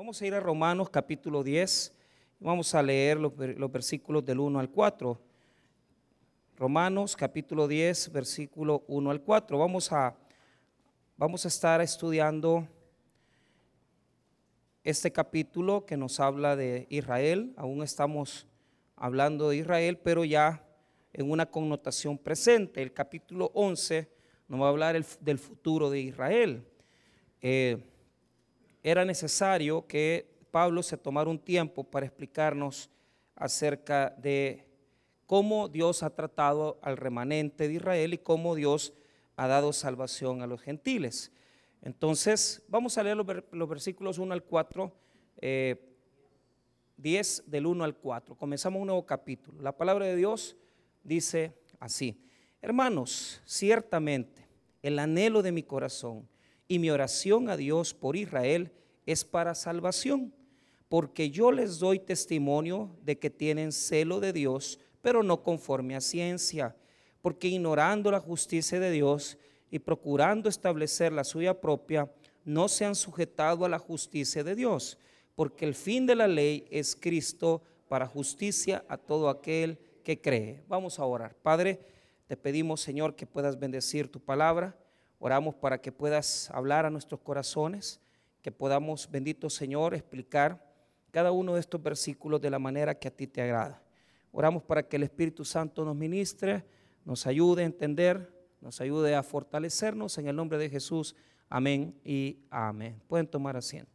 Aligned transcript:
Vamos 0.00 0.22
a 0.22 0.26
ir 0.26 0.32
a 0.32 0.40
Romanos 0.40 0.88
capítulo 0.88 1.44
10. 1.44 1.92
Vamos 2.38 2.74
a 2.74 2.82
leer 2.82 3.18
los, 3.18 3.34
los 3.36 3.70
versículos 3.70 4.24
del 4.24 4.40
1 4.40 4.58
al 4.58 4.70
4. 4.70 5.20
Romanos 6.56 7.14
capítulo 7.14 7.68
10, 7.68 8.10
versículo 8.10 8.82
1 8.88 9.10
al 9.10 9.20
4. 9.20 9.58
Vamos 9.58 9.92
a, 9.92 10.16
vamos 11.18 11.44
a 11.44 11.48
estar 11.48 11.82
estudiando 11.82 12.66
este 14.84 15.12
capítulo 15.12 15.84
que 15.84 15.98
nos 15.98 16.18
habla 16.18 16.56
de 16.56 16.86
Israel. 16.88 17.52
Aún 17.58 17.82
estamos 17.82 18.46
hablando 18.96 19.50
de 19.50 19.58
Israel, 19.58 19.98
pero 19.98 20.24
ya 20.24 20.64
en 21.12 21.30
una 21.30 21.44
connotación 21.44 22.16
presente. 22.16 22.80
El 22.80 22.94
capítulo 22.94 23.50
11 23.52 24.08
nos 24.48 24.62
va 24.62 24.64
a 24.64 24.70
hablar 24.70 25.04
del 25.20 25.38
futuro 25.38 25.90
de 25.90 26.00
Israel. 26.00 26.64
Eh, 27.42 27.84
era 28.82 29.04
necesario 29.04 29.86
que 29.86 30.30
Pablo 30.50 30.82
se 30.82 30.96
tomara 30.96 31.30
un 31.30 31.38
tiempo 31.38 31.84
para 31.84 32.06
explicarnos 32.06 32.90
acerca 33.36 34.10
de 34.18 34.66
cómo 35.26 35.68
Dios 35.68 36.02
ha 36.02 36.10
tratado 36.10 36.78
al 36.82 36.96
remanente 36.96 37.68
de 37.68 37.74
Israel 37.74 38.14
y 38.14 38.18
cómo 38.18 38.54
Dios 38.54 38.92
ha 39.36 39.46
dado 39.46 39.72
salvación 39.72 40.42
a 40.42 40.46
los 40.46 40.60
gentiles. 40.60 41.32
Entonces, 41.82 42.62
vamos 42.68 42.98
a 42.98 43.02
leer 43.02 43.16
los, 43.16 43.68
versículos 43.68 44.18
1 44.18 44.34
al 44.34 44.42
4, 44.42 44.92
10 45.36 45.40
eh, 45.40 47.42
del 47.46 47.66
1 47.66 47.84
al 47.84 47.96
4. 47.96 48.34
Comenzamos 48.34 48.80
un 48.80 48.88
nuevo 48.88 49.06
capítulo. 49.06 49.62
La 49.62 49.76
palabra 49.76 50.04
de 50.04 50.16
Dios 50.16 50.56
dice 51.02 51.54
así, 51.78 52.20
hermanos, 52.60 53.40
ciertamente 53.46 54.46
el 54.82 54.98
anhelo 54.98 55.42
de 55.42 55.52
mi 55.52 55.62
corazón 55.62 56.28
y 56.70 56.78
mi 56.78 56.88
oración 56.88 57.48
a 57.48 57.56
Dios 57.56 57.94
por 57.94 58.14
Israel 58.14 58.70
es 59.04 59.24
para 59.24 59.56
salvación, 59.56 60.32
porque 60.88 61.28
yo 61.28 61.50
les 61.50 61.80
doy 61.80 61.98
testimonio 61.98 62.96
de 63.02 63.18
que 63.18 63.28
tienen 63.28 63.72
celo 63.72 64.20
de 64.20 64.32
Dios, 64.32 64.78
pero 65.02 65.24
no 65.24 65.42
conforme 65.42 65.96
a 65.96 66.00
ciencia, 66.00 66.76
porque 67.22 67.48
ignorando 67.48 68.12
la 68.12 68.20
justicia 68.20 68.78
de 68.78 68.92
Dios 68.92 69.36
y 69.68 69.80
procurando 69.80 70.48
establecer 70.48 71.10
la 71.10 71.24
suya 71.24 71.60
propia, 71.60 72.08
no 72.44 72.68
se 72.68 72.84
han 72.84 72.94
sujetado 72.94 73.64
a 73.64 73.68
la 73.68 73.80
justicia 73.80 74.44
de 74.44 74.54
Dios, 74.54 74.96
porque 75.34 75.64
el 75.64 75.74
fin 75.74 76.06
de 76.06 76.14
la 76.14 76.28
ley 76.28 76.68
es 76.70 76.94
Cristo 76.94 77.62
para 77.88 78.06
justicia 78.06 78.84
a 78.86 78.96
todo 78.96 79.28
aquel 79.28 79.76
que 80.04 80.20
cree. 80.20 80.62
Vamos 80.68 81.00
a 81.00 81.04
orar. 81.04 81.34
Padre, 81.34 81.80
te 82.28 82.36
pedimos, 82.36 82.80
Señor, 82.80 83.16
que 83.16 83.26
puedas 83.26 83.58
bendecir 83.58 84.06
tu 84.06 84.20
palabra. 84.20 84.76
Oramos 85.22 85.54
para 85.54 85.78
que 85.80 85.92
puedas 85.92 86.50
hablar 86.50 86.86
a 86.86 86.90
nuestros 86.90 87.20
corazones, 87.20 88.00
que 88.40 88.50
podamos, 88.50 89.08
bendito 89.10 89.50
Señor, 89.50 89.94
explicar 89.94 90.66
cada 91.10 91.30
uno 91.30 91.54
de 91.54 91.60
estos 91.60 91.82
versículos 91.82 92.40
de 92.40 92.48
la 92.48 92.58
manera 92.58 92.94
que 92.94 93.08
a 93.08 93.10
ti 93.10 93.26
te 93.26 93.42
agrada. 93.42 93.82
Oramos 94.32 94.62
para 94.62 94.82
que 94.82 94.96
el 94.96 95.02
Espíritu 95.02 95.44
Santo 95.44 95.84
nos 95.84 95.94
ministre, 95.94 96.64
nos 97.04 97.26
ayude 97.26 97.62
a 97.62 97.66
entender, 97.66 98.32
nos 98.62 98.80
ayude 98.80 99.14
a 99.14 99.22
fortalecernos 99.22 100.16
en 100.16 100.28
el 100.28 100.36
nombre 100.36 100.56
de 100.56 100.70
Jesús. 100.70 101.14
Amén 101.50 101.94
y 102.02 102.38
amén. 102.48 102.98
Pueden 103.06 103.26
tomar 103.26 103.58
asiento. 103.58 103.90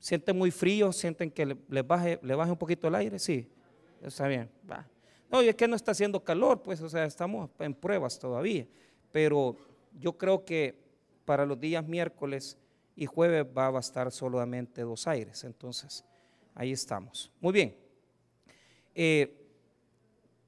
¿Sienten 0.00 0.36
muy 0.36 0.50
frío? 0.50 0.90
¿Sienten 0.92 1.30
que 1.30 1.56
les 1.68 1.86
baje, 1.86 2.18
le 2.22 2.34
baje 2.34 2.50
un 2.50 2.58
poquito 2.58 2.88
el 2.88 2.96
aire? 2.96 3.18
Sí, 3.20 3.48
está 4.02 4.26
bien. 4.26 4.50
No, 5.30 5.42
y 5.42 5.48
es 5.48 5.54
que 5.54 5.68
no 5.68 5.76
está 5.76 5.92
haciendo 5.92 6.24
calor, 6.24 6.62
pues, 6.62 6.80
o 6.80 6.88
sea, 6.88 7.04
estamos 7.04 7.50
en 7.60 7.74
pruebas 7.74 8.18
todavía. 8.18 8.66
Pero 9.12 9.56
yo 9.98 10.18
creo 10.18 10.44
que 10.44 10.78
para 11.24 11.46
los 11.46 11.60
días 11.60 11.86
miércoles 11.86 12.58
y 12.96 13.06
jueves 13.06 13.46
va 13.56 13.66
a 13.66 13.70
bastar 13.70 14.10
solamente 14.10 14.82
dos 14.82 15.06
aires. 15.06 15.44
Entonces, 15.44 16.04
Ahí 16.54 16.72
estamos. 16.72 17.32
Muy 17.40 17.52
bien. 17.52 17.76
Eh, 18.94 19.36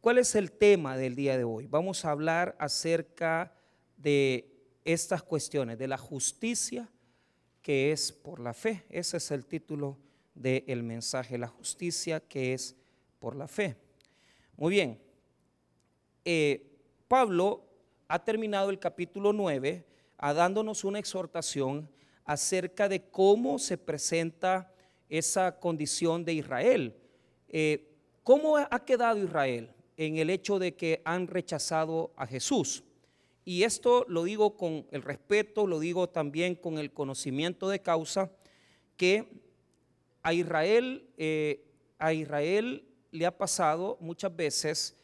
¿Cuál 0.01 0.19
es 0.19 0.35
el 0.35 0.53
tema 0.53 0.97
del 0.97 1.15
día 1.15 1.39
de 1.39 1.45
hoy? 1.45 1.67
Vamos 1.67 2.05
a 2.05 2.11
hablar 2.11 2.57
acerca 2.59 3.55
de 3.97 4.47
estas 4.85 5.23
cuestiones, 5.23 5.79
de 5.79 5.87
la 5.87 5.97
justicia 5.97 6.89
que 7.63 7.93
es 7.93 8.11
por 8.13 8.41
la 8.41 8.53
fe. 8.53 8.85
Ese 8.91 9.19
es 9.19 9.31
el 9.31 9.47
título 9.47 9.97
del 10.35 10.83
mensaje, 10.83 11.39
la 11.39 11.47
justicia 11.47 12.21
que 12.21 12.53
es 12.53 12.77
por 13.21 13.37
la 13.37 13.47
fe. 13.47 13.77
Muy 14.63 14.75
bien. 14.75 14.97
Eh, 16.25 16.65
Pablo 17.09 17.65
ha 18.07 18.25
terminado 18.25 18.71
el 18.71 18.79
capítulo 18.79 19.33
9 19.33 19.85
a 20.19 20.33
dándonos 20.33 20.85
una 20.85 21.01
exhortación 21.01 21.91
acerca 22.25 22.89
de 22.89 23.03
cómo 23.11 23.59
se 23.59 23.77
presenta 23.77 24.73
esa 25.09 25.59
condición 25.59 26.25
de 26.25 26.35
Israel. 26.35 26.95
Eh, 27.49 27.91
¿Cómo 28.23 28.57
ha 28.57 28.85
quedado 28.85 29.19
Israel 29.19 29.69
en 29.97 30.19
el 30.19 30.31
hecho 30.31 30.61
de 30.61 30.77
que 30.77 31.03
han 31.05 31.27
rechazado 31.27 32.13
a 32.15 32.25
Jesús? 32.29 32.85
Y 33.45 33.65
esto 33.65 34.07
lo 34.09 34.23
digo 34.23 34.57
con 34.57 34.87
el 34.93 35.03
respeto, 35.03 35.67
lo 35.67 35.81
digo 35.81 36.09
también 36.09 36.55
con 36.55 36.79
el 36.79 36.93
conocimiento 36.93 37.69
de 37.69 37.83
causa, 37.83 38.31
que 38.97 39.27
a 40.23 40.33
Israel, 40.33 41.09
eh, 41.17 41.65
a 41.99 42.13
Israel 42.13 42.87
le 43.13 43.25
ha 43.27 43.39
pasado 43.39 43.97
muchas 44.01 44.35
veces, 44.35 44.97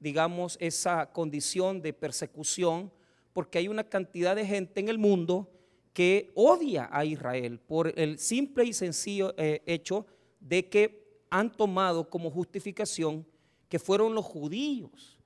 digamos, 0.00 0.56
esa 0.60 1.12
condición 1.12 1.80
de 1.80 1.92
persecución, 1.92 2.92
porque 3.32 3.58
hay 3.58 3.68
una 3.68 3.84
cantidad 3.84 4.34
de 4.34 4.44
gente 4.44 4.80
en 4.80 4.88
el 4.88 4.98
mundo 4.98 5.48
que 5.92 6.32
odia 6.34 6.88
a 6.90 7.04
Israel 7.04 7.60
por 7.60 7.96
el 7.96 8.18
simple 8.18 8.64
y 8.64 8.72
sencillo 8.72 9.34
eh, 9.36 9.62
hecho 9.66 10.06
de 10.40 10.68
que 10.68 11.24
han 11.30 11.52
tomado 11.52 12.10
como 12.10 12.30
justificación 12.30 13.24
que 13.68 13.78
fueron 13.78 14.14
los 14.14 14.24
judíos 14.24 15.20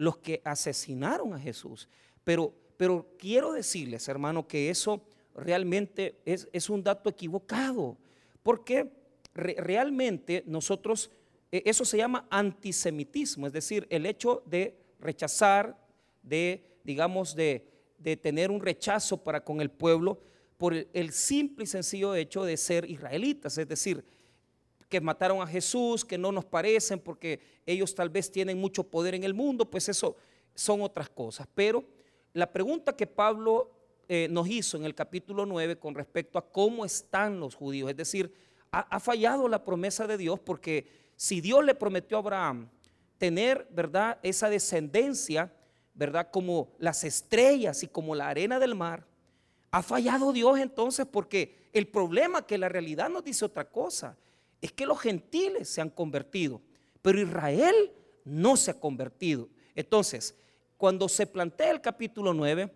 los 0.00 0.16
que 0.16 0.40
asesinaron 0.44 1.34
a 1.34 1.38
Jesús. 1.38 1.86
Pero, 2.24 2.54
pero 2.78 3.06
quiero 3.18 3.52
decirles, 3.52 4.08
hermano, 4.08 4.48
que 4.48 4.70
eso 4.70 5.02
realmente 5.34 6.20
es, 6.24 6.70
un 6.70 6.82
dato 6.82 7.10
equivocado, 7.10 7.98
porque 8.42 8.90
realmente 9.34 10.42
nosotros, 10.46 11.10
eso 11.50 11.84
se 11.84 11.96
llama 11.96 12.26
antisemitismo, 12.30 13.46
es 13.46 13.52
decir, 13.52 13.86
el 13.90 14.06
hecho 14.06 14.42
de 14.46 14.76
rechazar, 15.00 15.76
de, 16.22 16.78
digamos, 16.84 17.34
de 17.34 17.70
de 18.00 18.16
tener 18.16 18.50
un 18.50 18.60
rechazo 18.60 19.18
para 19.18 19.44
con 19.44 19.60
el 19.60 19.70
pueblo 19.70 20.18
por 20.56 20.74
el 20.74 21.12
simple 21.12 21.64
y 21.64 21.66
sencillo 21.66 22.14
hecho 22.14 22.44
de 22.44 22.56
ser 22.56 22.90
israelitas, 22.90 23.56
es 23.56 23.68
decir, 23.68 24.04
que 24.88 25.00
mataron 25.00 25.40
a 25.40 25.46
Jesús, 25.46 26.04
que 26.04 26.18
no 26.18 26.32
nos 26.32 26.44
parecen 26.44 26.98
porque 26.98 27.40
ellos 27.64 27.94
tal 27.94 28.10
vez 28.10 28.30
tienen 28.30 28.58
mucho 28.58 28.82
poder 28.84 29.14
en 29.14 29.24
el 29.24 29.32
mundo, 29.32 29.70
pues 29.70 29.88
eso 29.88 30.16
son 30.54 30.82
otras 30.82 31.08
cosas. 31.08 31.46
Pero 31.54 31.84
la 32.32 32.52
pregunta 32.52 32.96
que 32.96 33.06
Pablo 33.06 33.70
eh, 34.08 34.28
nos 34.30 34.48
hizo 34.48 34.76
en 34.76 34.84
el 34.84 34.94
capítulo 34.94 35.46
9 35.46 35.78
con 35.78 35.94
respecto 35.94 36.38
a 36.38 36.50
cómo 36.50 36.84
están 36.84 37.38
los 37.38 37.54
judíos, 37.54 37.90
es 37.90 37.96
decir, 37.96 38.32
ha 38.72 39.00
fallado 39.00 39.48
la 39.48 39.64
promesa 39.64 40.06
de 40.06 40.16
Dios 40.16 40.38
porque 40.38 40.86
si 41.20 41.42
Dios 41.42 41.62
le 41.62 41.74
prometió 41.74 42.16
a 42.16 42.20
Abraham 42.20 42.70
tener, 43.18 43.68
¿verdad?, 43.70 44.18
esa 44.22 44.48
descendencia, 44.48 45.52
¿verdad? 45.92 46.30
Como 46.30 46.72
las 46.78 47.04
estrellas 47.04 47.82
y 47.82 47.88
como 47.88 48.14
la 48.14 48.30
arena 48.30 48.58
del 48.58 48.74
mar. 48.74 49.06
Ha 49.70 49.82
fallado 49.82 50.32
Dios 50.32 50.58
entonces 50.58 51.04
porque 51.04 51.68
el 51.74 51.88
problema 51.88 52.46
que 52.46 52.56
la 52.56 52.70
realidad 52.70 53.10
nos 53.10 53.22
dice 53.22 53.44
otra 53.44 53.68
cosa 53.68 54.16
es 54.62 54.72
que 54.72 54.86
los 54.86 54.98
gentiles 54.98 55.68
se 55.68 55.82
han 55.82 55.90
convertido, 55.90 56.62
pero 57.02 57.20
Israel 57.20 57.92
no 58.24 58.56
se 58.56 58.70
ha 58.70 58.80
convertido. 58.80 59.46
Entonces, 59.74 60.34
cuando 60.78 61.06
se 61.06 61.26
plantea 61.26 61.70
el 61.70 61.82
capítulo 61.82 62.32
9, 62.32 62.72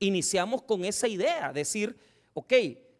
iniciamos 0.00 0.62
con 0.62 0.84
esa 0.84 1.06
idea, 1.06 1.52
decir, 1.52 1.96
ok, 2.34 2.52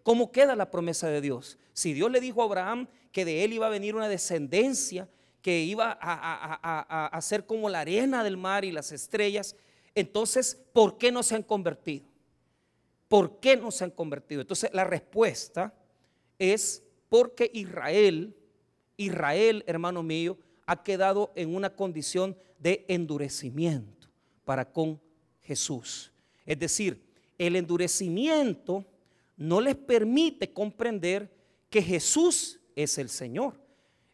¿cómo 0.03 0.33
queda 0.33 0.57
la 0.57 0.71
promesa 0.71 1.09
de 1.09 1.21
Dios? 1.21 1.59
Si 1.73 1.93
Dios 1.93 2.11
le 2.11 2.21
dijo 2.21 2.43
a 2.43 2.45
Abraham 2.45 2.89
que 3.13 3.25
de 3.25 3.45
él 3.45 3.53
iba 3.53 3.67
a 3.67 3.71
venir 3.71 3.95
una 3.95 4.09
descendencia, 4.09 5.09
que 5.43 5.61
iba 5.61 5.99
a, 6.01 7.07
a, 7.07 7.21
ser 7.23 7.47
como 7.47 7.71
la 7.71 7.81
arena 7.81 8.23
del 8.23 8.37
mar 8.37 8.65
y 8.65 8.73
las 8.73 8.93
estrellas, 8.93 9.57
entonces, 9.95 10.61
¿por 10.73 10.99
qué 10.99 11.11
no 11.11 11.23
se 11.23 11.35
han 11.35 11.43
convertido? 11.43 12.05
¿Por 13.09 13.41
qué 13.41 13.57
no 13.57 13.71
se 13.71 13.85
han 13.85 13.91
convertido? 13.91 14.43
Entonces, 14.43 14.71
la 14.73 14.85
respuesta 14.85 15.75
es 16.39 16.83
porque 17.09 17.51
Israel, 17.53 18.37
Israel, 18.97 19.65
hermano 19.67 20.03
mío, 20.03 20.39
ha 20.67 20.83
quedado 20.83 21.33
en 21.35 21.55
una 21.55 21.75
condición 21.75 22.37
de 22.59 22.85
endurecimiento 22.89 24.09
para 24.45 24.71
con 24.71 25.01
Jesús. 25.43 26.13
Es 26.47 26.59
decir, 26.59 27.03
el 27.39 27.57
endurecimiento 27.57 28.85
no 29.41 29.59
les 29.63 29.75
permite 29.75 30.53
comprender 30.53 31.35
que 31.71 31.81
Jesús 31.81 32.61
es 32.77 32.99
el 32.99 33.09
Señor. 33.09 33.59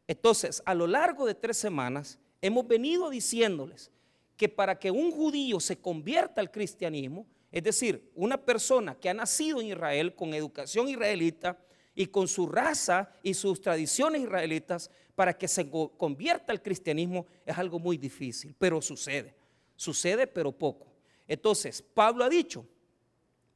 Entonces, 0.07 0.63
a 0.65 0.73
lo 0.73 0.87
largo 0.87 1.27
de 1.27 1.35
tres 1.35 1.57
semanas, 1.57 2.17
hemos 2.41 2.65
venido 2.69 3.11
diciéndoles 3.11 3.91
que 4.37 4.49
para 4.49 4.79
que 4.79 4.93
un 4.93 5.11
judío 5.11 5.59
se 5.59 5.79
convierta 5.79 6.41
al 6.41 6.51
cristianismo, 6.51 7.27
Es 7.51 7.63
decir, 7.63 8.11
una 8.15 8.37
persona 8.37 8.95
que 8.95 9.09
ha 9.09 9.15
nacido 9.15 9.61
en 9.61 9.69
Israel 9.69 10.15
con 10.15 10.35
educación 10.35 10.89
israelita 10.89 11.59
y 11.95 12.07
con 12.07 12.29
su 12.29 12.47
raza 12.47 13.11
y 13.23 13.35
sus 13.35 13.61
tradiciones 13.61 14.23
israelitas 14.23 14.91
para 15.15 15.33
que 15.37 15.49
se 15.49 15.69
convierta 15.97 16.53
al 16.53 16.63
cristianismo 16.63 17.27
es 17.47 17.57
algo 17.57 17.79
muy 17.79 17.97
difícil, 17.97 18.55
pero 18.59 18.83
sucede. 18.83 19.35
Sucede, 19.75 20.27
pero 20.27 20.53
poco. 20.53 20.87
Entonces, 21.27 21.83
Pablo 21.83 22.25
ha 22.25 22.29
dicho, 22.29 22.67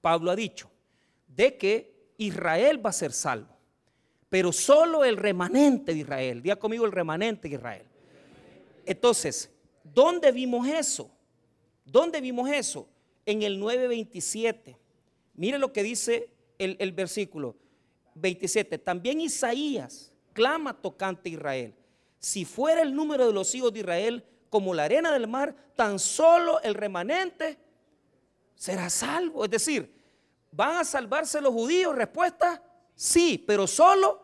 Pablo 0.00 0.30
ha 0.30 0.36
dicho, 0.36 0.69
de 1.40 1.56
que 1.56 2.12
Israel 2.18 2.84
va 2.84 2.90
a 2.90 2.92
ser 2.92 3.14
salvo, 3.14 3.56
pero 4.28 4.52
solo 4.52 5.06
el 5.06 5.16
remanente 5.16 5.94
de 5.94 6.00
Israel. 6.00 6.42
Diga 6.42 6.56
conmigo 6.56 6.84
el 6.84 6.92
remanente 6.92 7.48
de 7.48 7.54
Israel. 7.54 7.86
Entonces, 8.84 9.50
¿dónde 9.82 10.32
vimos 10.32 10.68
eso? 10.68 11.10
¿Dónde 11.82 12.20
vimos 12.20 12.50
eso? 12.50 12.86
En 13.24 13.40
el 13.42 13.58
9.27. 13.58 14.76
Mire 15.32 15.56
lo 15.56 15.72
que 15.72 15.82
dice 15.82 16.28
el, 16.58 16.92
versículo 16.92 17.56
27. 18.16 18.76
También 18.76 19.22
Isaías 19.22 20.12
clama 20.34 20.74
tocante 20.74 21.30
a 21.30 21.32
Israel. 21.32 21.74
Si 22.18 22.44
fuera 22.44 22.82
el 22.82 22.94
número 22.94 23.26
de 23.26 23.32
los 23.32 23.54
hijos 23.54 23.72
de 23.72 23.80
Israel 23.80 24.26
como 24.50 24.74
la 24.74 24.84
arena 24.84 25.10
del 25.10 25.26
mar, 25.26 25.56
tan 25.74 25.98
solo 25.98 26.60
el 26.60 26.74
remanente 26.74 27.56
será 28.54 28.90
salvo. 28.90 29.46
Es 29.46 29.50
decir, 29.50 29.99
¿van 30.52 30.78
a 30.78 30.84
salvarse 30.84 31.40
los 31.40 31.52
judíos? 31.52 31.94
Respuesta, 31.94 32.62
sí, 32.94 33.42
pero 33.46 33.66
solo, 33.66 34.20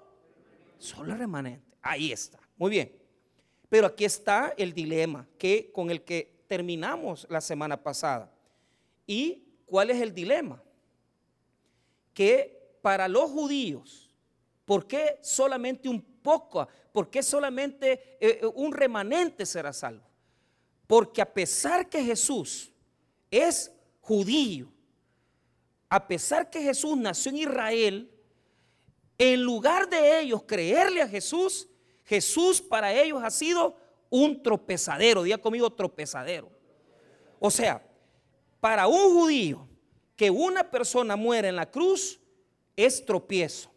solo 0.78 1.12
el 1.12 1.18
remanente. 1.18 1.76
Ahí 1.82 2.12
está. 2.12 2.38
Muy 2.56 2.70
bien. 2.70 2.92
Pero 3.68 3.86
aquí 3.86 4.04
está 4.04 4.54
el 4.56 4.72
dilema 4.72 5.26
que, 5.38 5.70
con 5.72 5.90
el 5.90 6.02
que 6.02 6.44
terminamos 6.46 7.26
la 7.28 7.40
semana 7.40 7.82
pasada. 7.82 8.32
¿Y 9.06 9.44
cuál 9.66 9.90
es 9.90 10.00
el 10.00 10.14
dilema? 10.14 10.62
Que 12.14 12.78
para 12.80 13.08
los 13.08 13.30
judíos, 13.30 14.14
¿por 14.64 14.86
qué 14.86 15.18
solamente 15.22 15.88
un 15.88 16.00
poco? 16.00 16.66
¿Por 16.92 17.10
qué 17.10 17.22
solamente 17.22 18.16
eh, 18.20 18.40
eh, 18.42 18.46
un 18.54 18.72
remanente 18.72 19.44
será 19.44 19.72
salvo? 19.72 20.06
Porque 20.86 21.20
a 21.20 21.32
pesar 21.32 21.88
que 21.88 22.02
Jesús 22.02 22.72
es 23.30 23.72
judío, 24.00 24.72
a 25.88 26.06
pesar 26.06 26.50
que 26.50 26.62
Jesús 26.62 26.96
nació 26.96 27.30
en 27.30 27.38
Israel, 27.38 28.10
en 29.18 29.42
lugar 29.42 29.88
de 29.88 30.20
ellos 30.20 30.42
creerle 30.44 31.02
a 31.02 31.08
Jesús, 31.08 31.68
Jesús 32.04 32.60
para 32.60 32.92
ellos 32.92 33.22
ha 33.22 33.30
sido 33.30 33.76
un 34.10 34.42
tropezadero. 34.42 35.22
Diga 35.22 35.38
conmigo 35.38 35.70
tropezadero. 35.72 36.50
O 37.38 37.50
sea, 37.50 37.82
para 38.60 38.86
un 38.86 39.14
judío 39.14 39.68
que 40.16 40.30
una 40.30 40.70
persona 40.70 41.16
muera 41.16 41.48
en 41.48 41.56
la 41.56 41.70
cruz 41.70 42.20
es 42.74 43.04
tropiezo. 43.04 43.70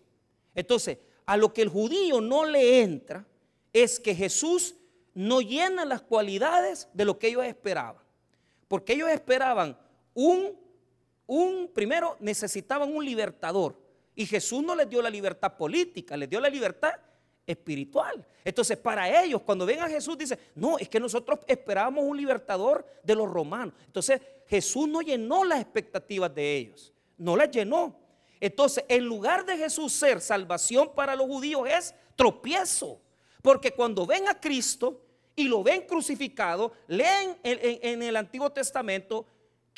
Entonces, 0.55 0.97
a 1.25 1.37
lo 1.37 1.53
que 1.53 1.61
el 1.61 1.69
judío 1.69 2.21
no 2.21 2.45
le 2.45 2.81
entra 2.81 3.25
es 3.71 3.99
que 3.99 4.15
Jesús 4.15 4.75
no 5.13 5.41
llena 5.41 5.85
las 5.85 6.01
cualidades 6.01 6.87
de 6.93 7.05
lo 7.05 7.19
que 7.19 7.27
ellos 7.27 7.45
esperaban. 7.45 8.03
Porque 8.67 8.93
ellos 8.93 9.09
esperaban 9.09 9.77
un, 10.13 10.57
un, 11.29 11.69
primero 11.71 12.17
necesitaban 12.19 12.93
un 12.93 13.05
libertador. 13.05 13.79
Y 14.15 14.25
Jesús 14.25 14.63
no 14.63 14.75
les 14.75 14.89
dio 14.89 15.01
la 15.01 15.09
libertad 15.09 15.55
política, 15.55 16.17
les 16.17 16.29
dio 16.29 16.39
la 16.39 16.49
libertad 16.49 16.93
espiritual. 17.45 18.25
Entonces, 18.43 18.77
para 18.77 19.23
ellos, 19.23 19.41
cuando 19.43 19.65
ven 19.65 19.79
a 19.79 19.87
Jesús, 19.87 20.17
dice, 20.17 20.37
no, 20.55 20.79
es 20.79 20.89
que 20.89 20.99
nosotros 20.99 21.39
esperábamos 21.47 22.03
un 22.03 22.17
libertador 22.17 22.85
de 23.03 23.15
los 23.15 23.29
romanos. 23.29 23.75
Entonces, 23.85 24.19
Jesús 24.47 24.87
no 24.87 25.01
llenó 25.01 25.43
las 25.43 25.61
expectativas 25.61 26.33
de 26.33 26.57
ellos, 26.57 26.91
no 27.17 27.37
las 27.37 27.51
llenó. 27.51 27.95
Entonces, 28.39 28.83
en 28.87 29.05
lugar 29.05 29.45
de 29.45 29.55
Jesús 29.55 29.93
ser 29.93 30.21
salvación 30.21 30.91
para 30.95 31.15
los 31.15 31.27
judíos, 31.27 31.67
es 31.69 31.93
tropiezo. 32.15 32.99
Porque 33.43 33.71
cuando 33.71 34.05
ven 34.07 34.27
a 34.27 34.39
Cristo 34.39 35.05
y 35.35 35.43
lo 35.43 35.61
ven 35.63 35.83
crucificado, 35.83 36.73
leen 36.87 37.37
en, 37.43 38.01
el 38.01 38.15
Antiguo 38.15 38.51
Testamento 38.51 39.25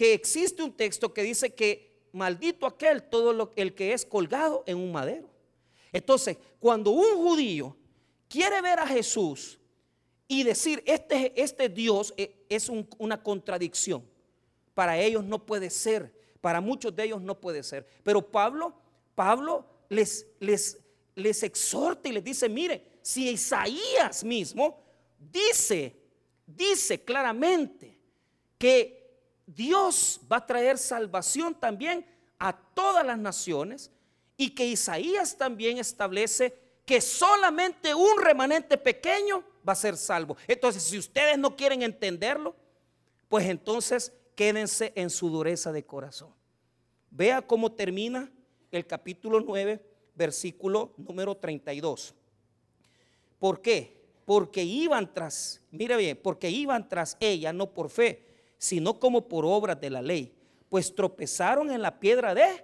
que 0.01 0.15
existe 0.15 0.63
un 0.63 0.73
texto 0.73 1.13
que 1.13 1.21
dice 1.21 1.53
que 1.53 2.07
maldito 2.11 2.65
aquel 2.65 3.03
todo 3.03 3.33
lo, 3.33 3.51
el 3.55 3.75
que 3.75 3.93
es 3.93 4.03
colgado 4.03 4.63
en 4.65 4.77
un 4.77 4.91
madero. 4.91 5.29
Entonces, 5.93 6.37
cuando 6.59 6.89
un 6.89 7.17
judío 7.17 7.77
quiere 8.27 8.59
ver 8.63 8.79
a 8.79 8.87
Jesús 8.87 9.59
y 10.27 10.41
decir, 10.41 10.81
este, 10.87 11.39
este 11.39 11.69
Dios 11.69 12.15
e, 12.17 12.33
es 12.49 12.67
una 12.97 13.21
contradicción, 13.21 14.03
para 14.73 14.97
ellos 14.97 15.23
no 15.23 15.45
puede 15.45 15.69
ser, 15.69 16.11
para 16.41 16.61
muchos 16.61 16.95
de 16.95 17.03
ellos 17.03 17.21
no 17.21 17.39
puede 17.39 17.61
ser. 17.61 17.85
Pero 18.01 18.23
Pablo, 18.23 18.73
Pablo 19.13 19.67
les, 19.87 20.25
les, 20.39 20.79
les 21.13 21.43
exhorta 21.43 22.09
y 22.09 22.13
les 22.13 22.23
dice, 22.23 22.49
mire, 22.49 22.87
si 23.03 23.29
Isaías 23.29 24.23
mismo 24.23 24.81
dice, 25.19 25.95
dice 26.47 27.03
claramente 27.03 27.99
que 28.57 29.00
Dios 29.55 30.21
va 30.31 30.37
a 30.37 30.45
traer 30.45 30.77
salvación 30.77 31.53
también 31.55 32.05
a 32.39 32.57
todas 32.57 33.05
las 33.05 33.17
naciones 33.17 33.91
y 34.37 34.51
que 34.51 34.65
Isaías 34.65 35.37
también 35.37 35.77
establece 35.77 36.57
que 36.85 37.01
solamente 37.01 37.93
un 37.93 38.21
remanente 38.21 38.77
pequeño 38.77 39.43
va 39.67 39.73
a 39.73 39.75
ser 39.75 39.97
salvo. 39.97 40.37
Entonces, 40.47 40.83
si 40.83 40.97
ustedes 40.97 41.37
no 41.37 41.55
quieren 41.55 41.83
entenderlo, 41.83 42.55
pues 43.29 43.45
entonces 43.47 44.13
quédense 44.35 44.91
en 44.95 45.09
su 45.09 45.29
dureza 45.29 45.71
de 45.71 45.85
corazón. 45.85 46.33
Vea 47.09 47.41
cómo 47.41 47.71
termina 47.71 48.31
el 48.71 48.87
capítulo 48.87 49.41
9, 49.41 49.85
versículo 50.15 50.93
número 50.97 51.35
32. 51.35 52.15
¿Por 53.37 53.61
qué? 53.61 54.01
Porque 54.25 54.63
iban 54.63 55.13
tras, 55.13 55.61
mira 55.71 55.97
bien, 55.97 56.17
porque 56.21 56.49
iban 56.49 56.87
tras 56.87 57.17
ella 57.19 57.51
no 57.51 57.73
por 57.73 57.89
fe, 57.89 58.30
sino 58.61 58.99
como 58.99 59.27
por 59.27 59.43
obras 59.43 59.81
de 59.81 59.89
la 59.89 60.03
ley, 60.03 60.31
pues 60.69 60.93
tropezaron 60.93 61.71
en 61.71 61.81
la 61.81 61.99
piedra 61.99 62.35
de 62.35 62.63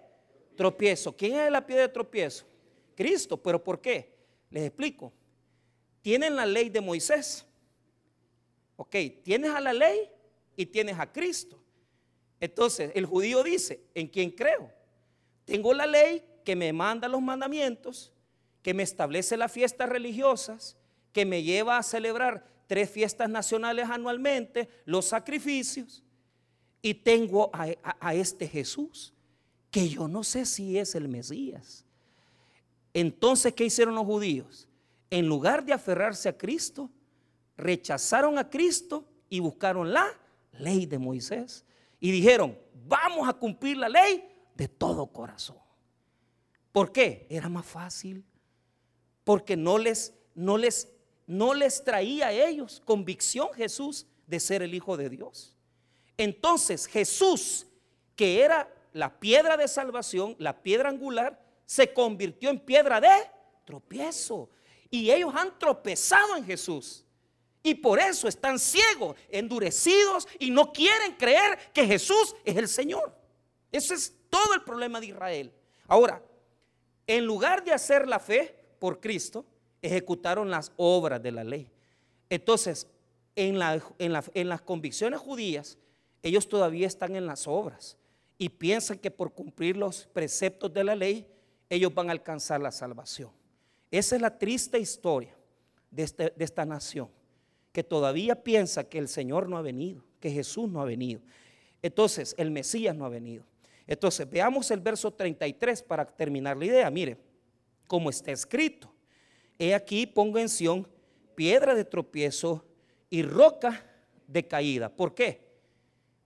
tropiezo. 0.56 1.18
¿Quién 1.18 1.40
es 1.40 1.52
la 1.52 1.66
piedra 1.66 1.88
de 1.88 1.90
tropiezo? 1.90 2.46
Cristo, 2.96 3.36
pero 3.36 3.64
¿por 3.64 3.82
qué? 3.82 4.14
Les 4.52 4.64
explico. 4.68 5.12
Tienen 6.04 6.36
la 6.36 6.46
ley 6.46 6.70
de 6.70 6.82
Moisés. 6.82 7.48
Ok, 8.76 8.96
tienes 9.24 9.50
a 9.50 9.60
la 9.60 9.74
ley 9.74 10.08
y 10.56 10.68
tienes 10.68 11.00
a 11.00 11.12
Cristo. 11.12 11.60
Entonces, 12.40 12.92
el 12.94 13.08
judío 13.08 13.42
dice, 13.42 13.82
¿en 13.96 14.08
quién 14.08 14.30
creo? 14.30 14.72
Tengo 15.46 15.74
la 15.74 15.88
ley 15.88 16.24
que 16.46 16.56
me 16.56 16.72
manda 16.74 17.08
los 17.08 17.24
mandamientos, 17.24 18.14
que 18.62 18.76
me 18.76 18.84
establece 18.84 19.36
las 19.36 19.51
fiestas 19.51 19.89
religiosas, 19.89 20.77
que 21.12 21.25
me 21.25 21.42
lleva 21.42 21.80
a 21.80 21.84
celebrar 21.84 22.48
tres 22.67 22.89
fiestas 22.89 23.29
nacionales 23.29 23.89
anualmente, 23.89 24.69
los 24.86 25.05
sacrificios, 25.05 26.03
y 26.81 26.93
tengo 26.93 27.50
a, 27.53 28.13
este 28.13 28.47
Jesús, 28.47 29.13
que 29.71 29.89
yo 29.89 30.07
no 30.07 30.24
sé 30.24 30.45
si 30.45 30.77
es 30.77 30.95
el 30.95 31.07
Mesías. 31.07 31.86
Entonces, 32.93 33.53
¿qué 33.53 33.65
hicieron 33.65 33.95
los 33.95 34.05
judíos? 34.05 34.67
En 35.09 35.27
lugar 35.27 35.65
de 35.65 35.74
aferrarse 35.74 36.29
a 36.29 36.38
Cristo, 36.38 36.89
rechazaron 37.57 38.38
a 38.38 38.50
Cristo 38.50 39.05
y 39.29 39.39
buscaron 39.39 39.91
la 39.91 40.07
ley 40.53 40.86
de 40.86 41.00
Moisés. 41.00 41.65
Y 42.00 42.12
dijeron, 42.12 42.57
vamos 42.86 43.27
a 43.27 43.33
cumplir 43.33 43.77
la 43.77 43.89
ley 43.89 44.24
de 44.55 44.67
todo 44.67 45.07
corazón. 45.07 45.57
¿Por 46.71 46.91
qué? 46.91 47.25
Era 47.29 47.50
más 47.50 47.65
fácil 47.65 48.24
porque 49.27 49.57
no 49.57 49.77
les, 49.77 50.13
no 50.36 50.57
les, 50.57 50.88
no 51.27 51.53
les 51.53 51.84
traía 51.84 52.27
a 52.27 52.31
ellos 52.31 52.81
convicción 52.86 53.53
Jesús 53.53 54.07
de 54.25 54.39
ser 54.39 54.63
el 54.63 54.74
Hijo 54.74 54.98
de 54.98 55.10
Dios. 55.10 55.55
Entonces 56.17 56.88
Jesús, 56.88 57.67
que 58.15 58.41
era 58.41 58.74
la 58.93 59.19
piedra 59.19 59.57
de 59.57 59.67
salvación, 59.67 60.36
la 60.39 60.63
piedra 60.63 60.89
angular, 60.89 61.39
se 61.65 61.93
convirtió 61.93 62.50
en 62.50 62.60
piedra 62.60 63.00
de 63.00 63.10
tropiezo. 63.65 64.50
Y 64.89 65.12
ellos 65.12 65.34
han 65.36 65.60
tropezado 65.60 66.38
en 66.38 66.46
Jesús. 66.46 67.03
Y 67.62 67.75
por 67.75 68.00
eso 68.00 68.29
están 68.29 68.57
ciegos, 68.57 69.17
endurecidos 69.29 70.27
y 70.39 70.50
no 70.50 70.72
quieren 70.72 71.15
creer 71.15 71.72
que 71.74 71.86
Jesús 71.86 72.36
es 72.46 72.55
el 72.55 72.69
Señor. 72.69 73.13
Ese 73.72 73.93
es 73.93 74.15
todo 74.29 74.53
el 74.53 74.63
problema 74.63 75.01
de 75.01 75.07
Israel. 75.07 75.53
Ahora, 75.88 76.24
en 77.05 77.25
lugar 77.25 77.63
de 77.63 77.74
hacer 77.74 78.07
la 78.07 78.19
fe, 78.19 78.57
por 78.79 79.00
Cristo, 79.00 79.46
ejecutaron 79.81 80.50
las 80.50 80.72
obras 80.77 81.22
de 81.22 81.31
la 81.31 81.43
ley. 81.43 81.69
Entonces, 82.29 82.88
en, 83.36 83.60
en, 84.00 84.50
las 84.50 84.62
convicciones 84.62 85.19
judías, 85.19 85.77
ellos 86.24 86.48
todavía 86.50 86.88
están 86.88 87.15
en 87.15 87.25
las 87.25 87.48
obras 87.48 87.98
y 88.38 88.50
piensan 88.50 88.98
que 88.98 89.12
por 89.12 89.34
cumplir 89.34 89.77
los 89.77 90.07
preceptos 90.07 90.74
de 90.74 90.84
la 90.84 90.96
ley, 90.96 91.27
ellos 91.69 91.93
van 91.93 92.10
a 92.10 92.12
alcanzar 92.12 92.62
la 92.62 92.72
salvación. 92.72 93.31
Esa 93.91 94.15
es 94.15 94.22
la 94.22 94.38
triste 94.38 94.79
historia 94.79 95.36
de, 95.91 96.03
este, 96.03 96.34
de 96.36 96.46
esta 96.46 96.65
nación, 96.65 97.10
que 97.72 97.84
todavía 97.84 98.43
piensa 98.43 98.84
que 98.89 98.98
el 98.98 99.07
Señor 99.07 99.48
no 99.48 99.57
ha 99.57 99.62
venido, 99.62 100.03
que 100.19 100.31
Jesús 100.31 100.69
no 100.69 100.81
ha 100.81 100.86
venido. 100.86 101.22
Entonces, 101.81 102.36
el 102.38 102.51
Mesías 102.51 102.96
no 102.96 103.05
ha 103.05 103.10
venido. 103.10 103.46
Entonces, 103.86 104.29
veamos 104.29 104.69
el 104.72 104.81
verso 104.81 105.12
33 105.13 105.84
para 105.84 106.05
terminar 106.05 106.57
la 106.57 106.65
idea. 106.65 106.89
Mire, 106.89 107.17
como 107.88 108.10
está 108.10 108.31
escrito, 108.31 108.91
he 109.60 109.74
aquí 109.74 110.06
pongo 110.06 110.38
en 110.38 110.50
Sión 110.50 110.88
piedra 111.36 111.76
de 111.76 111.86
tropiezo 111.86 112.66
y 113.10 113.22
roca 113.22 113.86
de 114.28 114.48
caída. 114.48 114.90
¿Por 114.90 115.14
qué? 115.14 115.48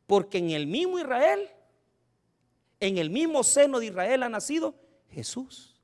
Porque 0.08 0.38
en 0.38 0.52
el 0.52 0.68
mismo 0.68 1.00
Israel, 1.00 1.50
en 2.80 2.98
el 2.98 3.10
mismo 3.10 3.44
seno 3.44 3.80
de 3.80 3.88
Israel 3.88 4.24
ha 4.24 4.30
nacido 4.30 4.76
Jesús. 5.10 5.80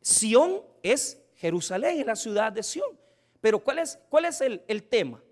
Sión 0.00 0.62
es 0.82 1.22
Jerusalén, 1.36 2.00
es 2.00 2.06
la 2.06 2.16
ciudad 2.16 2.52
de 2.52 2.62
Sión. 2.62 2.98
Pero 3.40 3.58
¿cuál 3.58 3.80
es, 3.80 3.98
cuál 4.08 4.24
es 4.24 4.40
el, 4.40 4.62
el 4.66 4.82
tema? 4.82 5.22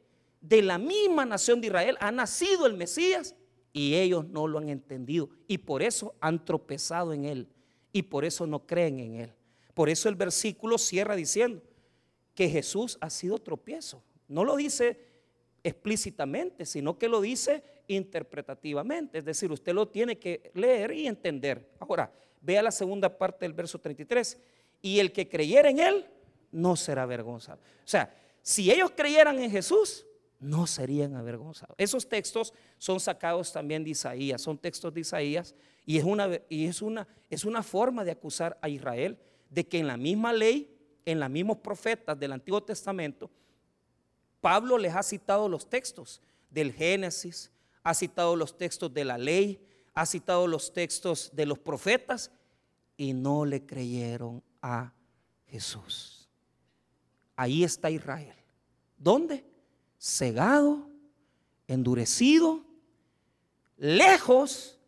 De 0.41 0.63
la 0.63 0.79
misma 0.79 1.25
nación 1.25 1.61
de 1.61 1.69
Israel 1.69 1.97
ha 2.01 2.11
nacido 2.11 2.67
el 2.67 2.75
Mesías 2.75 3.35
y 3.73 3.95
ellos 3.95 4.27
no 4.27 4.47
lo 4.49 4.59
han 4.59 4.69
entendido 4.69 5.29
y 5.47 5.59
por 5.59 5.83
eso 5.83 6.15
han 6.21 6.45
tropezado 6.45 7.13
en 7.13 7.25
él 7.25 7.49
y 7.93 8.03
por 8.03 8.25
eso 8.25 8.47
no 8.47 8.67
creen 8.67 9.01
en 9.01 9.15
él. 9.17 9.35
Por 9.81 9.89
eso 9.89 10.11
el 10.11 10.15
versículo 10.15 10.77
cierra 10.77 11.17
diciendo 11.17 11.63
que 12.35 12.51
Jesús 12.51 12.99
ha 13.01 13.09
sido 13.09 13.39
tropiezo. 13.39 14.03
No 14.29 14.45
lo 14.45 14.57
dice 14.57 14.99
explícitamente, 15.65 16.67
sino 16.67 16.99
que 16.99 17.09
lo 17.09 17.23
dice 17.23 17.65
interpretativamente. 17.89 19.17
Es 19.17 19.25
decir, 19.25 19.51
usted 19.51 19.73
lo 19.73 19.89
tiene 19.89 20.19
que 20.19 20.51
leer 20.53 20.93
y 20.93 21.07
entender. 21.07 21.71
Ahora, 21.79 22.13
vea 22.43 22.63
la 22.63 22.73
segunda 22.73 23.17
parte 23.17 23.47
del 23.47 23.55
verso 23.55 23.79
33. 23.79 24.37
Y 24.83 24.99
el 24.99 25.13
que 25.13 25.31
creyera 25.31 25.71
en 25.71 25.79
él 25.79 26.07
no 26.53 26.77
será 26.77 27.05
avergonzado. 27.05 27.63
O 27.83 27.89
sea, 27.89 28.15
si 28.43 28.71
ellos 28.71 28.93
creyeran 28.95 29.39
en 29.39 29.51
Jesús, 29.51 30.05
no 30.41 30.67
serían 30.67 31.17
avergonzados. 31.17 31.75
Esos 31.79 32.07
textos 32.07 32.53
son 32.77 33.01
sacados 33.01 33.51
también 33.51 33.83
de 33.83 33.89
Isaías, 33.89 34.43
son 34.43 34.59
textos 34.59 34.93
de 34.93 35.01
Isaías 35.01 35.55
y 35.87 35.97
es 35.97 36.05
una, 36.05 36.39
y 36.51 36.67
es 36.67 36.83
una, 36.83 37.09
es 37.31 37.47
una 37.47 37.63
forma 37.63 38.05
de 38.05 38.11
acusar 38.11 38.59
a 38.61 38.69
Israel 38.69 39.19
de 39.51 39.69
que 39.69 39.79
en 39.79 39.87
la 39.87 39.99
misma 39.99 40.33
ley, 40.33 40.75
en 41.05 41.21
los 41.21 41.29
mismos 41.29 41.59
profetas 41.59 42.19
del 42.19 42.33
Antiguo 42.33 42.63
Testamento, 42.63 43.31
Pablo 44.41 44.79
les 44.79 44.95
ha 44.95 45.03
citado 45.03 45.49
los 45.49 45.69
textos 45.69 46.23
del 46.49 46.73
Génesis, 46.73 47.51
ha 47.83 47.93
citado 47.93 48.37
los 48.37 48.57
textos 48.57 48.93
de 48.95 49.05
la 49.05 49.19
ley, 49.19 49.61
ha 49.93 50.07
citado 50.07 50.47
los 50.47 50.73
textos 50.73 51.31
de 51.35 51.45
los 51.45 51.59
profetas 51.59 52.31
y 52.97 53.13
no 53.13 53.45
le 53.45 53.67
creyeron 53.67 54.43
a 54.63 54.95
Jesús. 55.47 56.29
Ahí 57.37 57.65
está 57.65 57.91
Israel. 57.91 58.35
¿Dónde? 58.97 59.51
cegado, 60.01 60.89
endurecido, 61.69 62.65
lejos 63.77 64.79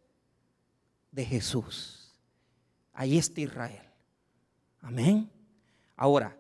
de 1.11 1.27
Jesús. 1.27 2.15
Ahí 2.95 3.19
está 3.19 3.43
Israel. 3.43 3.92
Amén. 4.83 5.31
Ahora, 5.97 6.37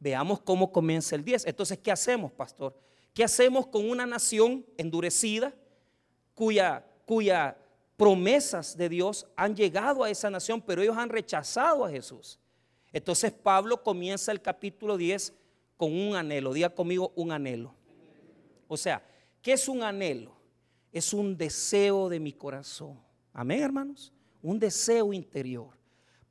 veamos 0.00 0.40
cómo 0.40 0.72
comienza 0.72 1.14
el 1.14 1.24
10. 1.24 1.46
Entonces, 1.46 1.78
¿qué 1.78 1.92
hacemos, 1.92 2.32
pastor? 2.32 2.76
¿Qué 3.12 3.22
hacemos 3.22 3.66
con 3.66 3.88
una 3.88 4.06
nación 4.06 4.64
endurecida 4.76 5.54
cuya, 6.34 6.84
cuya 7.04 7.56
promesas 7.96 8.76
de 8.76 8.88
Dios 8.88 9.26
han 9.36 9.54
llegado 9.54 10.02
a 10.02 10.10
esa 10.10 10.30
nación, 10.30 10.62
pero 10.62 10.82
ellos 10.82 10.96
han 10.96 11.10
rechazado 11.10 11.84
a 11.84 11.90
Jesús? 11.90 12.38
Entonces 12.92 13.32
Pablo 13.32 13.82
comienza 13.82 14.32
el 14.32 14.40
capítulo 14.40 14.96
10 14.96 15.34
con 15.76 15.92
un 15.92 16.16
anhelo. 16.16 16.52
Diga 16.52 16.70
conmigo 16.70 17.12
un 17.16 17.32
anhelo. 17.32 17.74
O 18.66 18.76
sea, 18.76 19.02
¿qué 19.42 19.52
es 19.52 19.68
un 19.68 19.82
anhelo? 19.82 20.36
Es 20.90 21.12
un 21.12 21.36
deseo 21.36 22.08
de 22.08 22.18
mi 22.18 22.32
corazón. 22.32 22.98
Amén, 23.32 23.62
hermanos. 23.62 24.12
Un 24.42 24.58
deseo 24.58 25.12
interior. 25.12 25.77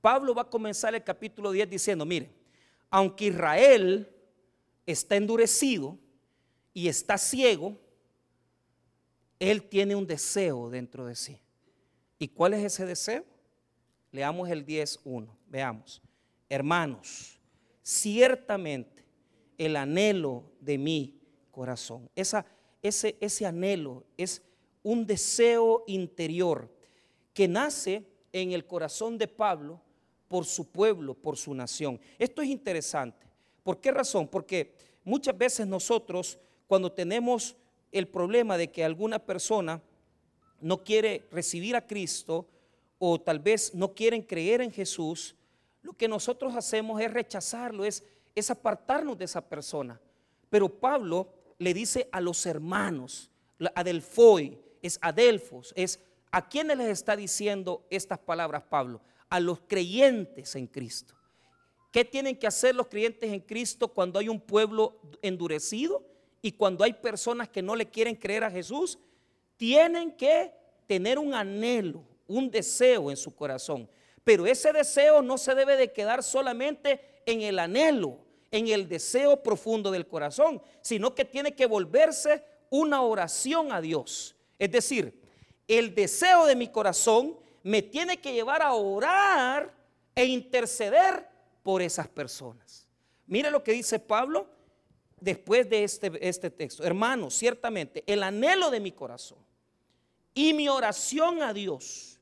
Pablo 0.01 0.33
va 0.33 0.43
a 0.43 0.49
comenzar 0.49 0.93
el 0.95 1.03
capítulo 1.03 1.51
10 1.51 1.69
diciendo, 1.69 2.05
mire, 2.05 2.29
aunque 2.89 3.25
Israel 3.25 4.09
está 4.85 5.15
endurecido 5.15 5.97
y 6.73 6.87
está 6.87 7.17
ciego, 7.17 7.77
él 9.39 9.63
tiene 9.63 9.95
un 9.95 10.07
deseo 10.07 10.69
dentro 10.69 11.05
de 11.05 11.15
sí. 11.15 11.39
¿Y 12.19 12.27
cuál 12.29 12.53
es 12.53 12.63
ese 12.63 12.85
deseo? 12.85 13.25
Leamos 14.11 14.49
el 14.49 14.65
10.1. 14.65 15.27
Veamos. 15.47 16.01
Hermanos, 16.49 17.39
ciertamente 17.83 19.05
el 19.57 19.75
anhelo 19.75 20.43
de 20.59 20.77
mí 20.77 21.19
corazón. 21.51 22.09
Esa, 22.15 22.45
ese, 22.81 23.17
ese 23.19 23.45
anhelo 23.45 24.05
es 24.17 24.41
un 24.83 25.05
deseo 25.05 25.83
interior 25.87 26.71
que 27.33 27.47
nace 27.47 28.07
en 28.31 28.51
el 28.51 28.65
corazón 28.65 29.17
de 29.17 29.27
Pablo 29.27 29.81
por 30.27 30.45
su 30.45 30.65
pueblo, 30.71 31.13
por 31.13 31.37
su 31.37 31.53
nación. 31.53 31.99
Esto 32.17 32.41
es 32.41 32.49
interesante. 32.49 33.27
¿Por 33.63 33.79
qué 33.79 33.91
razón? 33.91 34.27
Porque 34.27 34.73
muchas 35.03 35.37
veces 35.37 35.67
nosotros, 35.67 36.37
cuando 36.67 36.91
tenemos 36.91 37.55
el 37.91 38.07
problema 38.07 38.57
de 38.57 38.71
que 38.71 38.83
alguna 38.83 39.19
persona 39.19 39.81
no 40.59 40.83
quiere 40.83 41.27
recibir 41.31 41.75
a 41.75 41.85
Cristo 41.85 42.47
o 42.99 43.19
tal 43.19 43.39
vez 43.39 43.73
no 43.73 43.93
quieren 43.93 44.21
creer 44.21 44.61
en 44.61 44.71
Jesús, 44.71 45.35
lo 45.81 45.93
que 45.93 46.07
nosotros 46.07 46.55
hacemos 46.55 46.99
es 47.01 47.11
rechazarlo, 47.11 47.85
es, 47.85 48.03
es 48.35 48.49
apartarnos 48.49 49.17
de 49.17 49.25
esa 49.25 49.47
persona. 49.47 49.99
Pero 50.49 50.69
Pablo 50.69 51.29
le 51.59 51.73
dice 51.73 52.09
a 52.11 52.21
los 52.21 52.45
hermanos, 52.45 53.29
Adelfoi, 53.75 54.59
es 54.81 54.99
Adelfos, 55.01 55.73
es 55.75 55.99
a 56.31 56.47
quienes 56.47 56.77
les 56.77 56.89
está 56.89 57.15
diciendo 57.15 57.85
estas 57.89 58.19
palabras 58.19 58.63
Pablo, 58.63 59.01
a 59.29 59.39
los 59.39 59.59
creyentes 59.61 60.55
en 60.55 60.67
Cristo. 60.67 61.15
¿Qué 61.91 62.05
tienen 62.05 62.37
que 62.37 62.47
hacer 62.47 62.75
los 62.75 62.87
creyentes 62.87 63.31
en 63.31 63.39
Cristo 63.39 63.87
cuando 63.87 64.19
hay 64.19 64.29
un 64.29 64.39
pueblo 64.39 64.99
endurecido 65.21 66.05
y 66.41 66.51
cuando 66.51 66.83
hay 66.83 66.93
personas 66.93 67.49
que 67.49 67.61
no 67.61 67.75
le 67.75 67.89
quieren 67.89 68.15
creer 68.15 68.43
a 68.43 68.51
Jesús? 68.51 68.99
Tienen 69.55 70.11
que 70.11 70.53
tener 70.85 71.17
un 71.17 71.33
anhelo, 71.33 72.03
un 72.27 72.51
deseo 72.51 73.09
en 73.09 73.17
su 73.17 73.35
corazón. 73.35 73.89
Pero 74.23 74.45
ese 74.45 74.73
deseo 74.73 75.21
no 75.21 75.37
se 75.37 75.55
debe 75.55 75.77
de 75.77 75.91
quedar 75.91 76.21
solamente 76.21 77.01
en 77.25 77.41
el 77.41 77.59
anhelo, 77.59 78.19
en 78.51 78.67
el 78.67 78.87
deseo 78.87 79.41
profundo 79.41 79.89
del 79.89 80.07
corazón, 80.07 80.61
sino 80.81 81.15
que 81.15 81.25
tiene 81.25 81.55
que 81.55 81.65
volverse 81.65 82.43
una 82.69 83.01
oración 83.01 83.71
a 83.71 83.81
Dios. 83.81 84.35
Es 84.59 84.71
decir, 84.71 85.19
el 85.67 85.95
deseo 85.95 86.45
de 86.45 86.55
mi 86.55 86.67
corazón 86.67 87.37
me 87.67 87.81
tiene 87.81 88.19
que 88.19 88.33
llevar 88.33 88.61
a 88.61 88.73
orar 88.73 89.73
e 90.15 90.25
interceder 90.25 91.27
por 91.63 91.81
esas 91.81 92.07
personas. 92.07 92.87
Mire 93.25 93.51
lo 93.51 93.63
que 93.63 93.73
dice 93.73 93.99
Pablo 93.99 94.47
después 95.19 95.69
de 95.69 95.83
este, 95.83 96.11
este 96.21 96.49
texto. 96.49 96.83
Hermanos, 96.83 97.33
ciertamente 97.33 98.03
el 98.07 98.23
anhelo 98.23 98.69
de 98.69 98.79
mi 98.79 98.91
corazón 98.91 99.39
y 100.33 100.53
mi 100.53 100.69
oración 100.69 101.41
a 101.41 101.53
Dios 101.53 102.19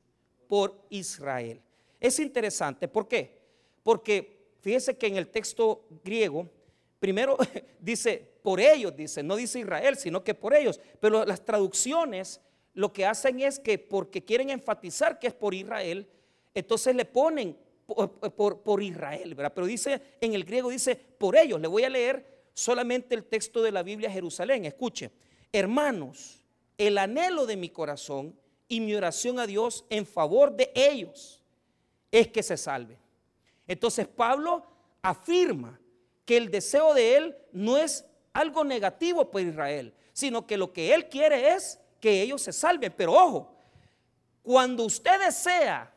por 0.48 0.86
Israel. 0.90 1.60
Es 2.00 2.18
interesante, 2.18 2.88
¿por 2.88 3.08
qué? 3.08 3.40
Porque 3.82 4.36
Fíjese 4.66 4.98
que 4.98 5.06
en 5.06 5.16
el 5.16 5.28
texto 5.28 5.86
griego, 6.02 6.50
primero 6.98 7.36
dice 7.80 8.32
por 8.42 8.58
ellos, 8.58 8.96
dice, 8.96 9.22
no 9.22 9.36
dice 9.36 9.60
Israel, 9.60 9.96
sino 9.96 10.24
que 10.24 10.34
por 10.34 10.54
ellos. 10.54 10.80
Pero 10.98 11.24
las 11.24 11.44
traducciones 11.44 12.40
lo 12.76 12.92
que 12.92 13.06
hacen 13.06 13.40
es 13.40 13.58
que 13.58 13.78
porque 13.78 14.22
quieren 14.22 14.50
enfatizar 14.50 15.18
que 15.18 15.28
es 15.28 15.32
por 15.32 15.54
Israel, 15.54 16.06
entonces 16.54 16.94
le 16.94 17.06
ponen 17.06 17.56
por, 17.86 18.60
por, 18.60 18.82
Israel, 18.82 19.34
¿verdad? 19.34 19.52
Pero 19.54 19.66
dice, 19.66 20.02
en 20.20 20.34
el 20.34 20.44
griego 20.44 20.68
dice 20.68 20.94
por 20.94 21.36
ellos. 21.36 21.58
Le 21.58 21.68
voy 21.68 21.84
a 21.84 21.88
leer 21.88 22.44
solamente 22.52 23.14
el 23.14 23.24
texto 23.24 23.62
de 23.62 23.72
la 23.72 23.82
Biblia 23.82 24.10
Jerusalén. 24.10 24.66
Escuche, 24.66 25.10
hermanos, 25.52 26.42
el 26.76 26.98
anhelo 26.98 27.46
de 27.46 27.56
mi 27.56 27.70
corazón 27.70 28.38
y 28.68 28.80
mi 28.80 28.94
oración 28.94 29.38
a 29.38 29.46
Dios 29.46 29.86
en 29.88 30.04
favor 30.04 30.54
de 30.54 30.70
ellos 30.74 31.42
es 32.12 32.28
que 32.28 32.42
se 32.42 32.58
salven. 32.58 32.98
Entonces 33.66 34.06
Pablo 34.06 34.66
afirma 35.00 35.80
que 36.26 36.36
el 36.36 36.50
deseo 36.50 36.92
de 36.92 37.16
él 37.16 37.36
no 37.52 37.78
es 37.78 38.04
algo 38.34 38.64
negativo 38.64 39.30
por 39.30 39.40
Israel, 39.40 39.94
sino 40.12 40.46
que 40.46 40.58
lo 40.58 40.74
que 40.74 40.92
él 40.92 41.08
quiere 41.08 41.54
es 41.54 41.80
que 42.06 42.22
ellos 42.22 42.40
se 42.40 42.52
salven. 42.52 42.94
Pero 42.96 43.14
ojo, 43.14 43.52
cuando 44.40 44.84
usted 44.84 45.18
desea 45.18 45.92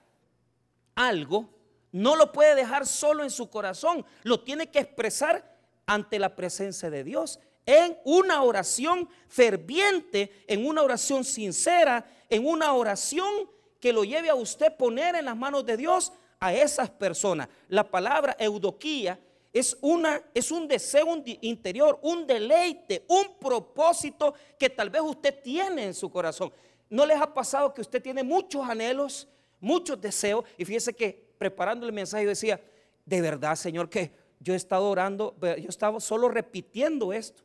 algo, 0.95 1.47
no 1.91 2.15
lo 2.15 2.31
puede 2.31 2.55
dejar 2.55 2.87
solo 2.87 3.23
en 3.23 3.29
su 3.29 3.47
corazón, 3.47 4.03
lo 4.23 4.39
tiene 4.39 4.71
que 4.71 4.79
expresar 4.79 5.55
ante 5.85 6.17
la 6.17 6.35
presencia 6.35 6.89
de 6.89 7.03
Dios 7.03 7.39
en 7.67 7.95
una 8.05 8.41
oración 8.41 9.07
ferviente, 9.27 10.43
en 10.47 10.65
una 10.65 10.81
oración 10.81 11.23
sincera, 11.23 12.09
en 12.27 12.47
una 12.47 12.73
oración 12.73 13.47
que 13.79 13.93
lo 13.93 14.03
lleve 14.03 14.31
a 14.31 14.35
usted 14.35 14.75
poner 14.77 15.13
en 15.13 15.25
las 15.25 15.37
manos 15.37 15.63
de 15.63 15.77
Dios 15.77 16.11
a 16.39 16.51
esas 16.51 16.89
personas. 16.89 17.49
La 17.67 17.83
palabra 17.83 18.35
eudoquía 18.39 19.19
es, 19.51 19.77
una, 19.81 20.21
es 20.33 20.51
un 20.51 20.67
deseo 20.67 21.07
interior, 21.41 21.99
un 22.01 22.27
deleite, 22.27 23.05
un 23.07 23.37
propósito 23.39 24.33
que 24.57 24.69
tal 24.69 24.89
vez 24.89 25.01
usted 25.01 25.41
tiene 25.41 25.85
en 25.85 25.93
su 25.93 26.11
corazón. 26.11 26.51
¿no 26.89 27.05
les 27.05 27.19
ha 27.21 27.33
pasado 27.33 27.73
que 27.73 27.81
usted 27.81 28.01
tiene 28.01 28.23
muchos 28.23 28.67
anhelos, 28.67 29.27
muchos 29.59 29.99
deseos? 30.01 30.43
Y 30.57 30.65
fíjese 30.65 30.93
que 30.93 31.29
preparando 31.37 31.85
el 31.85 31.93
mensaje 31.93 32.23
yo 32.23 32.29
decía, 32.29 32.59
de 33.05 33.21
verdad, 33.21 33.55
Señor, 33.55 33.89
que 33.89 34.11
yo 34.39 34.53
he 34.53 34.57
estado 34.57 34.89
orando, 34.89 35.35
yo 35.41 35.69
estaba 35.69 35.99
solo 35.99 36.29
repitiendo 36.29 37.13
esto, 37.13 37.43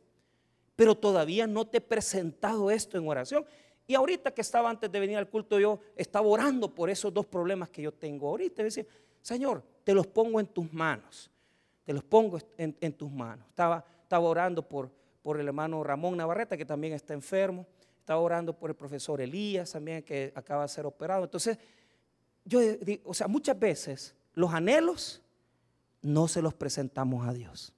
pero 0.75 0.95
todavía 0.95 1.47
no 1.47 1.65
te 1.65 1.77
he 1.77 1.81
presentado 1.81 2.71
esto 2.71 2.97
en 2.97 3.07
oración. 3.07 3.45
Y 3.87 3.93
ahorita 3.93 4.31
que 4.31 4.41
estaba 4.41 4.69
antes 4.69 4.91
de 4.91 4.99
venir 4.99 5.17
al 5.17 5.29
culto, 5.29 5.59
yo 5.59 5.79
estaba 5.95 6.27
orando 6.27 6.73
por 6.73 6.89
esos 6.89 7.13
dos 7.13 7.25
problemas 7.25 7.69
que 7.69 7.83
yo 7.83 7.93
tengo 7.93 8.27
ahorita. 8.29 8.61
Y 8.61 8.65
decía, 8.65 8.85
Señor, 9.21 9.63
te 9.83 9.93
los 9.93 10.07
pongo 10.07 10.39
en 10.39 10.47
tus 10.47 10.71
manos, 10.73 11.29
te 11.85 11.93
los 11.93 12.03
pongo 12.03 12.39
en, 12.57 12.93
tus 12.93 13.11
manos. 13.11 13.47
Estaba, 13.47 13.85
orando 14.09 14.67
por, 14.67 14.91
por 15.21 15.39
el 15.39 15.47
hermano 15.47 15.83
Ramón 15.83 16.17
Navarrete, 16.17 16.57
que 16.57 16.65
también 16.65 16.93
está 16.93 17.13
enfermo. 17.13 17.65
Estaba 17.99 18.19
orando 18.19 18.57
por 18.57 18.71
el 18.71 18.75
profesor 18.75 19.21
Elías 19.21 19.71
también, 19.71 20.03
que 20.03 20.33
acaba 20.35 20.63
de 20.63 20.67
ser 20.69 20.85
operado. 20.85 21.23
Entonces, 21.23 21.57
yo 22.43 22.59
digo, 22.59 23.03
o 23.05 23.13
sea, 23.13 23.27
muchas 23.27 23.57
veces 23.57 24.15
los 24.33 24.53
anhelos 24.53 25.21
no 26.01 26.27
se 26.27 26.41
los 26.41 26.53
presentamos 26.53 27.27
a 27.27 27.33
Dios. 27.33 27.73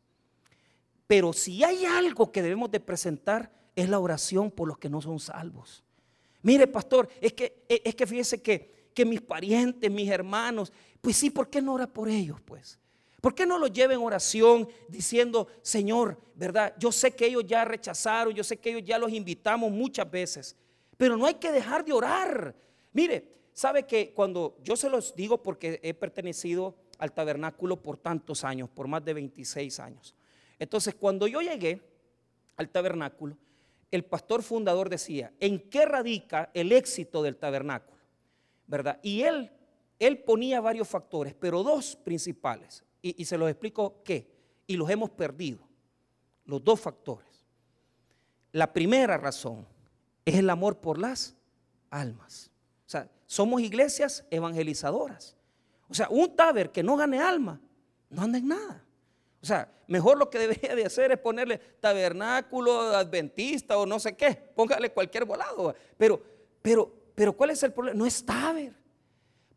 Pero 1.06 1.34
si 1.34 1.64
hay 1.64 1.86
algo 1.86 2.32
que 2.32 2.42
debemos 2.42 2.72
de 2.72 2.80
presentar 2.80 3.52
es 3.76 3.90
la 3.90 4.00
oración 4.00 4.52
por 4.52 4.68
los 4.68 4.78
que 4.78 4.90
no 4.90 5.02
son 5.02 5.20
salvos. 5.20 5.84
Mire, 6.42 6.66
pastor, 6.68 7.08
es 7.22 7.34
que, 7.34 7.66
es 7.68 7.94
que 7.94 8.08
fíjese 8.08 8.42
que, 8.42 8.90
que 8.94 9.06
mis 9.06 9.22
parientes, 9.22 9.92
mis 9.92 10.10
hermanos, 10.10 10.74
pues 11.02 11.18
sí, 11.18 11.30
¿por 11.30 11.50
qué 11.50 11.62
no 11.62 11.74
ora 11.74 11.88
por 11.88 12.10
ellos? 12.10 12.42
Pues, 12.42 12.80
¿por 13.22 13.36
qué 13.36 13.46
no 13.46 13.58
los 13.58 13.72
lleva 13.72 13.94
en 13.94 14.02
oración 14.02 14.68
diciendo, 14.88 15.48
Señor, 15.62 16.20
verdad? 16.36 16.74
Yo 16.78 16.92
sé 16.92 17.12
que 17.12 17.26
ellos 17.26 17.44
ya 17.46 17.66
rechazaron, 17.66 18.34
yo 18.34 18.44
sé 18.44 18.58
que 18.58 18.70
ellos 18.70 18.84
ya 18.86 18.98
los 18.98 19.12
invitamos 19.12 19.72
muchas 19.72 20.10
veces, 20.10 20.56
pero 20.98 21.18
no 21.18 21.26
hay 21.26 21.36
que 21.36 21.52
dejar 21.52 21.84
de 21.84 21.94
orar. 21.94 22.56
Mire, 22.94 23.28
sabe 23.54 23.86
que 23.86 24.14
cuando 24.14 24.58
yo 24.64 24.76
se 24.76 24.90
los 24.90 25.16
digo 25.16 25.42
porque 25.42 25.80
he 25.84 25.94
pertenecido 25.94 26.76
al 27.00 27.12
tabernáculo 27.12 27.82
por 27.82 27.98
tantos 27.98 28.44
años, 28.44 28.70
por 28.70 28.88
más 28.88 29.04
de 29.04 29.14
26 29.14 29.80
años. 29.80 30.16
Entonces, 30.60 30.96
cuando 30.96 31.28
yo 31.28 31.42
llegué 31.42 31.82
al 32.56 32.70
tabernáculo, 32.70 33.38
el 33.92 34.04
pastor 34.04 34.44
fundador 34.44 34.90
decía, 34.90 35.32
¿en 35.40 35.70
qué 35.70 35.86
radica 35.86 36.50
el 36.54 36.72
éxito 36.72 37.22
del 37.22 37.38
tabernáculo? 37.38 37.98
¿Verdad? 38.66 39.00
Y 39.02 39.22
él, 39.22 39.52
él 40.00 40.20
ponía 40.20 40.60
varios 40.60 40.88
factores, 40.88 41.34
pero 41.34 41.64
dos 41.64 41.96
principales. 41.96 42.84
Y, 43.16 43.26
se 43.26 43.38
los 43.38 43.50
explico 43.50 44.02
qué. 44.04 44.28
Y 44.66 44.76
los 44.76 44.90
hemos 44.90 45.10
perdido. 45.10 45.60
Los 46.46 46.64
dos 46.64 46.80
factores. 46.80 47.28
La 48.52 48.72
primera 48.72 49.18
razón 49.18 49.66
es 50.26 50.36
el 50.36 50.50
amor 50.50 50.80
por 50.80 50.98
las 50.98 51.36
almas. 51.90 52.50
O 52.86 52.90
sea, 52.90 53.10
somos 53.26 53.62
iglesias 53.62 54.26
evangelizadoras. 54.32 55.36
O 55.90 55.94
sea, 55.94 56.08
un 56.10 56.36
taber 56.36 56.72
que 56.72 56.84
no 56.84 56.98
gane 56.98 57.20
alma, 57.20 57.60
no 58.10 58.22
anda 58.22 58.38
en 58.38 58.48
nada. 58.48 58.84
O 59.42 59.46
sea, 59.46 59.72
mejor 59.88 60.18
lo 60.18 60.30
que 60.30 60.40
debería 60.40 60.76
de 60.76 60.86
hacer 60.86 61.12
es 61.12 61.20
ponerle 61.20 61.58
tabernáculo 61.80 62.96
adventista 62.96 63.78
o 63.78 63.86
no 63.86 64.00
sé 64.00 64.16
qué, 64.16 64.36
póngale 64.56 64.92
cualquier 64.92 65.26
volado. 65.26 65.76
Pero, 65.98 66.22
pero, 66.62 66.92
pero, 67.16 67.34
¿cuál 67.34 67.52
es 67.52 67.64
el 67.64 67.72
problema? 67.72 67.98
No 67.98 68.06
es 68.06 68.26
taber. 68.26 68.74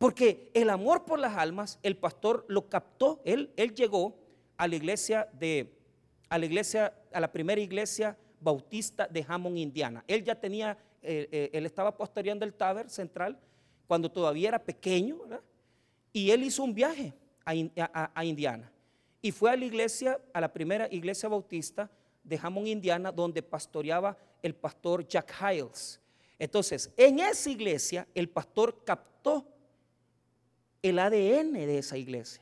Porque 0.01 0.49
el 0.55 0.71
amor 0.71 1.05
por 1.05 1.19
las 1.19 1.37
almas, 1.37 1.77
el 1.83 1.95
pastor 1.95 2.43
lo 2.47 2.67
captó, 2.67 3.21
él, 3.23 3.53
él 3.55 3.75
llegó 3.75 4.17
a 4.57 4.67
la 4.67 4.75
iglesia 4.75 5.29
de, 5.33 5.77
a 6.27 6.39
la 6.39 6.47
iglesia, 6.47 6.91
a 7.13 7.19
la 7.19 7.31
primera 7.31 7.61
iglesia 7.61 8.17
bautista 8.39 9.07
de 9.07 9.23
Hammond, 9.27 9.59
Indiana. 9.59 10.03
Él 10.07 10.23
ya 10.23 10.33
tenía, 10.33 10.75
eh, 11.03 11.29
eh, 11.31 11.51
él 11.53 11.67
estaba 11.67 11.95
posteriando 11.95 12.45
el 12.45 12.55
taber 12.55 12.89
central 12.89 13.37
cuando 13.85 14.11
todavía 14.11 14.47
era 14.47 14.57
pequeño, 14.57 15.19
¿verdad? 15.19 15.41
Y 16.11 16.31
él 16.31 16.45
hizo 16.45 16.63
un 16.63 16.73
viaje 16.73 17.13
a, 17.45 18.25
Indiana 18.25 18.71
y 19.21 19.31
fue 19.31 19.51
a 19.51 19.55
la 19.55 19.65
iglesia, 19.65 20.19
a 20.33 20.41
la 20.41 20.51
primera 20.51 20.87
iglesia 20.89 21.29
bautista 21.29 21.91
de 22.23 22.39
Hammond, 22.41 22.69
Indiana, 22.69 23.11
donde 23.11 23.43
pastoreaba 23.43 24.17
el 24.41 24.55
pastor 24.55 25.07
Jack 25.07 25.31
Hiles. 25.39 26.01
Entonces, 26.39 26.91
en 26.97 27.19
esa 27.19 27.51
iglesia, 27.51 28.07
el 28.15 28.29
pastor 28.29 28.83
captó 28.83 29.50
el 30.81 30.99
ADN 30.99 31.53
de 31.53 31.77
esa 31.77 31.97
iglesia. 31.97 32.41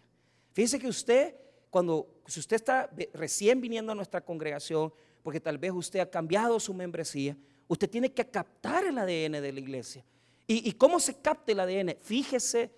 Fíjese 0.54 0.80
que 0.80 0.88
usted, 0.88 1.36
cuando, 1.70 2.22
si 2.26 2.40
usted 2.40 2.56
está 2.56 2.90
recién 3.14 3.62
viniendo 3.62 3.92
a 3.92 3.96
nuestra 3.96 4.22
congregación, 4.22 4.94
porque 5.24 5.40
tal 5.40 5.58
vez 5.58 5.72
usted 5.72 6.00
ha 6.00 6.10
cambiado 6.10 6.60
su 6.60 6.74
membresía, 6.74 7.38
usted 7.68 7.90
tiene 7.90 8.12
que 8.12 8.26
captar 8.26 8.86
el 8.86 8.98
ADN 8.98 9.42
de 9.42 9.52
la 9.52 9.60
iglesia. 9.60 10.06
¿Y, 10.48 10.68
y 10.68 10.74
cómo 10.74 11.00
se 11.00 11.16
capta 11.16 11.52
el 11.52 11.60
ADN? 11.60 11.98
Fíjese 12.02 12.72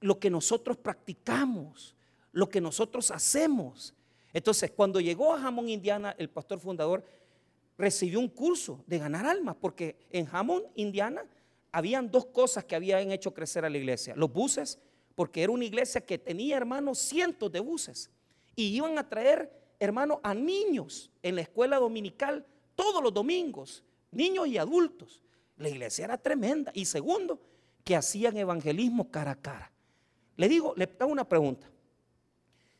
lo 0.00 0.18
que 0.18 0.30
nosotros 0.30 0.76
practicamos, 0.76 1.94
lo 2.32 2.48
que 2.48 2.60
nosotros 2.60 3.10
hacemos. 3.10 3.94
Entonces, 4.32 4.70
cuando 4.70 5.00
llegó 5.00 5.34
a 5.34 5.46
Hammond, 5.46 5.68
Indiana, 5.68 6.14
el 6.18 6.30
pastor 6.30 6.60
fundador 6.60 7.04
recibió 7.76 8.20
un 8.20 8.28
curso 8.28 8.82
de 8.86 8.98
ganar 8.98 9.26
almas, 9.26 9.56
porque 9.60 9.96
en 10.10 10.28
Hammond, 10.30 10.66
Indiana, 10.76 11.24
habían 11.72 12.10
dos 12.10 12.26
cosas 12.26 12.64
que 12.64 12.76
habían 12.76 13.10
hecho 13.10 13.32
crecer 13.32 13.64
a 13.64 13.70
la 13.70 13.78
iglesia. 13.78 14.14
Los 14.16 14.32
buses, 14.32 14.78
porque 15.20 15.42
era 15.42 15.52
una 15.52 15.66
iglesia 15.66 16.00
que 16.00 16.16
tenía, 16.16 16.56
hermanos, 16.56 16.98
cientos 16.98 17.52
de 17.52 17.60
buses. 17.60 18.08
Y 18.56 18.68
iban 18.68 18.96
a 18.96 19.06
traer, 19.06 19.52
hermanos, 19.78 20.16
a 20.22 20.32
niños 20.32 21.10
en 21.22 21.34
la 21.34 21.42
escuela 21.42 21.76
dominical 21.76 22.46
todos 22.74 23.02
los 23.02 23.12
domingos, 23.12 23.84
niños 24.12 24.48
y 24.48 24.56
adultos. 24.56 25.22
La 25.58 25.68
iglesia 25.68 26.06
era 26.06 26.16
tremenda. 26.16 26.72
Y 26.74 26.86
segundo, 26.86 27.38
que 27.84 27.96
hacían 27.96 28.34
evangelismo 28.38 29.10
cara 29.10 29.32
a 29.32 29.34
cara. 29.34 29.70
Le 30.38 30.48
digo, 30.48 30.72
le 30.74 30.88
hago 30.98 31.12
una 31.12 31.28
pregunta. 31.28 31.70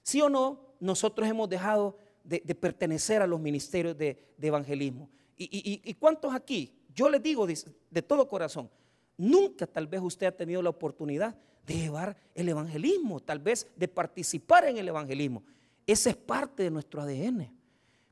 ¿Sí 0.03 0.23
o 0.23 0.31
no 0.31 0.77
nosotros 0.81 1.29
hemos 1.29 1.47
dejado 1.47 1.99
de, 2.25 2.41
pertenecer 2.55 3.21
a 3.21 3.27
los 3.27 3.39
ministerios 3.39 3.99
de, 3.99 4.33
evangelismo? 4.41 5.11
¿Y, 5.37 5.93
cuántos 5.93 6.33
aquí? 6.35 6.75
Yo 6.95 7.11
les 7.11 7.23
digo 7.23 7.47
de, 7.47 8.01
todo 8.01 8.27
corazón, 8.27 8.71
nunca 9.19 9.67
tal 9.67 9.87
vez 9.87 10.01
usted 10.01 10.29
ha 10.29 10.33
tenido 10.35 10.63
la 10.63 10.71
oportunidad 10.71 11.37
de 11.67 11.75
llevar 11.75 12.17
el 12.35 12.49
evangelismo, 12.49 13.21
tal 13.21 13.39
vez 13.39 13.67
de 13.77 13.89
participar 13.89 14.67
en 14.67 14.79
el 14.79 14.89
evangelismo. 14.89 15.43
Ese 15.87 16.11
es 16.11 16.17
parte 16.17 16.63
de 16.63 16.71
nuestro 16.71 17.03
ADN. 17.03 17.53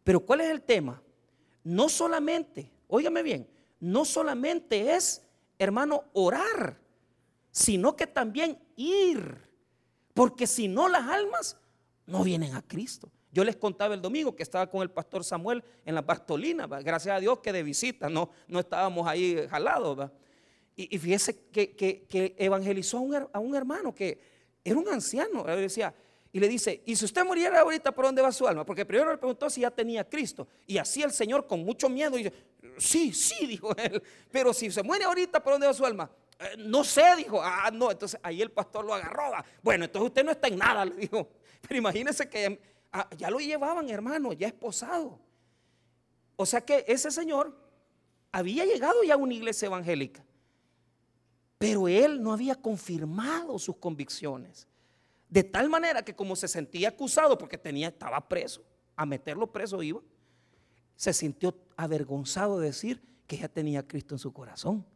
Pero 0.04 0.20
¿cuál 0.20 0.40
es 0.40 0.50
el 0.50 0.62
tema? 0.62 1.02
No 1.64 1.88
solamente, 1.88 2.70
óigame 2.86 3.22
bien, 3.22 3.48
no 3.80 4.04
solamente 4.04 4.94
es, 4.94 5.22
hermano, 5.58 6.04
orar 6.12 6.88
sino 7.58 7.96
que 7.96 8.06
también 8.06 8.58
ir. 8.76 9.48
Porque 10.14 10.46
si 10.46 10.68
no, 10.68 10.88
las 10.88 11.08
almas 11.08 11.56
no 12.06 12.22
vienen 12.22 12.54
a 12.54 12.62
Cristo. 12.62 13.10
Yo 13.32 13.44
les 13.44 13.56
contaba 13.56 13.94
el 13.94 14.00
domingo 14.00 14.34
que 14.34 14.44
estaba 14.44 14.68
con 14.68 14.82
el 14.82 14.90
pastor 14.90 15.24
Samuel 15.24 15.64
en 15.84 15.94
la 15.94 16.02
Bartolina, 16.02 16.66
gracias 16.66 17.16
a 17.16 17.20
Dios 17.20 17.40
que 17.40 17.52
de 17.52 17.62
visita, 17.62 18.08
no, 18.08 18.30
no 18.46 18.60
estábamos 18.60 19.06
ahí 19.06 19.46
jalados. 19.50 20.10
Y, 20.80 20.96
fíjese 20.96 21.36
que, 21.50 22.36
evangelizó 22.38 22.98
a 23.32 23.40
un, 23.40 23.56
hermano 23.56 23.92
que 23.92 24.16
era 24.62 24.78
un 24.78 24.88
anciano. 24.88 25.44
Él 25.48 25.62
decía, 25.62 25.92
y 26.32 26.38
le 26.38 26.46
dice, 26.46 26.84
¿y 26.86 26.94
si 26.94 27.04
usted 27.04 27.24
muriera 27.24 27.58
ahorita, 27.58 27.90
por 27.90 28.04
dónde 28.04 28.22
va 28.22 28.30
su 28.30 28.46
alma? 28.46 28.64
Porque 28.64 28.86
primero 28.86 29.10
le 29.10 29.18
preguntó 29.18 29.50
si 29.50 29.62
ya 29.62 29.72
tenía 29.72 30.08
Cristo. 30.08 30.46
Y 30.68 30.78
así 30.78 31.02
el 31.02 31.10
Señor 31.10 31.48
con 31.48 31.64
mucho 31.64 31.88
miedo 31.88 32.16
dice, 32.16 32.32
sí, 32.76 33.12
sí, 33.12 33.44
dijo 33.48 33.76
él. 33.76 34.00
Pero 34.30 34.54
si 34.54 34.70
se 34.70 34.84
muere 34.84 35.04
ahorita, 35.04 35.42
¿por 35.42 35.54
dónde 35.54 35.66
va 35.66 35.74
su 35.74 35.84
alma? 35.84 36.08
Eh, 36.38 36.54
no 36.58 36.84
sé, 36.84 37.02
dijo, 37.16 37.42
ah, 37.42 37.72
no, 37.72 37.90
entonces 37.90 38.20
ahí 38.22 38.40
el 38.40 38.52
pastor 38.52 38.84
lo 38.84 38.94
agarró. 38.94 39.32
Bueno, 39.64 39.86
entonces 39.86 40.06
usted 40.06 40.24
no 40.24 40.30
está 40.30 40.46
en 40.46 40.58
nada, 40.58 40.84
le 40.84 40.94
dijo. 40.94 41.28
Pero 41.60 41.76
imagínese 41.76 42.30
que 42.30 42.60
ah, 42.92 43.08
ya 43.16 43.30
lo 43.30 43.40
llevaban, 43.40 43.90
hermano, 43.90 44.32
ya 44.32 44.46
esposado. 44.46 45.18
O 46.36 46.46
sea 46.46 46.60
que 46.60 46.84
ese 46.86 47.10
señor 47.10 47.52
había 48.30 48.64
llegado 48.64 49.02
ya 49.02 49.14
a 49.14 49.16
una 49.16 49.34
iglesia 49.34 49.66
evangélica, 49.66 50.24
pero 51.58 51.88
él 51.88 52.22
no 52.22 52.32
había 52.32 52.54
confirmado 52.54 53.58
sus 53.58 53.76
convicciones. 53.76 54.66
De 55.28 55.44
tal 55.44 55.68
manera 55.68 56.02
que 56.02 56.14
como 56.14 56.36
se 56.36 56.48
sentía 56.48 56.90
acusado 56.90 57.36
porque 57.36 57.58
tenía, 57.58 57.88
estaba 57.88 58.28
preso, 58.28 58.62
a 58.96 59.04
meterlo 59.04 59.52
preso 59.52 59.82
iba, 59.82 60.00
se 60.96 61.12
sintió 61.12 61.54
avergonzado 61.76 62.58
de 62.58 62.68
decir 62.68 63.02
que 63.26 63.36
ya 63.36 63.48
tenía 63.48 63.86
Cristo 63.86 64.14
en 64.14 64.18
su 64.18 64.32
corazón. 64.32 64.86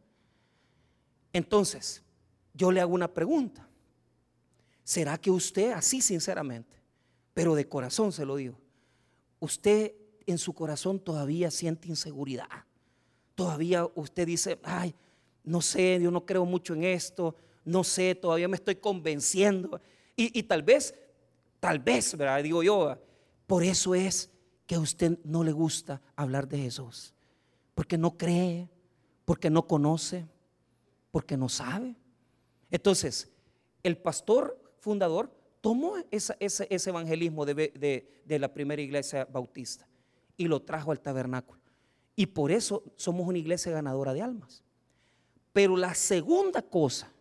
Entonces, 1.31 2.01
yo 2.53 2.71
le 2.71 2.81
hago 2.81 2.93
una 2.93 3.13
pregunta. 3.13 3.67
¿Será 4.83 5.17
que 5.17 5.31
usted, 5.31 5.71
así 5.71 6.01
sinceramente, 6.01 6.81
pero 7.33 7.55
de 7.55 7.67
corazón 7.69 8.11
se 8.11 8.25
lo 8.25 8.35
digo, 8.35 8.57
usted 9.39 9.93
en 10.25 10.37
su 10.37 10.53
corazón 10.53 10.99
todavía 10.99 11.51
siente 11.51 11.87
inseguridad? 11.87 12.49
Todavía 13.35 13.87
usted 13.95 14.27
dice, 14.27 14.59
ay, 14.63 14.93
no 15.43 15.61
sé, 15.61 15.99
yo 16.01 16.11
no 16.11 16.25
creo 16.25 16.45
mucho 16.45 16.73
en 16.73 16.83
esto, 16.83 17.35
no 17.65 17.83
sé, 17.83 18.15
todavía 18.15 18.47
me 18.47 18.55
estoy 18.55 18.75
convenciendo. 18.75 19.79
Y, 20.15 20.43
tal 20.43 20.61
vez, 20.61 20.93
tal 21.59 21.79
vez, 21.79 22.15
¿verdad? 22.15 22.43
Digo 22.43 22.61
yo, 22.61 22.97
por 23.47 23.63
eso 23.63 23.95
es 23.95 24.29
que 24.67 24.75
a 24.75 24.79
usted 24.79 25.17
no 25.23 25.43
le 25.43 25.51
gusta 25.51 26.01
hablar 26.15 26.47
de 26.47 26.59
Jesús, 26.59 27.13
porque 27.73 27.97
no 27.97 28.17
cree, 28.17 28.69
porque 29.25 29.49
no 29.49 29.67
conoce 29.67 30.27
porque 31.13 31.37
no 31.37 31.47
sabe. 31.47 31.95
Entonces, 32.71 33.31
el 33.83 33.97
pastor 33.97 34.59
fundador 34.79 35.31
tomó 35.61 35.97
ese, 36.09 36.67
evangelismo 36.89 37.45
de, 37.45 38.09
de 38.25 38.39
la 38.39 38.51
primera 38.51 38.81
iglesia 38.81 39.25
bautista 39.25 39.87
y 40.37 40.47
lo 40.47 40.63
trajo 40.63 40.91
al 40.91 40.99
tabernáculo. 40.99 41.61
Y 42.15 42.25
por 42.25 42.51
eso 42.51 42.83
somos 42.95 43.27
una 43.27 43.37
iglesia 43.37 43.71
ganadora 43.71 44.11
de 44.11 44.23
almas. 44.23 44.63
Pero 45.53 45.77
la 45.77 45.93
segunda 45.93 46.61
cosa 46.61 47.11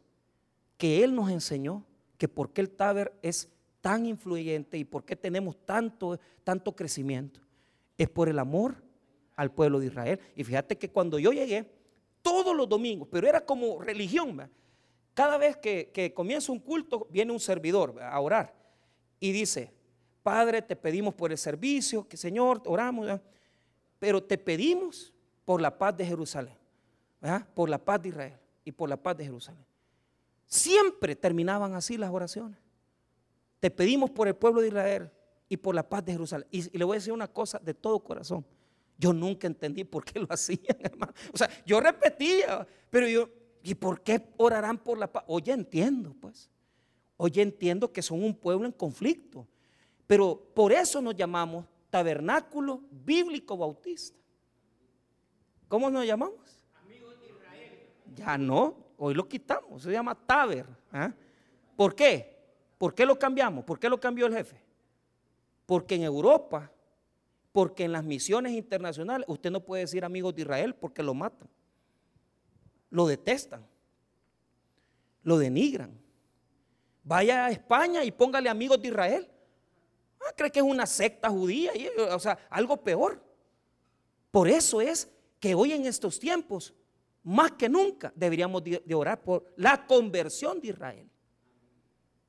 que 0.77 1.05
Él 1.05 1.14
nos 1.14 1.31
enseñó, 1.31 1.85
que 2.18 2.27
por 2.27 2.53
qué 2.53 2.62
el 2.62 2.71
taber 2.71 3.12
es 3.23 3.49
tan 3.81 4.07
influyente 4.07 4.79
y 4.79 4.85
por 4.85 5.05
qué 5.05 5.14
tenemos 5.14 5.57
tanto, 5.64 6.18
tanto 6.42 6.75
crecimiento, 6.75 7.40
es 7.99 8.09
por 8.09 8.29
el 8.29 8.38
amor 8.38 8.83
al 9.37 9.53
pueblo 9.53 9.79
de 9.81 9.87
Israel. 9.87 10.21
Y 10.35 10.45
fíjate 10.45 10.77
que 10.77 10.88
cuando 10.88 11.18
yo 11.18 11.33
llegué, 11.33 11.71
todos 12.23 12.57
los 12.57 12.68
domingos, 12.68 13.09
pero 13.11 13.29
era 13.29 13.45
como 13.45 13.81
religión, 13.81 14.49
cada 15.14 15.37
vez 15.37 15.57
que, 15.57 16.12
comienza 16.14 16.53
un 16.53 16.61
culto, 16.61 17.07
viene 17.11 17.33
un 17.33 17.40
servidor 17.40 18.01
a 18.01 18.18
orar. 18.21 18.55
Y 19.21 19.33
dice, 19.33 19.73
Padre, 20.23 20.62
te 20.62 20.77
pedimos 20.77 21.14
por 21.14 21.33
el 21.33 21.38
servicio, 21.38 22.07
que 22.09 22.16
Señor, 22.16 22.62
oramos, 22.64 23.21
pero 23.99 24.23
te 24.23 24.38
pedimos 24.38 25.12
por 25.45 25.61
la 25.61 25.77
paz 25.77 25.97
de 25.97 26.07
Jerusalén, 26.07 26.57
por 27.54 27.68
la 27.68 27.78
paz 27.78 28.02
de 28.02 28.08
Israel 28.08 28.38
y 28.64 28.72
por 28.72 28.88
la 28.88 28.96
paz 28.96 29.16
de 29.16 29.24
Jerusalén. 29.24 29.64
Siempre 30.46 31.16
terminaban 31.16 31.74
así 31.74 31.96
las 31.96 32.11
oraciones. 32.11 32.58
Te 33.61 33.70
pedimos 33.70 34.11
por 34.11 34.28
el 34.28 34.35
pueblo 34.35 34.61
de 34.61 34.68
Israel 34.68 35.11
y 35.48 35.56
por 35.56 35.74
la 35.74 35.88
paz 35.88 36.04
de 36.04 36.12
Jerusalén. 36.12 36.48
Y, 36.50 36.76
le 36.76 36.85
voy 36.85 36.96
a 36.96 36.98
decir 36.98 37.12
una 37.12 37.28
cosa 37.28 37.58
de 37.58 37.74
todo 37.74 38.00
corazón. 38.00 38.44
Yo 38.98 39.12
nunca 39.12 39.46
entendí 39.46 39.85
por 39.85 40.04
qué 40.04 40.18
lo 40.18 40.26
hacían, 40.30 40.76
hermano. 40.80 41.12
O 41.32 41.38
sea, 41.38 41.48
yo 41.64 41.80
repetía, 41.80 42.66
pero 42.90 43.08
yo, 43.08 43.28
¿y 43.62 43.74
por 43.74 44.02
qué 44.02 44.32
orarán 44.37 44.78
por 44.78 44.98
la 44.98 45.11
paz? 45.11 45.24
Hoy 45.26 45.44
entiendo, 45.46 46.14
pues. 46.20 46.50
Hoy 47.16 47.32
entiendo 47.37 47.92
que 47.92 48.02
son 48.02 48.22
un 48.22 48.35
pueblo 48.35 48.66
en 48.66 48.72
conflicto. 48.72 49.46
Pero 50.06 50.50
por 50.54 50.72
eso 50.72 51.00
nos 51.00 51.14
llamamos 51.14 51.66
Tabernáculo 51.88 52.82
Bíblico 52.90 53.56
Bautista. 53.56 54.18
¿Cómo 55.68 55.88
nos 55.88 56.04
llamamos? 56.04 56.62
Ya 58.14 58.37
no, 58.38 58.77
hoy 58.98 59.14
lo 59.14 59.29
quitamos, 59.29 59.83
se 59.83 59.90
llama 59.90 60.14
Taber. 60.14 60.66
¿ah? 60.92 61.12
¿Por 61.77 61.94
qué? 61.94 62.33
¿Por 62.79 62.94
qué 62.94 63.07
lo 63.07 63.18
cambiamos? 63.18 63.64
¿Por 63.64 63.79
qué 63.79 63.88
lo 63.88 63.98
cambió 63.98 64.27
el 64.27 64.35
jefe? 64.35 64.61
Porque 65.66 65.94
en 65.94 66.03
Europa, 66.03 66.70
porque 67.53 67.85
en 67.85 67.92
las 67.92 68.05
misiones 68.05 68.53
internacionales, 68.53 69.27
usted 69.29 69.51
no 69.51 69.61
puede 69.61 69.83
decir 69.83 70.05
amigos 70.05 70.35
de 70.35 70.42
Israel 70.42 70.75
porque 70.75 71.03
lo 71.03 71.14
matan. 71.14 71.48
Lo 72.90 73.07
detestan. 73.07 73.64
Lo 75.22 75.38
denigran. 75.38 75.96
Vaya 77.05 77.46
a 77.46 77.51
España 77.51 78.05
y 78.05 78.11
póngale 78.11 78.48
amigos 78.48 78.81
de 78.81 78.88
Israel. 78.88 79.29
Ah, 80.20 80.33
cree 80.37 80.51
que 80.51 80.61
es 80.61 80.64
una 80.64 80.87
secta 80.87 81.29
judía, 81.31 81.72
o 82.11 82.18
sea, 82.18 82.38
algo 82.48 82.77
peor. 82.77 83.22
Por 84.31 84.48
eso 84.48 84.81
es 84.81 85.09
que 85.40 85.55
hoy 85.55 85.72
en 85.72 85.87
estos 85.87 86.18
tiempos, 86.18 86.75
más 87.24 87.52
que 87.52 87.68
nunca, 87.68 88.12
deberíamos 88.16 88.64
de, 88.64 88.94
orar 88.94 89.22
por 89.22 89.52
la 89.56 89.87
conversión 89.87 90.61
de 90.61 90.68
Israel. 90.68 91.08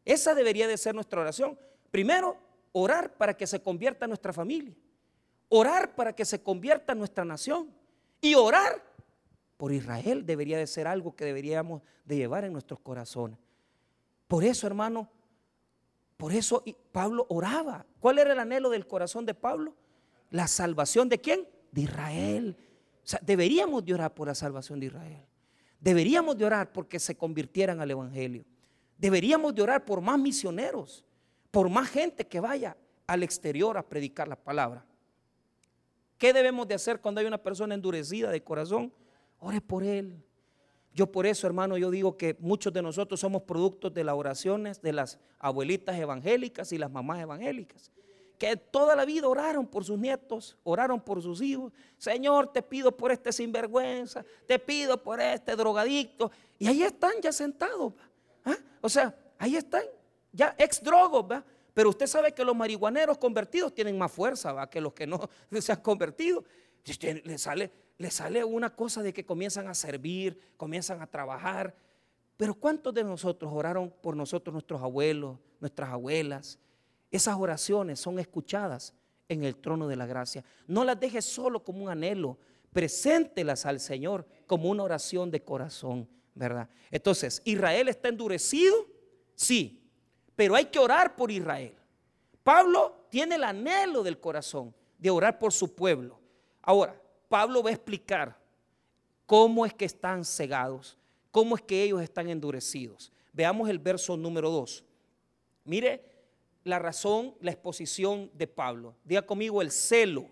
Esa 0.05 0.35
debería 0.35 0.67
de 0.67 0.77
ser 0.77 0.93
nuestra 0.93 1.21
oración. 1.21 1.57
Primero, 1.89 2.37
orar 2.71 3.15
para 3.15 3.35
que 3.35 3.47
se 3.47 3.61
convierta 3.61 4.05
nuestra 4.07 4.33
familia. 4.33 4.75
Orar 5.49 5.95
para 5.95 6.13
que 6.13 6.25
se 6.25 6.41
convierta 6.41 6.93
nuestra 6.93 7.25
nación. 7.25 7.73
Y 8.21 8.35
orar 8.35 8.83
por 9.57 9.71
Israel 9.71 10.25
debería 10.25 10.57
de 10.57 10.67
ser 10.67 10.87
algo 10.87 11.15
que 11.15 11.25
deberíamos 11.25 11.81
de 12.05 12.17
llevar 12.17 12.43
en 12.43 12.53
nuestros 12.53 12.79
corazones. 12.79 13.39
Por 14.27 14.43
eso, 14.43 14.67
hermano, 14.67 15.09
por 16.17 16.33
eso 16.33 16.63
Pablo 16.91 17.25
oraba. 17.29 17.85
¿Cuál 17.99 18.19
era 18.19 18.33
el 18.33 18.39
anhelo 18.39 18.69
del 18.69 18.87
corazón 18.87 19.25
de 19.25 19.33
Pablo? 19.33 19.73
La 20.29 20.47
salvación 20.47 21.09
de 21.09 21.19
quién? 21.19 21.47
De 21.71 21.81
Israel. 21.81 22.57
O 23.03 23.07
sea, 23.07 23.19
deberíamos 23.21 23.83
de 23.83 23.93
orar 23.93 24.13
por 24.13 24.27
la 24.27 24.35
salvación 24.35 24.79
de 24.79 24.87
Israel. 24.87 25.25
Deberíamos 25.79 26.37
de 26.37 26.45
orar 26.45 26.71
porque 26.71 26.99
se 26.99 27.17
convirtieran 27.17 27.81
al 27.81 27.91
Evangelio. 27.91 28.45
Deberíamos 28.97 29.53
de 29.53 29.61
orar 29.61 29.83
por 29.83 29.99
más 29.99 30.17
misioneros, 30.17 31.03
por 31.51 31.69
más 31.69 31.89
gente 31.89 32.25
que 32.25 32.39
vaya 32.39 32.77
al 33.05 33.23
exterior 33.23 33.77
a 33.77 33.87
predicar 33.87 34.27
la 34.27 34.37
palabra. 34.37 34.85
¿Qué 36.17 36.31
debemos 36.31 36.67
de 36.67 36.75
hacer 36.75 37.01
cuando 37.01 37.19
hay 37.19 37.27
una 37.27 37.37
persona 37.37 37.75
endurecida 37.75 38.31
de 38.31 38.41
corazón? 38.41 38.93
Ore 39.39 39.59
por 39.59 39.83
él. 39.83 40.23
Yo 40.93 41.11
por 41.11 41.25
eso, 41.25 41.47
hermano, 41.47 41.77
yo 41.77 41.89
digo 41.89 42.17
que 42.17 42.37
muchos 42.39 42.71
de 42.71 42.81
nosotros 42.81 43.19
somos 43.19 43.41
productos 43.41 43.93
de 43.93 44.03
las 44.03 44.15
oraciones 44.15 44.81
de 44.81 44.93
las 44.93 45.19
abuelitas 45.39 45.97
evangélicas 45.97 46.71
y 46.71 46.77
las 46.77 46.91
mamás 46.91 47.19
evangélicas, 47.19 47.91
que 48.43 48.57
toda 48.57 48.93
la 48.93 49.05
vida 49.05 49.25
oraron 49.25 49.65
por 49.65 49.85
sus 49.85 49.97
nietos, 49.97 50.57
oraron 50.65 50.99
por 50.99 51.21
sus 51.21 51.41
hijos. 51.41 51.71
Señor, 51.97 52.51
te 52.51 52.61
pido 52.61 52.91
por 52.91 53.09
este 53.09 53.31
sinvergüenza, 53.31 54.25
te 54.45 54.59
pido 54.59 55.01
por 55.01 55.21
este 55.21 55.55
drogadicto. 55.55 56.29
Y 56.59 56.67
ahí 56.67 56.83
están 56.83 57.13
ya 57.21 57.31
sentados. 57.31 57.93
¿ah? 58.43 58.57
O 58.81 58.89
sea, 58.89 59.15
ahí 59.37 59.55
están, 59.55 59.83
ya 60.33 60.53
ex 60.57 60.83
drogos, 60.83 61.41
Pero 61.73 61.87
usted 61.87 62.05
sabe 62.05 62.33
que 62.33 62.43
los 62.43 62.53
marihuaneros 62.53 63.17
convertidos 63.17 63.73
tienen 63.73 63.97
más 63.97 64.11
fuerza 64.11 64.69
que 64.69 64.81
los 64.81 64.91
que 64.91 65.07
no 65.07 65.29
se 65.61 65.71
han 65.71 65.79
convertido. 65.79 66.43
Le 67.23 67.37
sale, 67.37 67.71
le 67.97 68.11
sale 68.11 68.43
una 68.43 68.75
cosa 68.75 69.01
de 69.01 69.13
que 69.13 69.25
comienzan 69.25 69.69
a 69.69 69.73
servir, 69.73 70.37
comienzan 70.57 71.01
a 71.01 71.07
trabajar. 71.07 71.73
Pero 72.35 72.55
¿cuántos 72.55 72.93
de 72.93 73.05
nosotros 73.05 73.49
oraron 73.55 73.89
por 74.01 74.17
nosotros, 74.17 74.51
nuestros 74.51 74.81
abuelos, 74.81 75.37
nuestras 75.61 75.91
abuelas? 75.91 76.59
Esas 77.13 77.37
oraciones 77.37 77.99
son 77.99 78.17
escuchadas 78.17 78.91
en 79.29 79.43
el 79.43 79.55
trono 79.57 79.87
de 79.87 79.95
la 79.95 80.07
gracia. 80.07 80.43
No 80.65 80.83
las 80.83 80.99
dejes 80.99 81.23
solo 81.23 81.63
como 81.63 81.83
un 81.83 81.89
anhelo, 81.89 82.39
preséntelas 82.73 83.67
al 83.67 83.79
Señor 83.79 84.25
como 84.47 84.67
una 84.67 84.81
oración 84.81 85.29
de 85.29 85.43
corazón, 85.43 86.09
¿verdad? 86.33 86.67
Entonces, 86.89 87.39
¿Israel 87.45 87.87
está 87.87 88.09
endurecido? 88.09 88.87
Sí, 89.35 89.87
pero 90.35 90.55
hay 90.55 90.65
que 90.65 90.79
orar 90.79 91.15
por 91.15 91.29
Israel. 91.29 91.75
Pablo 92.41 93.05
tiene 93.09 93.35
el 93.35 93.43
anhelo 93.43 94.01
del 94.01 94.19
corazón 94.19 94.73
de 94.97 95.11
orar 95.11 95.37
por 95.37 95.53
su 95.53 95.75
pueblo. 95.75 96.19
Ahora, 96.63 96.99
Pablo 97.29 97.61
va 97.61 97.69
a 97.69 97.73
explicar 97.73 98.35
cómo 99.27 99.67
es 99.67 99.73
que 99.75 99.85
están 99.85 100.25
cegados, 100.25 100.97
cómo 101.29 101.55
es 101.55 101.61
que 101.61 101.83
ellos 101.83 102.01
están 102.01 102.27
endurecidos. 102.27 103.11
Veamos 103.31 103.69
el 103.69 103.77
verso 103.77 104.17
número 104.17 104.49
2. 104.49 104.83
Mire 105.65 106.12
la 106.63 106.79
razón, 106.79 107.35
la 107.41 107.51
exposición 107.51 108.31
de 108.33 108.47
Pablo. 108.47 108.95
Diga 109.03 109.23
conmigo 109.23 109.61
el 109.61 109.71
celo. 109.71 110.29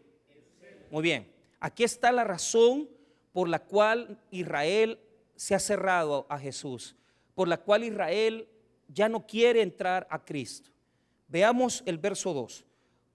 Muy 0.89 1.03
bien. 1.03 1.31
Aquí 1.59 1.83
está 1.83 2.11
la 2.11 2.23
razón 2.23 2.89
por 3.33 3.47
la 3.47 3.59
cual 3.59 4.19
Israel 4.31 4.99
se 5.35 5.55
ha 5.55 5.59
cerrado 5.59 6.25
a 6.29 6.37
Jesús, 6.37 6.95
por 7.35 7.47
la 7.47 7.57
cual 7.57 7.83
Israel 7.83 8.47
ya 8.87 9.07
no 9.09 9.25
quiere 9.25 9.61
entrar 9.61 10.07
a 10.09 10.23
Cristo. 10.23 10.69
Veamos 11.27 11.81
el 11.85 11.97
verso 11.97 12.33
2. 12.33 12.65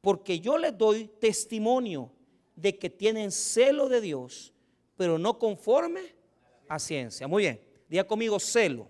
Porque 0.01 0.41
yo 0.41 0.57
les 0.57 0.77
doy 0.77 1.09
testimonio 1.21 2.11
de 2.55 2.79
que 2.79 2.89
tienen 2.89 3.31
celo 3.31 3.89
de 3.89 4.01
Dios, 4.01 4.53
pero 4.97 5.19
no 5.19 5.39
conforme 5.39 6.15
a 6.69 6.79
ciencia. 6.79 7.29
Muy 7.29 7.43
bien, 7.43 7.61
diga 7.89 8.05
conmigo 8.05 8.39
celo. 8.39 8.89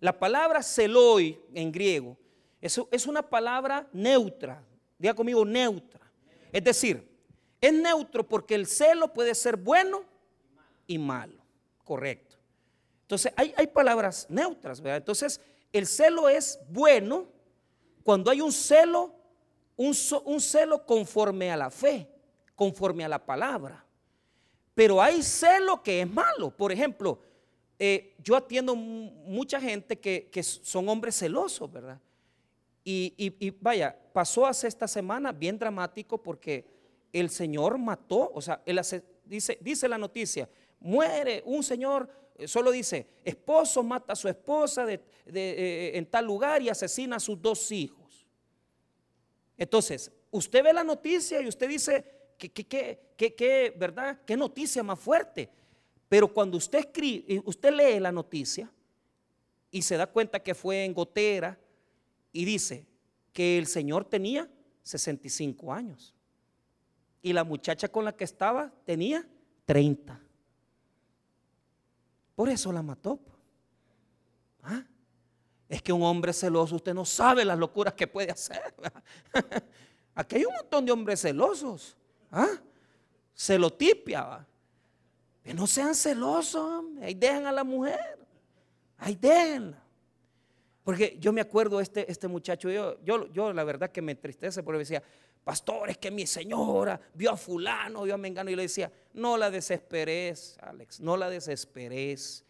La 0.00 0.16
palabra 0.16 0.62
celoi 0.62 1.40
en 1.52 1.72
griego 1.72 2.16
es, 2.60 2.80
es 2.90 3.06
una 3.06 3.22
palabra 3.22 3.88
neutra. 3.92 4.62
Diga 4.98 5.14
conmigo 5.14 5.44
neutra. 5.44 6.00
Es 6.52 6.64
decir, 6.64 7.08
es 7.60 7.72
neutro 7.72 8.26
porque 8.26 8.54
el 8.54 8.66
celo 8.66 9.12
puede 9.12 9.34
ser 9.34 9.56
bueno 9.56 10.04
y 10.86 10.98
malo. 10.98 11.42
Correcto. 11.84 12.36
Entonces, 13.02 13.32
hay, 13.36 13.54
hay 13.56 13.66
palabras 13.66 14.26
neutras, 14.28 14.80
¿verdad? 14.80 14.98
Entonces, 14.98 15.40
el 15.72 15.86
celo 15.86 16.28
es 16.28 16.58
bueno 16.68 17.26
cuando 18.02 18.30
hay 18.30 18.40
un 18.40 18.52
celo, 18.52 19.14
un, 19.76 19.94
un 20.24 20.40
celo 20.40 20.84
conforme 20.84 21.50
a 21.50 21.56
la 21.56 21.70
fe 21.70 22.08
conforme 22.58 23.04
a 23.04 23.08
la 23.08 23.24
palabra. 23.24 23.84
Pero 24.74 25.00
hay 25.00 25.22
celo 25.22 25.80
que 25.80 26.02
es 26.02 26.10
malo. 26.10 26.50
Por 26.50 26.72
ejemplo, 26.72 27.20
eh, 27.78 28.16
yo 28.18 28.34
atiendo 28.34 28.74
mucha 28.74 29.60
gente 29.60 29.96
que, 30.00 30.42
son 30.42 30.88
hombres 30.88 31.16
celosos, 31.16 31.70
¿verdad? 31.70 32.00
Y, 32.90 33.54
vaya, 33.60 33.94
pasó 34.14 34.46
hace 34.46 34.66
esta 34.66 34.88
semana 34.88 35.30
bien 35.30 35.58
dramático 35.58 36.22
porque 36.22 36.64
el 37.12 37.28
Señor 37.28 37.76
mató, 37.76 38.30
o 38.32 38.40
sea, 38.40 38.62
dice, 39.26 39.58
dice 39.60 39.88
la 39.88 39.98
noticia, 39.98 40.48
muere 40.80 41.42
un 41.44 41.62
señor, 41.62 42.08
eh, 42.34 42.48
solo 42.48 42.70
dice, 42.70 43.06
esposo 43.24 43.82
mata 43.82 44.14
a 44.14 44.16
su 44.16 44.26
esposa 44.26 44.86
de, 44.86 45.02
eh, 45.26 45.90
en 45.98 46.06
tal 46.06 46.24
lugar 46.24 46.62
y 46.62 46.70
asesina 46.70 47.16
a 47.16 47.20
sus 47.20 47.38
dos 47.42 47.70
hijos. 47.72 48.26
Entonces, 49.58 50.10
usted 50.30 50.64
ve 50.64 50.72
la 50.72 50.84
noticia 50.84 51.42
y 51.42 51.48
usted 51.48 51.68
dice, 51.68 52.04
¿Qué, 52.38 52.50
qué, 52.50 53.34
qué, 53.34 53.74
¿verdad? 53.76 54.20
¿Qué 54.24 54.36
noticia 54.36 54.82
más 54.82 54.98
fuerte? 54.98 55.50
Pero 56.08 56.32
cuando 56.32 56.56
usted 56.56 56.78
escribe, 56.78 57.42
usted 57.44 57.72
lee 57.72 58.00
la 58.00 58.12
noticia 58.12 58.72
y 59.70 59.82
se 59.82 59.96
da 59.96 60.06
cuenta 60.06 60.40
que 60.40 60.54
fue 60.54 60.84
en 60.84 60.94
gotera 60.94 61.58
y 62.32 62.44
dice 62.44 62.86
que 63.32 63.58
el 63.58 63.66
señor 63.66 64.04
tenía 64.04 64.48
65 64.82 65.72
años 65.72 66.14
y 67.22 67.32
la 67.32 67.44
muchacha 67.44 67.88
con 67.88 68.04
la 68.04 68.12
que 68.12 68.24
estaba 68.24 68.72
tenía 68.84 69.26
30. 69.64 70.20
Por 72.34 72.48
eso 72.48 72.72
la 72.72 72.82
mató. 72.82 73.18
¿Ah? 74.62 74.84
Es 75.68 75.82
que 75.82 75.92
un 75.92 76.02
hombre 76.02 76.32
celoso, 76.32 76.76
usted 76.76 76.94
no 76.94 77.04
sabe 77.04 77.44
las 77.44 77.58
locuras 77.58 77.94
que 77.94 78.06
puede 78.06 78.30
hacer. 78.30 78.74
Aquí 80.14 80.36
hay 80.36 80.44
un 80.44 80.54
montón 80.54 80.86
de 80.86 80.92
hombres 80.92 81.20
celosos. 81.20 81.96
¿Ah? 82.30 82.60
Celotipia. 83.34 84.46
Que 85.42 85.52
no 85.52 85.66
sean 85.66 85.94
celosos. 85.94 86.84
Ahí 87.02 87.14
dejan 87.14 87.46
a 87.46 87.52
la 87.52 87.64
mujer. 87.64 88.18
Ahí 88.96 89.14
déjenla. 89.14 89.82
Porque 90.88 91.18
yo 91.20 91.34
me 91.34 91.42
acuerdo 91.42 91.82
este, 91.82 92.10
este 92.10 92.28
muchacho, 92.28 92.70
yo, 92.70 92.98
yo, 93.04 93.30
yo 93.30 93.52
la 93.52 93.62
verdad 93.62 93.90
que 93.90 94.00
me 94.00 94.12
entristece 94.12 94.62
porque 94.62 94.78
decía, 94.78 95.02
pastor, 95.44 95.90
es 95.90 95.98
que 95.98 96.10
mi 96.10 96.26
señora 96.26 96.98
vio 97.12 97.30
a 97.30 97.36
fulano, 97.36 98.04
vio 98.04 98.14
a 98.14 98.16
Mengano 98.16 98.48
y 98.48 98.56
le 98.56 98.62
decía, 98.62 98.90
no 99.12 99.36
la 99.36 99.50
desesperes, 99.50 100.56
Alex, 100.62 100.98
no 101.00 101.18
la 101.18 101.28
desesperes. 101.28 102.42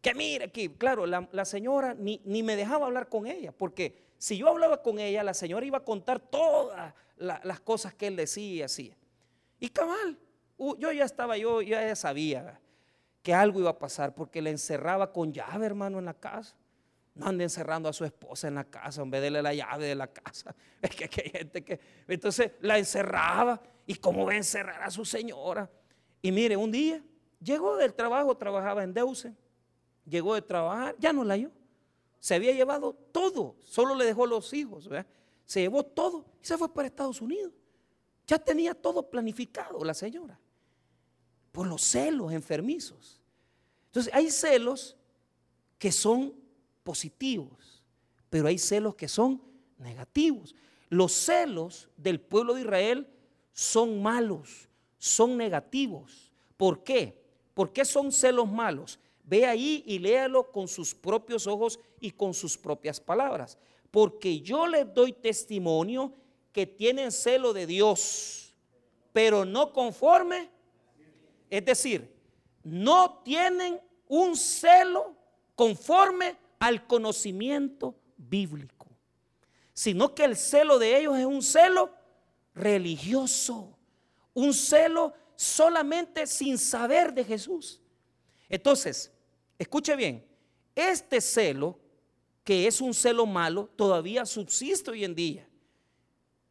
Que 0.00 0.14
mire 0.14 0.46
aquí, 0.46 0.68
claro, 0.70 1.06
la, 1.06 1.44
señora 1.44 1.94
ni, 1.94 2.18
me 2.24 2.56
dejaba 2.56 2.86
hablar 2.86 3.08
con 3.08 3.28
ella, 3.28 3.52
porque 3.52 4.02
si 4.18 4.36
yo 4.36 4.48
hablaba 4.48 4.82
con 4.82 4.98
ella, 4.98 5.22
la 5.22 5.32
señora 5.32 5.64
iba 5.64 5.78
a 5.78 5.84
contar 5.84 6.18
todas 6.18 6.92
las 7.18 7.60
cosas 7.60 7.94
que 7.94 8.08
él 8.08 8.16
decía 8.16 8.52
y 8.52 8.62
hacía. 8.62 8.96
Y 9.60 9.68
cabal, 9.68 10.18
yo 10.58 10.90
ya 10.90 11.04
estaba, 11.04 11.36
yo 11.36 11.62
ya 11.62 11.94
sabía 11.94 12.60
que 13.22 13.32
algo 13.32 13.60
iba 13.60 13.70
a 13.70 13.78
pasar, 13.78 14.12
porque 14.12 14.42
le 14.42 14.50
encerraba 14.50 15.12
con 15.12 15.32
llave, 15.32 15.66
hermano, 15.66 16.00
en 16.00 16.06
la 16.06 16.14
casa. 16.14 16.56
No 17.16 17.26
ande 17.26 17.44
encerrando 17.44 17.88
a 17.88 17.92
su 17.92 18.04
esposa 18.04 18.46
en 18.46 18.54
la 18.54 18.64
casa 18.64 19.02
en 19.02 19.10
vez 19.10 19.20
de 19.20 19.26
darle 19.26 19.42
la 19.42 19.54
llave 19.54 19.86
de 19.86 19.94
la 19.94 20.06
casa. 20.06 20.54
Es 20.82 20.94
que, 20.94 21.04
hay 21.04 21.30
gente 21.30 21.64
que. 21.64 21.80
Entonces 22.06 22.52
la 22.60 22.78
encerraba. 22.78 23.60
¿Y 23.88 23.96
cómo 23.96 24.26
va 24.26 24.32
a 24.32 24.36
encerrar 24.36 24.82
a 24.82 24.90
su 24.90 25.04
señora? 25.04 25.70
Y 26.22 26.32
mire, 26.32 26.56
un 26.56 26.72
día 26.72 27.02
llegó 27.40 27.76
del 27.76 27.94
trabajo, 27.94 28.36
trabajaba 28.36 28.82
en 28.82 28.92
Deuce 28.92 29.34
llegó 30.06 30.34
de 30.34 30.42
trabajar, 30.42 30.96
ya 30.98 31.12
no 31.12 31.24
la 31.24 31.34
halló. 31.34 31.50
Se 32.20 32.34
había 32.34 32.52
llevado 32.52 32.94
todo, 33.12 33.56
solo 33.60 33.94
le 33.94 34.04
dejó 34.04 34.26
los 34.26 34.52
hijos, 34.52 34.88
se 35.44 35.60
llevó 35.60 35.84
todo 35.84 36.24
y 36.42 36.46
se 36.46 36.56
fue 36.56 36.72
para 36.72 36.88
Estados 36.88 37.20
Unidos. 37.20 37.52
Ya 38.26 38.38
tenía 38.38 38.74
todo 38.74 39.08
planificado 39.08 39.84
la 39.84 39.94
señora, 39.94 40.38
por 41.52 41.66
los 41.66 41.82
celos 41.82 42.32
enfermizos. 42.32 43.20
Entonces 43.86 44.12
hay 44.12 44.30
celos 44.30 44.96
que 45.78 45.92
son 45.92 46.34
positivos, 46.86 47.82
pero 48.30 48.46
hay 48.46 48.58
celos 48.58 48.94
que 48.94 49.08
son 49.08 49.42
negativos. 49.76 50.54
Los 50.88 51.12
celos 51.12 51.88
del 51.96 52.20
pueblo 52.20 52.54
de 52.54 52.60
Israel 52.60 53.08
son 53.52 54.00
malos, 54.00 54.68
son 54.96 55.36
negativos. 55.36 56.30
¿Por 56.56 56.84
qué? 56.84 57.20
¿Por 57.54 57.72
qué 57.72 57.84
son 57.84 58.12
celos 58.12 58.48
malos? 58.48 59.00
Ve 59.24 59.46
ahí 59.46 59.82
y 59.84 59.98
léalo 59.98 60.52
con 60.52 60.68
sus 60.68 60.94
propios 60.94 61.48
ojos 61.48 61.80
y 62.00 62.12
con 62.12 62.32
sus 62.32 62.56
propias 62.56 63.00
palabras. 63.00 63.58
Porque 63.90 64.40
yo 64.40 64.68
les 64.68 64.94
doy 64.94 65.12
testimonio 65.12 66.12
que 66.52 66.66
tienen 66.66 67.10
celo 67.10 67.52
de 67.52 67.66
Dios, 67.66 68.54
pero 69.12 69.44
no 69.44 69.72
conforme. 69.72 70.48
Es 71.50 71.64
decir, 71.64 72.14
no 72.62 73.22
tienen 73.24 73.80
un 74.06 74.36
celo 74.36 75.16
conforme 75.56 76.36
al 76.58 76.86
conocimiento 76.86 77.94
bíblico, 78.16 78.86
sino 79.72 80.14
que 80.14 80.24
el 80.24 80.36
celo 80.36 80.78
de 80.78 80.98
ellos 80.98 81.18
es 81.18 81.26
un 81.26 81.42
celo 81.42 81.90
religioso, 82.54 83.76
un 84.34 84.54
celo 84.54 85.12
solamente 85.36 86.26
sin 86.26 86.58
saber 86.58 87.12
de 87.12 87.24
Jesús. 87.24 87.80
Entonces, 88.48 89.12
Escuche 89.58 89.96
bien, 89.96 90.24
este 90.74 91.20
celo, 91.20 91.78
que 92.44 92.66
es 92.66 92.80
un 92.80 92.92
celo 92.92 93.26
malo, 93.26 93.70
todavía 93.74 94.26
subsiste 94.26 94.90
hoy 94.90 95.04
en 95.04 95.14
día, 95.14 95.48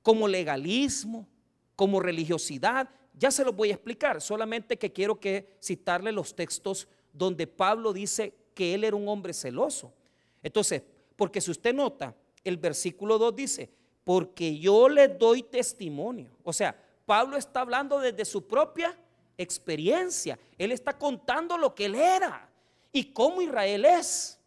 como 0.01 0.27
legalismo, 0.27 1.27
como 1.75 1.99
religiosidad. 1.99 2.89
Ya 3.13 3.31
se 3.31 3.45
lo 3.45 3.53
voy 3.53 3.69
a 3.69 3.75
explicar, 3.75 4.21
solamente 4.21 4.77
que 4.77 4.91
quiero 4.91 5.19
que 5.19 5.55
citarle 5.61 6.11
los 6.11 6.35
textos 6.35 6.87
donde 7.13 7.47
Pablo 7.47 7.93
dice 7.93 8.33
que 8.55 8.73
él 8.73 8.83
era 8.83 8.95
un 8.95 9.07
hombre 9.07 9.33
celoso. 9.33 9.93
Entonces, 10.41 10.81
porque 11.15 11.41
si 11.41 11.51
usted 11.51 11.75
nota, 11.75 12.15
el 12.43 12.57
versículo 12.57 13.19
2 13.19 13.35
dice, 13.35 13.69
porque 14.03 14.57
yo 14.57 14.89
le 14.89 15.07
doy 15.07 15.43
testimonio. 15.43 16.31
O 16.43 16.53
sea, 16.53 16.75
Pablo 17.05 17.37
está 17.37 17.61
hablando 17.61 17.99
desde 17.99 18.25
su 18.25 18.47
propia 18.47 18.97
experiencia. 19.37 20.39
Él 20.57 20.71
está 20.71 20.97
contando 20.97 21.57
lo 21.57 21.75
que 21.75 21.85
él 21.85 21.95
era 21.95 22.49
y 22.91 23.11
cómo 23.11 23.41
Israel 23.41 23.85
es. 23.85 24.39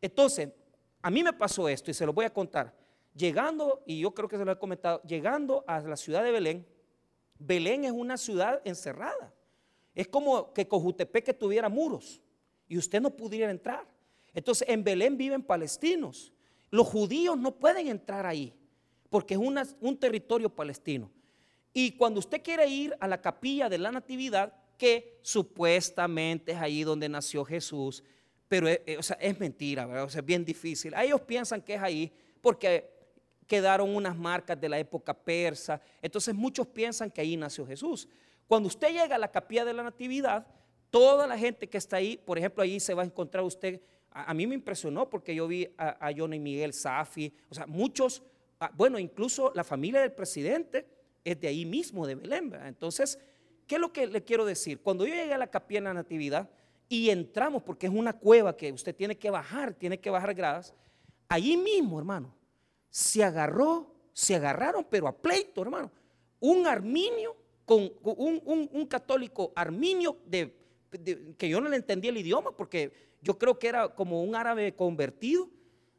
Entonces, 0.00 0.50
a 1.02 1.10
mí 1.10 1.22
me 1.22 1.32
pasó 1.32 1.68
esto 1.68 1.90
y 1.90 1.94
se 1.94 2.04
lo 2.04 2.12
voy 2.12 2.26
a 2.26 2.32
contar. 2.32 2.74
Llegando, 3.14 3.82
y 3.86 4.00
yo 4.00 4.12
creo 4.12 4.28
que 4.28 4.36
se 4.36 4.44
lo 4.44 4.52
he 4.52 4.58
comentado, 4.58 5.02
llegando 5.02 5.64
a 5.66 5.80
la 5.80 5.96
ciudad 5.96 6.22
de 6.22 6.30
Belén, 6.30 6.66
Belén 7.38 7.84
es 7.84 7.92
una 7.92 8.16
ciudad 8.16 8.60
encerrada. 8.64 9.32
Es 9.94 10.06
como 10.06 10.52
que 10.52 10.68
Cojutepec 10.68 11.36
tuviera 11.38 11.68
muros 11.68 12.20
y 12.70 12.78
usted 12.78 13.02
no 13.02 13.10
pudiera 13.10 13.50
entrar. 13.50 13.84
Entonces, 14.32 14.66
en 14.68 14.84
Belén 14.84 15.18
viven 15.18 15.42
palestinos. 15.42 16.32
Los 16.70 16.86
judíos 16.86 17.36
no 17.36 17.50
pueden 17.56 17.88
entrar 17.88 18.24
ahí 18.24 18.54
porque 19.10 19.34
es 19.34 19.40
un 19.80 19.98
territorio 19.98 20.48
palestino. 20.48 21.10
Y 21.74 21.96
cuando 21.96 22.20
usted 22.20 22.40
quiere 22.42 22.68
ir 22.68 22.96
a 23.00 23.08
la 23.08 23.20
capilla 23.20 23.68
de 23.68 23.76
la 23.76 23.90
Natividad, 23.90 24.54
que 24.78 25.18
supuestamente 25.22 26.52
es 26.52 26.58
ahí 26.58 26.84
donde 26.84 27.08
nació 27.08 27.44
Jesús, 27.44 28.04
pero 28.46 28.68
es, 28.68 28.80
eh, 28.86 28.98
es 29.18 29.40
mentira. 29.40 30.04
O 30.04 30.08
sea, 30.08 30.20
es 30.20 30.26
bien 30.26 30.44
difícil. 30.44 30.94
ellos 30.94 31.20
piensan 31.22 31.60
que 31.60 31.74
es 31.74 31.82
ahí 31.82 32.12
porque 32.40 32.88
quedaron 33.48 33.94
unas 33.96 34.16
marcas 34.16 34.60
de 34.60 34.68
la 34.68 34.78
época 34.78 35.12
persa, 35.12 35.82
entonces 36.00 36.32
muchos 36.32 36.68
piensan 36.68 37.10
que 37.10 37.20
ahí 37.20 37.36
nació 37.36 37.66
Jesús. 37.66 38.08
Cuando 38.46 38.68
usted 38.68 38.92
llega 38.92 39.16
a 39.16 39.18
la 39.18 39.32
capilla 39.32 39.64
de 39.64 39.72
la 39.72 39.82
Natividad, 39.82 40.46
toda 40.90 41.26
la 41.26 41.38
gente 41.38 41.68
que 41.68 41.78
está 41.78 41.96
ahí, 41.96 42.16
por 42.16 42.38
ejemplo, 42.38 42.62
ahí 42.62 42.80
se 42.80 42.94
va 42.94 43.02
a 43.02 43.06
encontrar 43.06 43.44
usted, 43.44 43.80
a, 44.10 44.34
mí 44.34 44.46
me 44.46 44.54
impresionó 44.54 45.08
porque 45.08 45.34
yo 45.34 45.46
vi 45.46 45.68
a, 45.78 46.04
a 46.04 46.10
y 46.10 46.38
Miguel 46.38 46.72
Safi, 46.72 47.32
o 47.48 47.54
sea, 47.54 47.66
muchos, 47.66 48.22
ah, 48.58 48.72
bueno, 48.74 48.98
incluso 48.98 49.52
la 49.54 49.64
familia 49.64 50.00
del 50.00 50.12
presidente 50.12 50.86
es 51.24 51.40
de 51.40 51.48
ahí 51.48 51.64
mismo, 51.64 52.06
de 52.06 52.16
Belén. 52.16 52.52
Entonces, 52.64 53.18
¿Qué 53.70 53.76
es 53.76 53.80
lo 53.80 53.92
que 53.92 54.08
le 54.08 54.24
quiero 54.24 54.44
decir? 54.44 54.80
Cuando 54.80 55.06
yo 55.06 55.14
llegué 55.14 55.32
a 55.32 55.38
la 55.38 55.46
capilla 55.46 55.78
de 55.78 55.84
la 55.84 55.94
Natividad 55.94 56.50
y 56.88 57.08
entramos, 57.08 57.62
porque 57.62 57.86
es 57.86 57.92
una 57.92 58.12
cueva 58.12 58.56
que 58.56 58.72
usted 58.72 58.96
tiene 58.96 59.16
que 59.16 59.30
bajar, 59.30 59.74
tiene 59.74 60.00
que 60.00 60.10
bajar 60.10 60.34
gradas, 60.34 60.74
allí 61.28 61.56
mismo, 61.56 62.00
hermano, 62.00 62.34
se 62.88 63.22
agarró, 63.22 63.94
se 64.12 64.34
agarraron, 64.34 64.84
pero 64.90 65.06
a 65.06 65.16
pleito, 65.16 65.62
hermano, 65.62 65.88
un 66.40 66.66
arminio 66.66 67.36
con, 67.64 67.92
un, 68.02 68.86
católico 68.86 69.52
arminio 69.54 70.16
de, 70.26 70.52
que 71.36 71.48
yo 71.48 71.60
no 71.60 71.68
le 71.68 71.76
entendía 71.76 72.10
el 72.10 72.16
idioma, 72.18 72.56
porque 72.56 72.92
yo 73.22 73.38
creo 73.38 73.58
que 73.58 73.68
era 73.68 73.88
como 73.88 74.22
un 74.22 74.34
árabe 74.34 74.74
convertido 74.74 75.48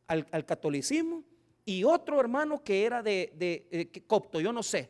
al, 0.08 0.45
catolicismo, 0.45 1.23
y 1.63 1.84
otro 1.84 2.19
hermano 2.19 2.63
que 2.63 2.86
era 2.86 3.01
de, 3.01 3.32
de 3.36 4.04
copto, 4.08 4.41
yo 4.41 4.51
no 4.51 4.63
sé, 4.63 4.89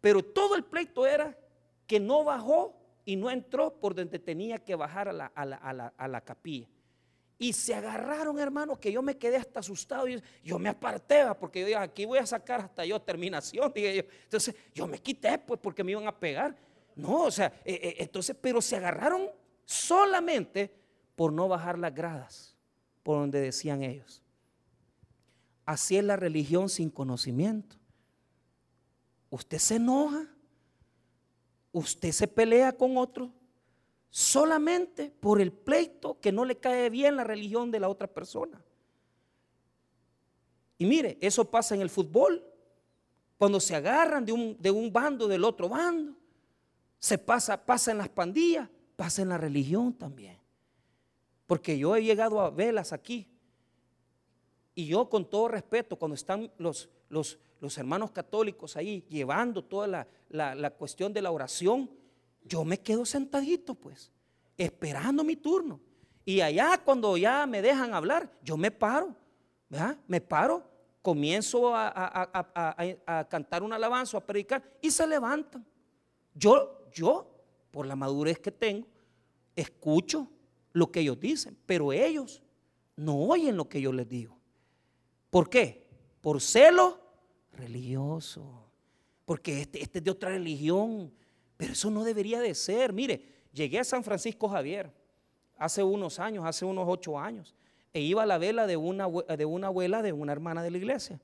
pero 0.00 0.22
todo 0.22 0.54
el 0.54 0.64
pleito 0.64 1.06
era 1.06 1.36
que 1.86 2.00
no 2.00 2.24
bajó 2.24 2.82
y 3.04 3.16
no 3.16 3.30
entró 3.30 3.74
por 3.74 3.94
donde 3.94 4.18
tenía 4.18 4.58
que 4.58 4.74
bajar 4.74 5.08
a 5.08 6.08
la, 6.08 6.20
capilla. 6.22 6.68
Y 7.38 7.52
se 7.52 7.74
agarraron, 7.74 8.38
hermano, 8.38 8.78
que 8.78 8.92
yo 8.92 9.02
me 9.02 9.16
quedé 9.16 9.36
hasta 9.36 9.60
asustado. 9.60 10.08
Y 10.08 10.22
yo 10.44 10.58
me 10.58 10.68
aparté, 10.68 11.24
porque 11.40 11.60
yo 11.60 11.66
dije, 11.66 11.78
aquí 11.78 12.04
voy 12.04 12.18
a 12.18 12.26
sacar 12.26 12.60
hasta 12.60 12.84
yo 12.84 13.00
terminación. 13.00 13.72
Dije 13.72 14.06
Entonces 14.24 14.54
yo 14.72 14.86
me 14.86 14.98
quité, 14.98 15.38
pues, 15.38 15.58
porque 15.60 15.82
me 15.82 15.92
iban 15.92 16.06
a 16.06 16.16
pegar. 16.16 16.56
No, 16.94 17.24
o 17.24 17.30
sea, 17.30 17.52
eh, 17.64 17.80
eh, 17.82 17.94
entonces, 17.98 18.36
pero 18.40 18.60
se 18.60 18.76
agarraron 18.76 19.28
solamente 19.64 20.74
por 21.16 21.32
no 21.32 21.48
bajar 21.48 21.78
las 21.78 21.94
gradas, 21.94 22.56
por 23.02 23.18
donde 23.18 23.40
decían 23.40 23.82
ellos. 23.82 24.22
Así 25.64 25.96
es 25.96 26.04
la 26.04 26.16
religión 26.16 26.68
sin 26.68 26.90
conocimiento. 26.90 27.76
Usted 29.30 29.58
se 29.58 29.76
enoja 29.76 30.28
usted 31.72 32.12
se 32.12 32.28
pelea 32.28 32.72
con 32.72 32.96
otro 32.96 33.32
solamente 34.10 35.10
por 35.10 35.40
el 35.40 35.52
pleito 35.52 36.20
que 36.20 36.30
no 36.30 36.44
le 36.44 36.58
cae 36.58 36.90
bien 36.90 37.16
la 37.16 37.24
religión 37.24 37.70
de 37.70 37.80
la 37.80 37.88
otra 37.88 38.06
persona. 38.06 38.62
Y 40.76 40.84
mire, 40.84 41.16
eso 41.20 41.50
pasa 41.50 41.74
en 41.74 41.80
el 41.80 41.88
fútbol, 41.88 42.44
cuando 43.38 43.58
se 43.58 43.74
agarran 43.74 44.24
de 44.24 44.32
un, 44.32 44.56
de 44.60 44.70
un 44.70 44.92
bando 44.92 45.26
del 45.26 45.44
otro 45.44 45.68
bando, 45.68 46.14
se 46.98 47.18
pasa, 47.18 47.64
pasa 47.64 47.90
en 47.90 47.98
las 47.98 48.08
pandillas, 48.08 48.68
pasa 49.02 49.20
en 49.20 49.30
la 49.30 49.36
religión 49.36 49.92
también. 49.92 50.38
Porque 51.48 51.76
yo 51.76 51.96
he 51.96 52.04
llegado 52.04 52.40
a 52.40 52.50
velas 52.50 52.92
aquí. 52.92 53.28
Y 54.76 54.86
yo 54.86 55.10
con 55.10 55.28
todo 55.28 55.48
respeto, 55.48 55.96
cuando 55.96 56.14
están 56.14 56.52
los, 56.56 56.88
los, 57.08 57.36
los 57.58 57.76
hermanos 57.78 58.12
católicos 58.12 58.76
ahí 58.76 59.04
llevando 59.08 59.64
toda 59.64 59.88
la, 59.88 60.06
la, 60.28 60.54
la, 60.54 60.70
cuestión 60.70 61.12
de 61.12 61.20
la 61.20 61.32
oración, 61.32 61.90
yo 62.44 62.64
me 62.64 62.78
quedo 62.78 63.04
sentadito 63.04 63.74
pues, 63.74 64.12
esperando 64.56 65.24
mi 65.24 65.34
turno. 65.34 65.80
Y 66.24 66.40
allá 66.40 66.80
cuando 66.84 67.16
ya 67.16 67.44
me 67.44 67.60
dejan 67.60 67.94
hablar, 67.94 68.30
yo 68.44 68.56
me 68.56 68.70
paro. 68.70 69.16
Me 70.06 70.20
paro, 70.20 70.62
comienzo 71.02 71.74
a, 71.74 71.88
a, 71.92 73.18
a 73.18 73.28
cantar 73.28 73.64
un 73.64 73.72
alabanza, 73.72 74.16
a 74.16 74.24
predicar, 74.24 74.62
y 74.80 74.92
se 74.92 75.04
levantan. 75.08 75.66
Yo, 76.34 76.86
yo, 76.92 77.26
por 77.72 77.84
la 77.84 77.96
madurez 77.96 78.38
que 78.38 78.52
tengo, 78.52 78.91
escucho 79.56 80.28
lo 80.72 80.90
que 80.90 81.00
ellos 81.00 81.20
dicen, 81.20 81.56
pero 81.66 81.92
ellos 81.92 82.42
no 82.96 83.18
oyen 83.18 83.56
lo 83.56 83.68
que 83.68 83.80
yo 83.80 83.92
les 83.92 84.08
digo. 84.08 84.38
¿Por 85.30 85.48
qué? 85.48 85.86
Por 86.20 86.40
celo 86.40 87.00
religioso. 87.52 88.70
Porque 89.24 89.62
este, 89.62 89.82
este 89.82 89.98
es 89.98 90.04
de 90.04 90.10
otra 90.10 90.30
religión. 90.30 91.12
Pero 91.56 91.72
eso 91.72 91.90
no 91.90 92.04
debería 92.04 92.40
de 92.40 92.54
ser. 92.54 92.92
Mire, 92.92 93.24
llegué 93.52 93.78
a 93.78 93.84
San 93.84 94.04
Francisco 94.04 94.48
Javier 94.48 94.92
hace 95.56 95.82
unos 95.82 96.18
años, 96.18 96.44
hace 96.44 96.64
unos 96.64 96.86
ocho 96.88 97.18
años, 97.18 97.54
e 97.92 98.00
iba 98.00 98.24
a 98.24 98.26
la 98.26 98.38
vela 98.38 98.66
de 98.66 98.76
una, 98.76 99.06
de 99.08 99.44
una 99.44 99.68
abuela 99.68 100.02
de 100.02 100.12
una 100.12 100.32
hermana 100.32 100.62
de 100.62 100.70
la 100.70 100.78
iglesia. 100.78 101.20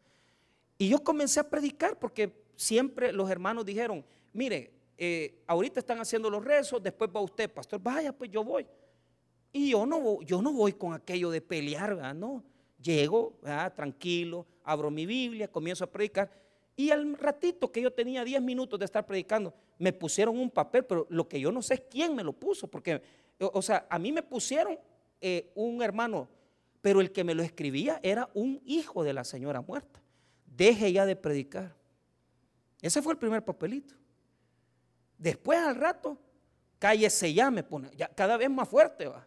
Y 0.79 0.88
yo 0.88 1.03
comencé 1.03 1.41
a 1.41 1.51
predicar 1.51 1.99
porque 1.99 2.45
siempre 2.55 3.12
los 3.12 3.29
hermanos 3.31 3.67
dijeron, 3.67 4.05
mire, 4.33 4.78
eh, 5.01 5.43
ahorita 5.47 5.79
están 5.79 6.01
haciendo 6.01 6.29
los 6.29 6.45
rezos, 6.45 6.83
después 6.83 7.09
va 7.15 7.21
usted, 7.21 7.49
pastor, 7.49 7.81
vaya, 7.81 8.13
pues 8.13 8.31
yo 8.31 8.43
voy. 8.43 8.67
Y 9.53 9.71
yo 9.71 9.87
no, 9.87 10.21
yo 10.23 10.43
no 10.43 10.53
voy 10.53 10.73
con 10.73 10.93
aquello 10.93 11.31
de 11.31 11.41
pelear. 11.41 12.15
No, 12.17 12.43
llego, 12.83 13.39
tranquilo, 13.77 14.45
abro 14.65 14.91
mi 14.91 15.07
Biblia, 15.07 15.49
comienzo 15.49 15.85
a 15.85 15.87
predicar. 15.87 16.31
Y 16.77 16.91
al 16.91 17.17
ratito 17.17 17.71
que 17.71 17.81
yo 17.81 17.93
tenía 17.93 18.25
10 18.25 18.43
minutos 18.43 18.79
de 18.79 18.85
estar 18.85 19.07
predicando, 19.07 19.55
me 19.79 19.93
pusieron 19.93 20.39
un 20.39 20.51
papel, 20.51 20.85
pero 20.85 21.07
lo 21.11 21.29
que 21.29 21.41
yo 21.41 21.53
no 21.53 21.63
sé 21.63 21.75
es 21.75 21.83
quién 21.89 22.15
me 22.15 22.25
lo 22.25 22.33
puso, 22.33 22.69
porque, 22.69 23.01
o 23.39 23.63
sea, 23.63 23.87
a 23.89 23.99
mí 23.99 24.13
me 24.13 24.23
pusieron 24.23 24.79
eh, 25.21 25.51
un 25.55 25.83
hermano, 25.83 26.29
pero 26.81 27.01
el 27.01 27.13
que 27.13 27.25
me 27.25 27.35
lo 27.35 27.43
escribía 27.43 28.01
era 28.03 28.31
un 28.35 28.61
hijo 28.65 29.03
de 29.05 29.13
la 29.13 29.25
señora 29.25 29.61
muerta. 29.61 30.03
Deje 30.47 30.93
ya 30.93 31.07
de 31.07 31.17
predicar. 31.17 31.77
Ese 32.81 33.03
fue 33.03 33.13
el 33.13 33.19
primer 33.19 33.45
papelito. 33.45 33.95
Después 35.19 35.59
al 35.59 35.75
rato, 35.75 36.17
cállese 36.79 37.35
ya, 37.35 37.51
me 37.51 37.65
pone, 37.65 37.91
ya 37.97 38.09
cada 38.09 38.37
vez 38.37 38.49
más 38.49 38.69
fuerte 38.69 39.09
va. 39.09 39.27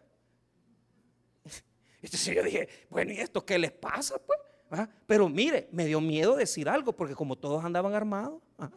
Entonces 2.02 2.34
yo 2.34 2.42
dije, 2.42 2.68
bueno, 2.88 3.12
¿y 3.12 3.18
esto 3.18 3.44
qué 3.44 3.58
les 3.58 3.70
pasa? 3.70 4.18
Pues? 4.18 4.38
¿Ah? 4.70 4.88
Pero 5.06 5.28
mire, 5.28 5.68
me 5.70 5.84
dio 5.84 6.00
miedo 6.00 6.34
decir 6.34 6.68
algo, 6.68 6.94
porque 6.94 7.14
como 7.14 7.36
todos 7.36 7.62
andaban 7.62 7.94
armados 7.94 8.42
¿ah? 8.58 8.70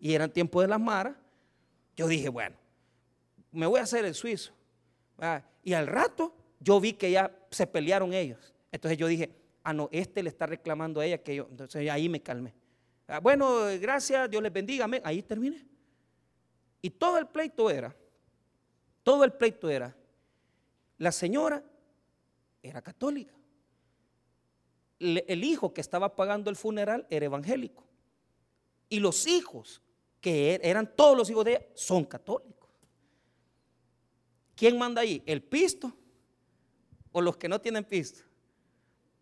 y 0.00 0.14
eran 0.14 0.32
tiempo 0.32 0.62
de 0.62 0.68
las 0.68 0.80
maras, 0.80 1.14
yo 1.94 2.08
dije, 2.08 2.30
bueno, 2.30 2.56
me 3.52 3.66
voy 3.66 3.80
a 3.80 3.82
hacer 3.82 4.06
el 4.06 4.14
suizo. 4.14 4.54
¿ah? 5.18 5.42
Y 5.62 5.74
al 5.74 5.86
rato 5.86 6.34
yo 6.58 6.80
vi 6.80 6.94
que 6.94 7.10
ya 7.10 7.30
se 7.50 7.66
pelearon 7.66 8.14
ellos. 8.14 8.54
Entonces 8.72 8.96
yo 8.96 9.06
dije, 9.08 9.30
ah, 9.62 9.74
no, 9.74 9.90
este 9.92 10.22
le 10.22 10.30
está 10.30 10.46
reclamando 10.46 11.00
a 11.00 11.06
ella 11.06 11.18
que 11.18 11.34
yo. 11.34 11.46
Entonces 11.50 11.88
ahí 11.90 12.08
me 12.08 12.22
calmé. 12.22 12.54
bueno, 13.22 13.66
gracias, 13.78 14.30
Dios 14.30 14.42
les 14.42 14.52
bendiga. 14.52 14.88
Ahí 15.04 15.22
terminé. 15.22 15.66
Y 16.82 16.90
todo 16.90 17.18
el 17.18 17.26
pleito 17.26 17.70
era, 17.70 17.94
todo 19.02 19.24
el 19.24 19.32
pleito 19.32 19.68
era, 19.68 19.96
la 20.98 21.12
señora 21.12 21.62
era 22.62 22.82
católica. 22.82 23.34
El 24.98 25.44
hijo 25.44 25.74
que 25.74 25.80
estaba 25.80 26.16
pagando 26.16 26.48
el 26.48 26.56
funeral 26.56 27.06
era 27.10 27.26
evangélico. 27.26 27.84
Y 28.88 29.00
los 29.00 29.26
hijos, 29.26 29.82
que 30.20 30.54
er, 30.54 30.60
eran 30.64 30.90
todos 30.96 31.16
los 31.16 31.28
hijos 31.28 31.44
de 31.44 31.52
ella, 31.52 31.66
son 31.74 32.04
católicos. 32.04 32.70
¿Quién 34.54 34.78
manda 34.78 35.02
ahí? 35.02 35.22
¿El 35.26 35.42
pisto 35.42 35.92
o 37.12 37.20
los 37.20 37.36
que 37.36 37.48
no 37.48 37.60
tienen 37.60 37.84
pisto? 37.84 38.22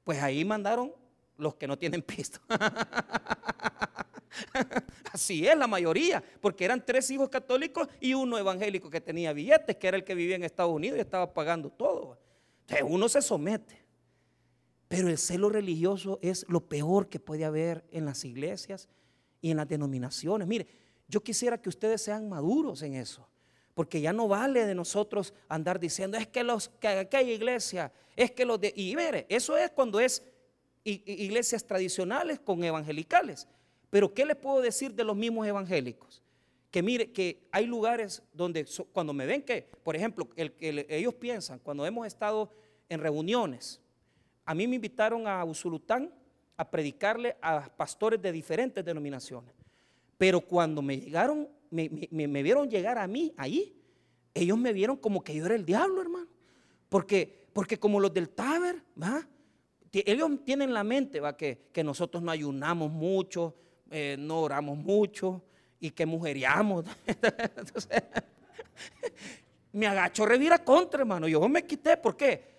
Pues 0.05 0.23
ahí 0.23 0.45
mandaron 0.45 0.95
los 1.37 1.55
que 1.55 1.67
no 1.67 1.79
tienen 1.79 2.03
pisto. 2.03 2.41
Así 5.13 5.47
es 5.47 5.57
la 5.57 5.67
mayoría, 5.67 6.23
porque 6.41 6.65
eran 6.65 6.85
tres 6.85 7.11
hijos 7.11 7.29
católicos 7.29 7.89
y 8.01 8.15
uno 8.15 8.39
evangélico 8.39 8.91
que 8.91 9.01
tenía 9.01 9.33
billetes, 9.33 9.77
que 9.77 9.89
era 9.89 9.97
el 9.97 10.05
que 10.05 10.15
vivía 10.15 10.37
en 10.37 10.45
Estados 10.45 10.73
Unidos 10.73 10.99
y 10.99 11.01
estaba 11.01 11.33
pagando 11.33 11.71
todo. 11.71 12.19
Entonces 12.63 12.87
uno 12.89 13.09
se 13.09 13.23
somete. 13.23 13.85
Pero 14.89 15.09
el 15.09 15.19
celo 15.19 15.49
religioso 15.49 16.19
es 16.23 16.45
lo 16.49 16.69
peor 16.69 17.09
que 17.09 17.19
puede 17.19 17.45
haber 17.45 17.85
en 17.91 18.05
las 18.05 18.25
iglesias 18.25 18.89
y 19.41 19.51
en 19.51 19.57
las 19.57 19.69
denominaciones. 19.69 20.47
Mire, 20.47 20.67
yo 21.09 21.23
quisiera 21.23 21.61
que 21.61 21.69
ustedes 21.69 22.03
sean 22.03 22.29
maduros 22.29 22.83
en 22.83 22.95
eso. 22.95 23.29
Porque 23.75 24.01
ya 24.01 24.13
no 24.13 24.29
vale 24.29 24.67
de 24.67 24.75
nosotros 24.75 25.35
andar 25.49 25.81
diciendo, 25.81 26.17
es 26.17 26.29
que 26.29 26.45
los 26.45 26.69
que 26.69 26.89
aquella 26.89 27.33
iglesia, 27.33 27.93
es 28.15 28.31
que 28.31 28.45
los 28.45 28.61
de. 28.61 28.73
Y 28.77 28.95
mire, 28.95 29.27
eso 29.29 29.57
es 29.57 29.71
cuando 29.71 29.99
es 29.99 30.23
iglesias 30.85 31.65
tradicionales 31.65 32.39
con 32.39 32.63
evangelicales. 32.63 33.49
Pero 33.91 34.13
¿qué 34.13 34.25
les 34.25 34.37
puedo 34.37 34.61
decir 34.61 34.93
de 34.95 35.05
los 35.05 35.17
mismos 35.17 35.47
evangélicos? 35.47 36.23
Que 36.71 36.83
mire, 36.83 37.13
que 37.13 37.47
hay 37.53 37.67
lugares 37.67 38.23
donde 38.33 38.67
cuando 38.93 39.13
me 39.13 39.27
ven 39.27 39.43
que, 39.43 39.63
por 39.83 39.95
ejemplo, 39.95 40.29
el, 40.37 40.53
ellos 40.89 41.15
piensan, 41.15 41.61
cuando 41.61 41.87
hemos 41.87 42.07
estado 42.07 42.51
en 42.89 43.01
reuniones, 43.01 43.81
a 44.45 44.55
mí 44.55 44.67
me 44.67 44.77
invitaron 44.77 45.27
a 45.27 45.45
Usulután 45.45 46.13
a 46.57 46.69
predicarle 46.71 47.37
a 47.41 47.69
pastores 47.69 48.21
de 48.21 48.33
diferentes 48.33 48.85
denominaciones. 48.85 49.55
Pero 50.19 50.41
cuando 50.41 50.83
me 50.83 50.99
llegaron, 50.99 51.49
me, 51.71 51.89
vieron 52.43 52.69
llegar 52.69 52.99
a 52.99 53.07
mí 53.07 53.33
ahí, 53.37 53.77
ellos 54.35 54.59
me 54.59 54.73
vieron 54.73 54.97
como 54.97 55.23
que 55.23 55.35
yo 55.35 55.47
era 55.47 55.55
el 55.55 55.65
diablo, 55.65 56.01
hermano. 56.01 56.29
Porque, 56.89 57.47
porque 57.53 57.79
como 57.79 58.01
los 58.01 58.13
del 58.13 58.29
Taber, 58.31 58.83
¿va? 59.01 59.27
Ellos 60.07 60.31
tienen 60.45 60.73
la 60.73 60.83
mente, 60.83 61.21
¿va? 61.21 61.37
Que, 61.37 61.69
que 61.73 61.85
nosotros 61.85 62.23
no 62.23 62.31
ayunamos 62.31 62.91
mucho, 62.91 63.55
eh, 63.91 64.17
no 64.19 64.41
oramos 64.41 64.77
mucho 64.77 65.43
y 65.79 65.91
que 65.91 66.07
mujeriamos. 66.07 66.85
me 69.73 69.87
agachó 69.87 70.27
revira 70.27 70.65
contra, 70.65 71.01
hermano. 71.01 71.29
Yo 71.29 71.47
me 71.49 71.65
quité, 71.65 71.97
¿por 71.97 72.17
qué? 72.17 72.55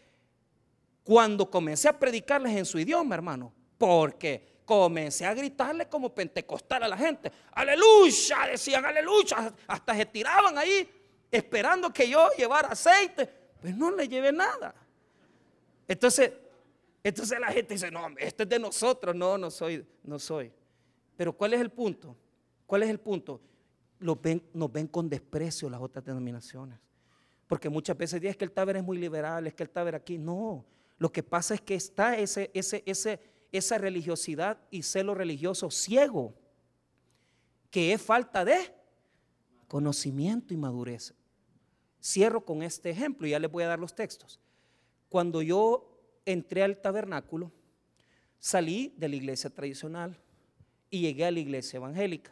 Cuando 1.04 1.50
comencé 1.50 1.89
a 1.89 2.00
predicarles 2.00 2.56
en 2.56 2.65
su 2.65 2.80
idioma, 2.80 3.15
hermano, 3.15 3.54
porque 3.78 4.56
comencé 4.65 5.26
a 5.26 5.34
gritarle 5.34 5.88
como 5.88 6.13
pentecostal 6.13 6.84
a 6.84 6.88
la 6.88 6.98
gente. 6.98 7.32
Aleluya, 7.52 8.48
decían 8.52 8.86
aleluya, 8.86 9.54
hasta 9.67 9.95
se 9.95 10.06
tiraban 10.06 10.58
ahí 10.58 10.89
esperando 11.32 11.91
que 11.91 12.10
yo 12.10 12.30
llevara 12.38 12.69
aceite, 12.69 13.28
pues 13.60 13.76
no 13.76 13.91
le 13.91 14.08
llevé 14.08 14.32
nada. 14.32 14.74
Entonces, 15.88 16.32
entonces 17.06 17.39
la 17.39 17.52
gente 17.52 17.76
dice, 17.76 17.91
no, 17.91 18.08
este 18.18 18.44
es 18.44 18.50
de 18.50 18.58
nosotros, 18.58 19.15
no, 19.15 19.38
no 19.38 19.52
soy, 19.52 19.86
no 20.02 20.18
soy. 20.18 20.52
Pero 21.15 21.38
¿cuál 21.38 21.54
es 21.54 21.62
el 21.62 21.70
punto? 21.70 22.18
¿Cuál 22.65 22.82
es 22.82 22.89
el 22.89 23.00
punto? 23.00 23.39
ven, 24.20 24.41
nos 24.52 24.72
ven 24.72 24.88
con 24.88 25.08
desprecio 25.08 25.70
las 25.70 25.80
otras 25.80 26.04
denominaciones. 26.04 26.80
Porque 27.46 27.70
muchas 27.70 27.96
veces 27.96 28.20
dicen 28.20 28.36
que 28.36 28.46
el 28.46 28.52
Taber 28.52 28.78
es 28.78 28.84
muy 28.84 28.98
liberal, 28.98 29.46
es 29.46 29.54
que 29.54 29.62
el 29.62 29.70
Taber 29.70 29.94
aquí. 29.94 30.18
No, 30.18 30.65
lo 30.98 31.12
que 31.12 31.22
pasa 31.22 31.54
es 31.54 31.62
que 31.62 31.76
está 31.76 32.18
ese, 32.18 32.50
ese, 32.56 32.82
ese, 32.88 33.20
esa 33.52 33.78
religiosidad 33.78 34.58
y 34.72 34.82
celo 34.82 35.13
religioso 35.13 35.70
ciego, 35.70 36.34
que 37.70 37.94
es 37.94 38.02
falta 38.02 38.44
de 38.44 38.74
conocimiento 39.68 40.56
y 40.56 40.58
madurez. 40.58 41.13
Cierro 42.02 42.44
con 42.44 42.63
este 42.63 42.90
ejemplo 42.90 43.27
y 43.27 43.29
ya 43.29 43.40
les 43.40 43.52
voy 43.52 43.62
a 43.62 43.67
dar 43.67 43.77
los 43.77 43.94
textos. 43.94 44.40
Cuando 45.08 45.44
yo 45.44 45.94
entré 46.26 46.63
al 46.63 46.82
tabernáculo, 46.82 47.52
salí 48.40 48.94
de 48.98 49.10
la 49.10 49.15
iglesia 49.15 49.50
tradicional, 49.50 50.17
y 50.90 51.02
llegué 51.02 51.26
a 51.26 51.32
la 51.32 51.40
iglesia 51.40 51.78
evangélica. 51.78 52.32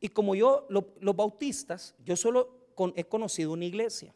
Y 0.00 0.08
como 0.08 0.34
yo, 0.34 0.66
los 0.68 1.16
bautistas, 1.16 1.94
yo 2.04 2.16
solo 2.16 2.72
he 2.94 3.04
conocido 3.04 3.52
una 3.52 3.64
iglesia. 3.64 4.14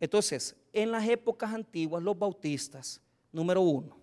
Entonces, 0.00 0.56
en 0.72 0.90
las 0.90 1.08
épocas 1.08 1.54
antiguas, 1.54 2.02
los 2.02 2.18
bautistas, 2.18 3.00
número 3.32 3.62
uno, 3.62 3.96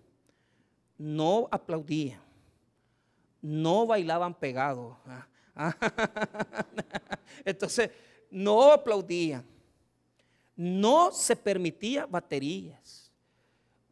no 0.98 1.48
aplaudían, 1.50 2.20
no 3.40 3.86
bailaban 3.86 4.34
pegados. 4.34 4.96
Entonces, 7.44 7.90
no 8.30 8.72
aplaudían, 8.72 9.44
no 10.56 11.12
se 11.12 11.36
permitía 11.36 12.06
baterías, 12.06 13.03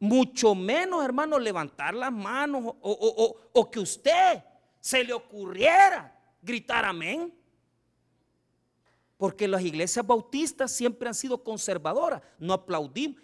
mucho 0.02 0.56
menos, 0.56 1.04
hermano, 1.04 1.38
levantar 1.38 1.94
las 1.94 2.10
manos 2.10 2.74
o 2.80 3.70
que 3.70 3.78
usted 3.78 4.42
se 4.80 5.04
le 5.04 5.12
ocurriera 5.12 6.12
gritar 6.42 6.84
amén. 6.84 7.32
Porque 9.16 9.46
las 9.46 9.62
iglesias 9.62 10.04
bautistas 10.04 10.72
siempre 10.72 11.06
han 11.06 11.14
sido 11.14 11.44
conservadoras, 11.44 12.20
no 12.40 12.52
aplaudimos. 12.52 13.22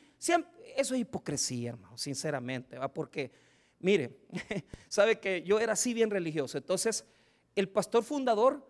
eso 0.76 0.94
es 0.94 1.00
hipocresía, 1.00 1.70
hermano, 1.70 1.98
sinceramente, 1.98 2.78
¿va? 2.78 2.86
porque, 2.86 3.32
mire, 3.80 4.16
sabe 4.88 5.18
que 5.18 5.42
yo 5.42 5.58
era 5.58 5.72
así 5.72 5.92
bien 5.92 6.10
religioso. 6.10 6.58
Entonces, 6.58 7.04
el 7.56 7.68
pastor 7.68 8.04
fundador 8.04 8.64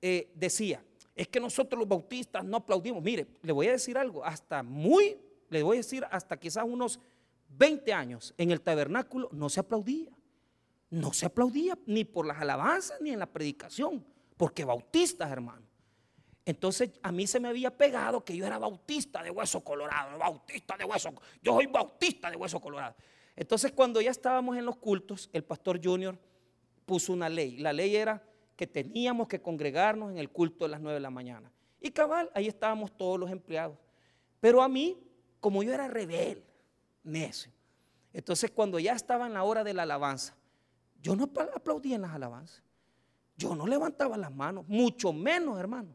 eh, 0.00 0.32
decía, 0.34 0.82
es 1.14 1.28
que 1.28 1.40
nosotros 1.40 1.78
los 1.78 1.86
bautistas 1.86 2.42
no 2.42 2.56
aplaudimos. 2.56 3.02
Mire, 3.02 3.26
le 3.42 3.52
voy 3.52 3.68
a 3.68 3.72
decir 3.72 3.98
algo, 3.98 4.24
hasta 4.24 4.62
muy, 4.62 5.18
le 5.50 5.62
voy 5.62 5.76
a 5.76 5.80
decir 5.80 6.06
hasta 6.10 6.38
quizás 6.38 6.64
unos 6.64 6.98
20 7.50 7.92
años 7.92 8.34
en 8.38 8.50
el 8.50 8.60
tabernáculo 8.60 9.28
no 9.32 9.48
se 9.48 9.60
aplaudía. 9.60 10.10
No 10.90 11.12
se 11.12 11.26
aplaudía 11.26 11.78
ni 11.86 12.04
por 12.04 12.26
las 12.26 12.40
alabanzas 12.40 13.00
ni 13.00 13.10
en 13.10 13.20
la 13.20 13.26
predicación, 13.26 14.04
porque 14.36 14.64
bautistas, 14.64 15.30
hermano. 15.30 15.66
Entonces 16.44 16.90
a 17.02 17.12
mí 17.12 17.26
se 17.26 17.38
me 17.38 17.48
había 17.48 17.76
pegado 17.76 18.24
que 18.24 18.36
yo 18.36 18.44
era 18.44 18.58
bautista 18.58 19.22
de 19.22 19.30
hueso 19.30 19.62
colorado, 19.62 20.18
bautista 20.18 20.76
de 20.76 20.84
hueso, 20.84 21.12
yo 21.42 21.54
soy 21.54 21.66
bautista 21.66 22.28
de 22.28 22.36
hueso 22.36 22.60
colorado. 22.60 22.96
Entonces 23.36 23.72
cuando 23.72 24.00
ya 24.00 24.10
estábamos 24.10 24.56
en 24.56 24.66
los 24.66 24.76
cultos, 24.76 25.30
el 25.32 25.44
pastor 25.44 25.80
Junior 25.82 26.18
puso 26.86 27.12
una 27.12 27.28
ley. 27.28 27.58
La 27.58 27.72
ley 27.72 27.94
era 27.94 28.22
que 28.56 28.66
teníamos 28.66 29.28
que 29.28 29.40
congregarnos 29.40 30.10
en 30.10 30.18
el 30.18 30.30
culto 30.30 30.64
de 30.64 30.70
las 30.70 30.80
9 30.80 30.94
de 30.94 31.00
la 31.00 31.10
mañana. 31.10 31.52
Y 31.80 31.90
cabal, 31.90 32.30
ahí 32.34 32.48
estábamos 32.48 32.96
todos 32.96 33.18
los 33.18 33.30
empleados. 33.30 33.78
Pero 34.40 34.60
a 34.60 34.68
mí, 34.68 34.98
como 35.38 35.62
yo 35.62 35.72
era 35.72 35.88
rebelde, 35.88 36.49
necio, 37.02 37.52
entonces 38.12 38.50
cuando 38.50 38.78
ya 38.78 38.92
estaba 38.92 39.26
en 39.26 39.34
la 39.34 39.42
hora 39.42 39.64
de 39.64 39.74
la 39.74 39.84
alabanza, 39.84 40.36
yo 41.02 41.16
no 41.16 41.30
aplaudía 41.54 41.96
en 41.96 42.02
las 42.02 42.12
alabanzas. 42.12 42.62
Yo 43.36 43.54
no 43.54 43.66
levantaba 43.66 44.18
las 44.18 44.30
manos, 44.30 44.68
mucho 44.68 45.14
menos, 45.14 45.58
hermano, 45.58 45.94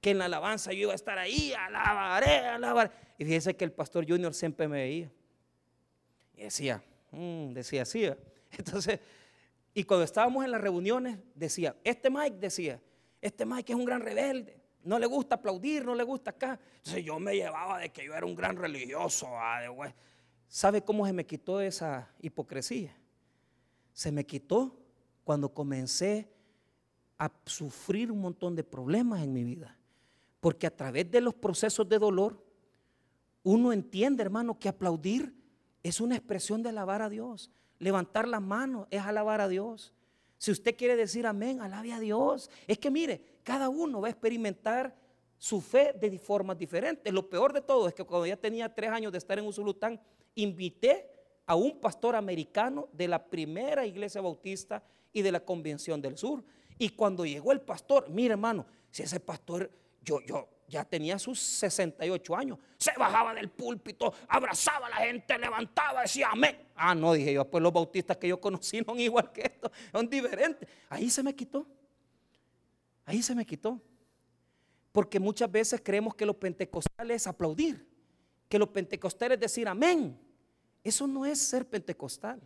que 0.00 0.10
en 0.10 0.18
la 0.18 0.26
alabanza 0.26 0.72
yo 0.72 0.80
iba 0.80 0.92
a 0.92 0.94
estar 0.94 1.18
ahí, 1.18 1.54
alabaré, 1.54 2.38
alabaré. 2.40 2.90
Y 3.16 3.24
fíjense 3.24 3.56
que 3.56 3.64
el 3.64 3.72
pastor 3.72 4.06
Junior 4.06 4.34
siempre 4.34 4.68
me 4.68 4.82
veía. 4.82 5.10
Y 6.34 6.42
decía, 6.42 6.82
mm", 7.12 7.52
decía 7.54 7.82
así. 7.82 8.04
Entonces, 8.50 9.00
y 9.72 9.84
cuando 9.84 10.04
estábamos 10.04 10.44
en 10.44 10.50
las 10.50 10.60
reuniones, 10.60 11.18
decía, 11.34 11.74
este 11.82 12.10
Mike 12.10 12.36
decía, 12.38 12.78
este 13.22 13.46
Mike 13.46 13.72
es 13.72 13.78
un 13.78 13.86
gran 13.86 14.02
rebelde, 14.02 14.60
no 14.84 14.98
le 14.98 15.06
gusta 15.06 15.36
aplaudir, 15.36 15.86
no 15.86 15.94
le 15.94 16.02
gusta 16.02 16.32
acá. 16.32 16.60
Entonces 16.76 17.04
yo 17.04 17.18
me 17.18 17.34
llevaba 17.34 17.78
de 17.78 17.90
que 17.90 18.04
yo 18.04 18.14
era 18.14 18.26
un 18.26 18.34
gran 18.34 18.56
religioso. 18.56 19.28
Ah, 19.30 19.62
¿Sabe 20.52 20.84
cómo 20.84 21.06
se 21.06 21.14
me 21.14 21.24
quitó 21.24 21.62
esa 21.62 22.10
hipocresía? 22.20 22.94
Se 23.94 24.12
me 24.12 24.26
quitó 24.26 24.76
cuando 25.24 25.48
comencé 25.48 26.28
a 27.16 27.32
sufrir 27.46 28.12
un 28.12 28.20
montón 28.20 28.54
de 28.54 28.62
problemas 28.62 29.22
en 29.22 29.32
mi 29.32 29.44
vida. 29.44 29.78
Porque 30.40 30.66
a 30.66 30.76
través 30.76 31.10
de 31.10 31.22
los 31.22 31.32
procesos 31.32 31.88
de 31.88 31.98
dolor, 31.98 32.44
uno 33.42 33.72
entiende, 33.72 34.22
hermano, 34.22 34.58
que 34.58 34.68
aplaudir 34.68 35.34
es 35.82 36.02
una 36.02 36.16
expresión 36.16 36.62
de 36.62 36.68
alabar 36.68 37.00
a 37.00 37.08
Dios. 37.08 37.50
Levantar 37.78 38.28
las 38.28 38.42
manos 38.42 38.88
es 38.90 39.00
alabar 39.00 39.40
a 39.40 39.48
Dios. 39.48 39.94
Si 40.36 40.50
usted 40.50 40.76
quiere 40.76 40.96
decir 40.96 41.26
amén, 41.26 41.62
alabe 41.62 41.94
a 41.94 41.98
Dios. 41.98 42.50
Es 42.66 42.76
que 42.76 42.90
mire, 42.90 43.38
cada 43.42 43.70
uno 43.70 44.02
va 44.02 44.08
a 44.08 44.10
experimentar 44.10 44.94
su 45.42 45.60
fe 45.60 45.92
de 45.98 46.16
formas 46.20 46.56
diferentes. 46.56 47.12
Lo 47.12 47.28
peor 47.28 47.52
de 47.52 47.60
todo 47.60 47.88
es 47.88 47.94
que 47.94 48.04
cuando 48.04 48.28
ya 48.28 48.36
tenía 48.36 48.72
tres 48.72 48.90
años 48.90 49.10
de 49.10 49.18
estar 49.18 49.36
en 49.40 49.44
Usulután, 49.44 50.00
invité 50.36 51.10
a 51.46 51.56
un 51.56 51.80
pastor 51.80 52.14
americano 52.14 52.88
de 52.92 53.08
la 53.08 53.20
primera 53.20 53.84
iglesia 53.84 54.20
bautista 54.20 54.84
y 55.12 55.20
de 55.20 55.32
la 55.32 55.40
Convención 55.40 56.00
del 56.00 56.16
Sur. 56.16 56.44
Y 56.78 56.90
cuando 56.90 57.26
llegó 57.26 57.50
el 57.50 57.60
pastor, 57.60 58.08
mire 58.08 58.34
hermano, 58.34 58.64
si 58.88 59.02
ese 59.02 59.18
pastor, 59.18 59.68
yo, 60.04 60.20
yo, 60.24 60.48
ya 60.68 60.84
tenía 60.84 61.18
sus 61.18 61.40
68 61.40 62.36
años, 62.36 62.60
se 62.76 62.92
bajaba 62.96 63.34
del 63.34 63.48
púlpito, 63.50 64.14
abrazaba 64.28 64.86
a 64.86 64.90
la 64.90 64.96
gente, 64.98 65.36
levantaba, 65.38 66.02
decía 66.02 66.28
amén. 66.30 66.56
Ah, 66.76 66.94
no, 66.94 67.14
dije 67.14 67.32
yo, 67.32 67.50
pues 67.50 67.60
los 67.60 67.72
bautistas 67.72 68.16
que 68.16 68.28
yo 68.28 68.40
conocí 68.40 68.78
no 68.78 68.92
son 68.92 69.00
igual 69.00 69.32
que 69.32 69.40
esto, 69.40 69.72
son 69.90 70.08
diferentes. 70.08 70.68
Ahí 70.88 71.10
se 71.10 71.20
me 71.20 71.34
quitó, 71.34 71.66
ahí 73.04 73.20
se 73.24 73.34
me 73.34 73.44
quitó. 73.44 73.80
Porque 74.92 75.18
muchas 75.18 75.50
veces 75.50 75.80
creemos 75.82 76.14
que 76.14 76.26
los 76.26 76.36
pentecostales 76.36 77.22
es 77.22 77.26
aplaudir, 77.26 77.86
que 78.48 78.58
los 78.58 78.68
pentecostales 78.68 79.36
es 79.36 79.40
decir 79.40 79.66
amén. 79.66 80.18
Eso 80.84 81.06
no 81.06 81.24
es 81.24 81.38
ser 81.38 81.66
pentecostal, 81.66 82.40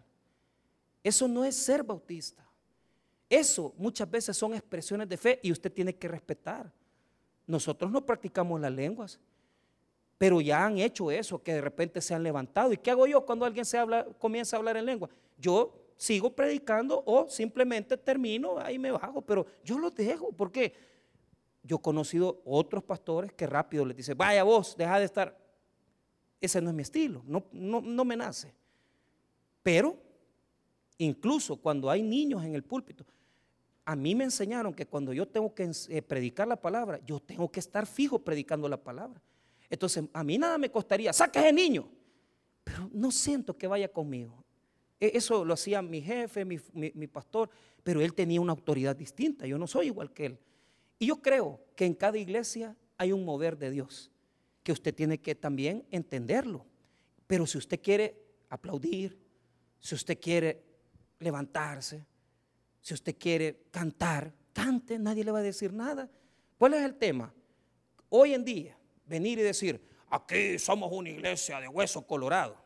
eso 1.02 1.26
no 1.26 1.44
es 1.44 1.56
ser 1.56 1.82
bautista. 1.82 2.46
Eso 3.28 3.74
muchas 3.76 4.08
veces 4.08 4.36
son 4.36 4.54
expresiones 4.54 5.08
de 5.08 5.16
fe 5.16 5.40
y 5.42 5.50
usted 5.50 5.72
tiene 5.72 5.96
que 5.96 6.06
respetar. 6.06 6.72
Nosotros 7.46 7.90
no 7.90 8.04
practicamos 8.04 8.60
las 8.60 8.72
lenguas, 8.72 9.18
pero 10.18 10.40
ya 10.40 10.64
han 10.64 10.78
hecho 10.78 11.10
eso, 11.10 11.42
que 11.42 11.54
de 11.54 11.60
repente 11.60 12.00
se 12.00 12.14
han 12.14 12.22
levantado. 12.22 12.72
¿Y 12.72 12.76
qué 12.76 12.90
hago 12.90 13.06
yo 13.06 13.24
cuando 13.24 13.44
alguien 13.44 13.64
se 13.64 13.78
habla, 13.78 14.06
comienza 14.18 14.56
a 14.56 14.58
hablar 14.58 14.76
en 14.76 14.86
lengua? 14.86 15.10
Yo 15.36 15.74
sigo 15.96 16.34
predicando 16.34 17.02
o 17.04 17.28
simplemente 17.28 17.96
termino, 17.96 18.58
ahí 18.58 18.78
me 18.78 18.90
bajo, 18.90 19.20
pero 19.22 19.46
yo 19.64 19.78
los 19.78 19.94
dejo. 19.94 20.32
¿Por 20.32 20.52
qué? 20.52 20.72
Yo 21.66 21.76
he 21.76 21.80
conocido 21.80 22.40
otros 22.44 22.84
pastores 22.84 23.32
que 23.32 23.46
rápido 23.46 23.84
les 23.84 23.96
dicen, 23.96 24.16
vaya 24.16 24.44
vos, 24.44 24.76
deja 24.76 24.98
de 24.98 25.04
estar. 25.04 25.36
Ese 26.40 26.60
no 26.60 26.70
es 26.70 26.76
mi 26.76 26.82
estilo, 26.82 27.22
no, 27.26 27.46
no, 27.52 27.80
no 27.80 28.04
me 28.04 28.16
nace. 28.16 28.54
Pero 29.62 29.96
incluso 30.98 31.56
cuando 31.56 31.90
hay 31.90 32.02
niños 32.02 32.44
en 32.44 32.54
el 32.54 32.62
púlpito, 32.62 33.04
a 33.84 33.94
mí 33.94 34.14
me 34.14 34.24
enseñaron 34.24 34.74
que 34.74 34.86
cuando 34.86 35.12
yo 35.12 35.26
tengo 35.26 35.54
que 35.54 35.70
eh, 35.88 36.02
predicar 36.02 36.48
la 36.48 36.56
palabra, 36.56 37.00
yo 37.06 37.20
tengo 37.20 37.50
que 37.50 37.60
estar 37.60 37.86
fijo 37.86 38.18
predicando 38.18 38.68
la 38.68 38.76
palabra. 38.76 39.22
Entonces, 39.70 40.04
a 40.12 40.24
mí 40.24 40.38
nada 40.38 40.58
me 40.58 40.70
costaría, 40.70 41.12
saca 41.12 41.40
ese 41.40 41.52
niño, 41.52 41.88
pero 42.64 42.90
no 42.92 43.10
siento 43.12 43.56
que 43.56 43.66
vaya 43.66 43.88
conmigo. 43.88 44.44
E, 44.98 45.12
eso 45.14 45.44
lo 45.44 45.54
hacía 45.54 45.82
mi 45.82 46.00
jefe, 46.00 46.44
mi, 46.44 47.06
pastor, 47.06 47.48
pero 47.84 48.00
él 48.00 48.12
tenía 48.12 48.40
una 48.40 48.52
autoridad 48.52 48.96
distinta, 48.96 49.46
yo 49.46 49.56
no 49.56 49.68
soy 49.68 49.86
igual 49.86 50.12
que 50.12 50.26
él. 50.26 50.38
Y 50.98 51.06
yo 51.06 51.20
creo 51.20 51.60
que 51.74 51.84
en 51.84 51.94
cada 51.94 52.18
iglesia 52.18 52.76
hay 52.96 53.12
un 53.12 53.24
mover 53.24 53.58
de 53.58 53.70
Dios, 53.70 54.10
que 54.62 54.72
usted 54.72 54.94
tiene 54.94 55.18
que 55.20 55.34
también 55.34 55.86
entenderlo. 55.90 56.64
Pero 57.26 57.46
si 57.46 57.58
usted 57.58 57.80
quiere 57.80 58.16
aplaudir, 58.48 59.18
si 59.78 59.94
usted 59.94 60.18
quiere 60.18 60.62
levantarse, 61.18 62.04
si 62.80 62.94
usted 62.94 63.16
quiere 63.18 63.64
cantar, 63.70 64.32
cante, 64.52 64.98
nadie 64.98 65.24
le 65.24 65.32
va 65.32 65.40
a 65.40 65.42
decir 65.42 65.72
nada. 65.72 66.08
¿Cuál 66.58 66.74
es 66.74 66.82
el 66.82 66.94
tema? 66.96 67.32
Hoy 68.08 68.32
en 68.32 68.44
día, 68.44 68.78
venir 69.04 69.38
y 69.38 69.42
decir, 69.42 69.86
aquí 70.08 70.58
somos 70.58 70.90
una 70.92 71.10
iglesia 71.10 71.60
de 71.60 71.68
hueso 71.68 72.06
colorado, 72.06 72.56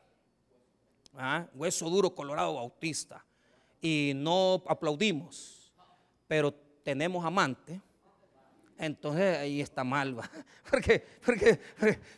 ¿ah? 1.14 1.48
hueso 1.54 1.88
duro 1.90 2.14
colorado 2.14 2.54
bautista, 2.54 3.24
y 3.80 4.12
no 4.14 4.62
aplaudimos, 4.66 5.72
pero 6.28 6.52
tenemos 6.82 7.24
amante, 7.24 7.80
entonces 8.80 9.38
ahí 9.38 9.60
está 9.60 9.84
mal, 9.84 10.16
Porque, 10.70 11.04
porque, 11.24 11.60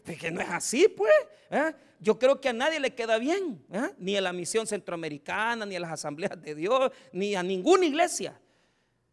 porque, 0.05 0.31
no 0.31 0.41
es 0.41 0.49
así, 0.49 0.87
pues. 0.89 1.13
¿eh? 1.51 1.75
Yo 1.99 2.19
creo 2.19 2.41
que 2.41 2.49
a 2.49 2.53
nadie 2.53 2.79
le 2.79 2.95
queda 2.95 3.19
bien, 3.19 3.65
¿eh? 3.71 3.91
ni 3.99 4.17
a 4.17 4.21
la 4.21 4.33
misión 4.33 4.67
centroamericana, 4.67 5.67
ni 5.67 5.77
a 5.77 5.81
las 5.81 5.93
asambleas 5.93 6.41
de 6.41 6.55
Dios, 6.55 6.93
ni 7.13 7.35
a 7.35 7.43
ninguna 7.43 7.85
iglesia. 7.85 8.41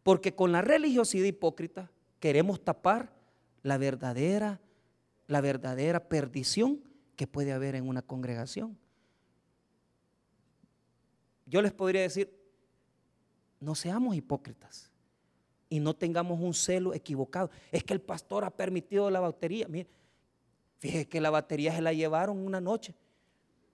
Porque 0.02 0.34
con 0.34 0.52
la 0.52 0.62
religiosidad 0.62 1.24
hipócrita 1.24 1.90
queremos 2.20 2.62
tapar 2.62 3.12
la 3.62 3.78
verdadera, 3.78 4.60
la 5.26 5.40
verdadera 5.40 6.08
perdición 6.08 6.80
que 7.16 7.26
puede 7.26 7.52
haber 7.52 7.74
en 7.74 7.88
una 7.88 8.02
congregación. 8.02 8.78
Yo 11.46 11.62
les 11.62 11.72
podría 11.72 12.02
decir, 12.02 12.32
no 13.58 13.74
seamos 13.74 14.16
hipócritas 14.16 14.89
y 15.70 15.80
no 15.80 15.94
tengamos 15.94 16.38
un 16.40 16.52
celo 16.52 16.92
equivocado. 16.92 17.50
Es 17.72 17.82
que 17.82 17.94
el 17.94 18.02
pastor 18.02 18.44
ha 18.44 18.50
permitido 18.50 19.08
la 19.08 19.20
batería. 19.20 19.66
Mire, 19.68 19.88
fíjese 20.78 21.08
que 21.08 21.20
la 21.20 21.30
batería 21.30 21.74
se 21.74 21.80
la 21.80 21.94
llevaron 21.94 22.44
una 22.44 22.60
noche 22.60 22.94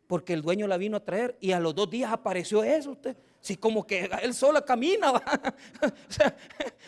porque 0.06 0.32
el 0.32 0.42
dueño 0.42 0.66
la 0.66 0.76
vino 0.76 0.96
a 0.96 1.00
traer 1.04 1.36
y 1.40 1.52
a 1.52 1.60
los 1.60 1.74
dos 1.74 1.90
días 1.90 2.12
apareció 2.12 2.62
eso 2.62 2.92
usted. 2.92 3.16
Sí, 3.40 3.56
como 3.56 3.86
que 3.86 4.10
él 4.22 4.34
solo 4.34 4.64
camina. 4.64 5.12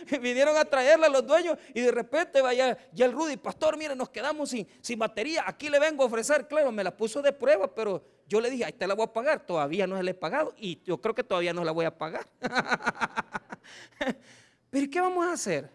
vinieron 0.20 0.56
a 0.56 0.64
traerla 0.64 1.08
los 1.08 1.26
dueños 1.26 1.56
y 1.72 1.80
de 1.80 1.92
repente 1.92 2.40
vaya 2.40 2.76
ya 2.92 3.06
el 3.06 3.12
Rudy, 3.12 3.36
pastor, 3.36 3.76
mire, 3.76 3.94
nos 3.94 4.08
quedamos 4.08 4.50
sin, 4.50 4.66
sin 4.80 4.98
batería. 4.98 5.44
Aquí 5.46 5.68
le 5.68 5.78
vengo 5.78 6.02
a 6.02 6.06
ofrecer, 6.06 6.48
claro, 6.48 6.72
me 6.72 6.82
la 6.82 6.96
puso 6.96 7.22
de 7.22 7.32
prueba, 7.32 7.72
pero 7.72 8.04
yo 8.26 8.40
le 8.40 8.50
dije, 8.50 8.64
ahí 8.64 8.72
te 8.72 8.86
la 8.86 8.94
voy 8.94 9.04
a 9.04 9.12
pagar. 9.12 9.46
Todavía 9.46 9.86
no 9.86 9.96
se 9.96 10.02
la 10.02 10.10
he 10.10 10.14
pagado 10.14 10.54
y 10.56 10.82
yo 10.82 11.00
creo 11.00 11.14
que 11.14 11.24
todavía 11.24 11.52
no 11.52 11.64
la 11.64 11.72
voy 11.72 11.86
a 11.86 11.96
pagar. 11.96 12.26
Pero 14.70 14.90
¿qué 14.90 15.00
vamos 15.00 15.26
a 15.26 15.32
hacer? 15.32 15.70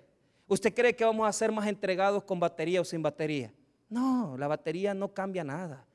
¿Usted 0.48 0.74
cree 0.74 0.96
que 0.96 1.06
vamos 1.06 1.28
a 1.28 1.34
ser 1.34 1.52
más 1.52 1.68
entregados 1.68 2.24
con 2.24 2.40
batería 2.40 2.82
o 2.82 2.86
sin 2.86 3.02
batería? 3.02 3.54
No, 3.90 4.36
la 4.38 4.48
batería 4.48 4.94
no 4.94 5.14
cambia 5.14 5.44
nada. 5.44 5.86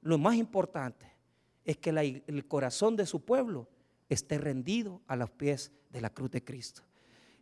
Lo 0.00 0.18
más 0.18 0.36
importante 0.36 1.06
es 1.64 1.76
que 1.76 1.90
el 2.26 2.46
corazón 2.46 2.96
de 2.96 3.06
su 3.06 3.24
pueblo 3.24 3.68
esté 4.08 4.38
rendido 4.38 5.00
a 5.06 5.16
los 5.16 5.30
pies 5.30 5.72
de 5.90 6.00
la 6.00 6.10
cruz 6.10 6.30
de 6.30 6.42
Cristo. 6.42 6.82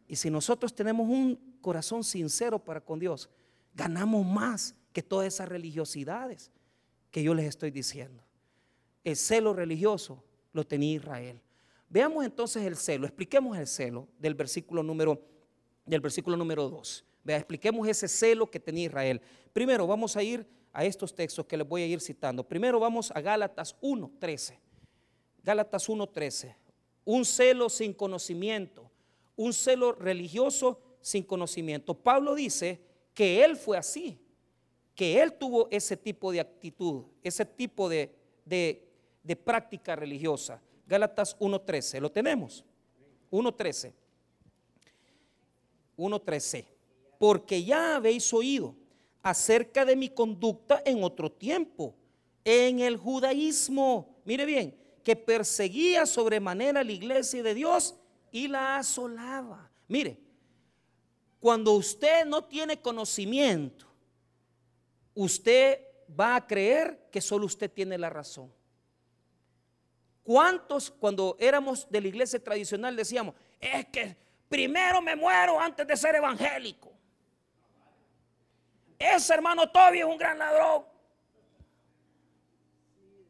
Y 0.08 0.16
si 0.16 0.30
nosotros 0.30 0.74
tenemos 0.74 1.08
un 1.08 1.58
corazón 1.60 2.04
sincero 2.04 2.58
para 2.58 2.80
con 2.80 2.98
Dios, 2.98 3.28
ganamos 3.74 4.24
más 4.24 4.74
que 4.92 5.02
todas 5.02 5.26
esas 5.26 5.48
religiosidades 5.48 6.50
que 7.10 7.22
yo 7.22 7.34
les 7.34 7.46
estoy 7.46 7.70
diciendo. 7.70 8.22
El 9.04 9.16
celo 9.16 9.52
religioso 9.52 10.24
lo 10.52 10.66
tenía 10.66 10.96
Israel. 10.96 11.40
Veamos 11.88 12.24
entonces 12.24 12.64
el 12.64 12.76
celo, 12.76 13.06
expliquemos 13.06 13.56
el 13.56 13.66
celo 13.66 14.08
del 14.18 14.34
versículo 14.34 14.82
número 14.82 15.20
del 15.86 16.00
versículo 16.00 16.36
número 16.36 16.68
2. 16.68 17.04
Vea, 17.24 17.36
expliquemos 17.38 17.88
ese 17.88 18.08
celo 18.08 18.50
que 18.50 18.60
tenía 18.60 18.86
Israel. 18.86 19.20
Primero 19.52 19.86
vamos 19.86 20.16
a 20.16 20.22
ir 20.22 20.46
a 20.72 20.84
estos 20.84 21.14
textos 21.14 21.46
que 21.46 21.56
les 21.56 21.66
voy 21.66 21.82
a 21.82 21.86
ir 21.86 22.00
citando. 22.00 22.46
Primero 22.46 22.78
vamos 22.78 23.10
a 23.14 23.20
Gálatas 23.20 23.76
1:13. 23.80 24.58
Gálatas 25.42 25.88
1:13. 25.88 26.54
Un 27.04 27.24
celo 27.24 27.68
sin 27.68 27.92
conocimiento, 27.92 28.90
un 29.36 29.52
celo 29.52 29.92
religioso 29.92 30.80
sin 31.00 31.22
conocimiento. 31.22 31.94
Pablo 31.94 32.34
dice 32.34 32.80
que 33.14 33.44
él 33.44 33.56
fue 33.56 33.78
así, 33.78 34.18
que 34.94 35.22
él 35.22 35.32
tuvo 35.34 35.68
ese 35.70 35.96
tipo 35.96 36.32
de 36.32 36.40
actitud, 36.40 37.04
ese 37.22 37.44
tipo 37.44 37.88
de, 37.88 38.12
de 38.44 39.36
práctica 39.36 39.94
religiosa. 39.94 40.60
Gálatas 40.86 41.36
1.13, 41.38 42.00
¿lo 42.00 42.10
tenemos? 42.10 42.64
1.13. 43.30 43.92
1.13. 45.96 46.64
Porque 47.18 47.64
ya 47.64 47.96
habéis 47.96 48.32
oído 48.32 48.74
acerca 49.22 49.84
de 49.84 49.96
mi 49.96 50.08
conducta 50.08 50.82
en 50.84 51.02
otro 51.02 51.30
tiempo, 51.30 51.94
en 52.44 52.80
el 52.80 52.96
judaísmo. 52.96 54.20
Mire 54.24 54.44
bien, 54.44 54.78
que 55.02 55.16
perseguía 55.16 56.06
sobremanera 56.06 56.84
la 56.84 56.92
iglesia 56.92 57.42
de 57.42 57.54
Dios 57.54 57.96
y 58.30 58.48
la 58.48 58.76
asolaba. 58.76 59.70
Mire, 59.88 60.18
cuando 61.40 61.72
usted 61.72 62.24
no 62.24 62.44
tiene 62.44 62.80
conocimiento, 62.80 63.86
usted 65.14 65.80
va 66.18 66.36
a 66.36 66.46
creer 66.46 67.08
que 67.10 67.20
solo 67.20 67.46
usted 67.46 67.70
tiene 67.70 67.98
la 67.98 68.10
razón. 68.10 68.52
¿Cuántos 70.26 70.90
cuando 70.90 71.36
éramos 71.38 71.88
de 71.88 72.00
la 72.00 72.08
iglesia 72.08 72.42
tradicional 72.42 72.96
decíamos, 72.96 73.32
es 73.60 73.86
que 73.86 74.16
primero 74.48 75.00
me 75.00 75.14
muero 75.14 75.60
antes 75.60 75.86
de 75.86 75.96
ser 75.96 76.16
evangélico? 76.16 76.92
Ese 78.98 79.34
hermano 79.34 79.70
Toby 79.70 80.00
es 80.00 80.04
un 80.04 80.18
gran 80.18 80.36
ladrón. 80.36 80.84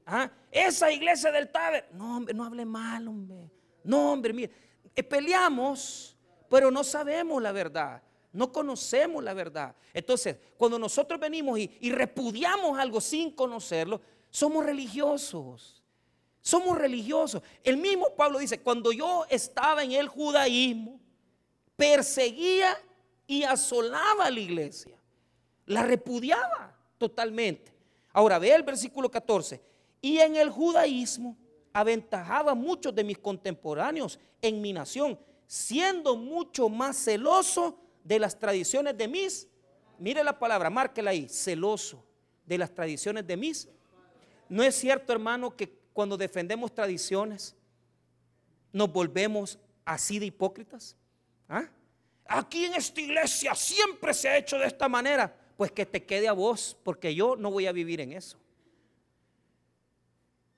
¿Ah? 0.07 0.31
Esa 0.51 0.91
iglesia 0.91 1.31
del 1.31 1.51
Taber, 1.51 1.87
no 1.93 2.17
hombre, 2.17 2.33
no 2.33 2.45
hable 2.45 2.65
mal, 2.65 3.07
hombre. 3.09 3.51
No, 3.85 4.13
hombre, 4.13 4.33
mire, 4.33 4.55
eh, 4.95 5.03
peleamos, 5.03 6.17
pero 6.49 6.71
no 6.71 6.83
sabemos 6.83 7.43
la 7.43 7.53
verdad. 7.53 8.03
No 8.33 8.51
conocemos 8.51 9.23
la 9.23 9.35
verdad. 9.35 9.77
Entonces, 9.93 10.39
cuando 10.57 10.79
nosotros 10.79 11.21
venimos 11.21 11.59
y, 11.59 11.77
y 11.79 11.93
repudiamos 11.93 12.79
algo 12.79 13.03
sin 13.03 13.33
conocerlo, 13.33 14.01
somos 14.31 14.65
religiosos. 14.65 15.76
Somos 16.47 16.79
religiosos. 16.79 17.43
El 17.65 17.77
mismo 17.77 18.11
Pablo 18.11 18.39
dice, 18.39 18.61
cuando 18.61 18.93
yo 18.93 19.27
estaba 19.29 19.83
en 19.83 19.91
el 19.91 20.07
judaísmo, 20.07 21.01
perseguía 21.75 22.79
y 23.27 23.43
asolaba 23.43 24.27
a 24.27 24.31
la 24.31 24.39
iglesia. 24.39 24.97
La 25.65 25.83
repudiaba 25.83 26.73
totalmente. 26.99 27.75
Ahora 28.13 28.39
ve 28.39 28.55
el 28.55 28.63
versículo 28.63 29.11
14. 29.11 29.61
Y 30.01 30.19
en 30.19 30.37
el 30.37 30.51
judaísmo 30.51 31.37
aventajaba 31.73 32.53
a 32.53 32.55
muchos 32.55 32.95
de 32.95 33.03
mis 33.03 33.19
contemporáneos 33.19 34.17
en 34.41 34.61
mi 34.61 34.73
nación, 34.73 35.19
siendo 35.49 36.15
mucho 36.15 36.69
más 36.69 36.97
celoso 36.97 37.77
de 38.05 38.21
las 38.21 38.39
tradiciones 38.39 38.97
de 38.97 39.09
mis. 39.09 39.49
Mire 39.99 40.23
la 40.23 40.39
palabra, 40.39 40.71
márquela 40.71 41.11
ahí, 41.11 41.29
celoso 41.29 42.05
de 42.45 42.57
las 42.57 42.73
tradiciones 42.73 43.27
de 43.27 43.37
mis. 43.37 43.69
No 44.49 44.63
es 44.63 44.77
cierto, 44.77 45.13
hermano, 45.13 45.51
que 45.57 45.85
cuando 45.97 46.19
defendemos 46.19 46.75
tradiciones, 46.75 47.57
nos 48.71 48.93
volvemos 48.93 49.59
así 49.83 50.19
de 50.19 50.27
hipócritas? 50.27 50.95
¿Ah? 51.49 51.71
Aquí 52.27 52.67
en 52.67 52.75
esta 52.75 53.01
iglesia 53.01 53.55
siempre 53.55 54.13
se 54.13 54.29
ha 54.29 54.37
hecho 54.37 54.59
de 54.59 54.67
esta 54.67 54.91
manera. 54.91 55.35
Pues 55.57 55.73
que 55.73 55.87
te 55.87 56.05
quede 56.05 56.29
a 56.29 56.35
vos, 56.35 56.77
porque 56.85 57.15
yo 57.15 57.35
no 57.35 57.51
voy 57.51 57.67
a 57.67 57.73
vivir 57.73 58.03
en 58.03 58.13
eso. 58.13 58.37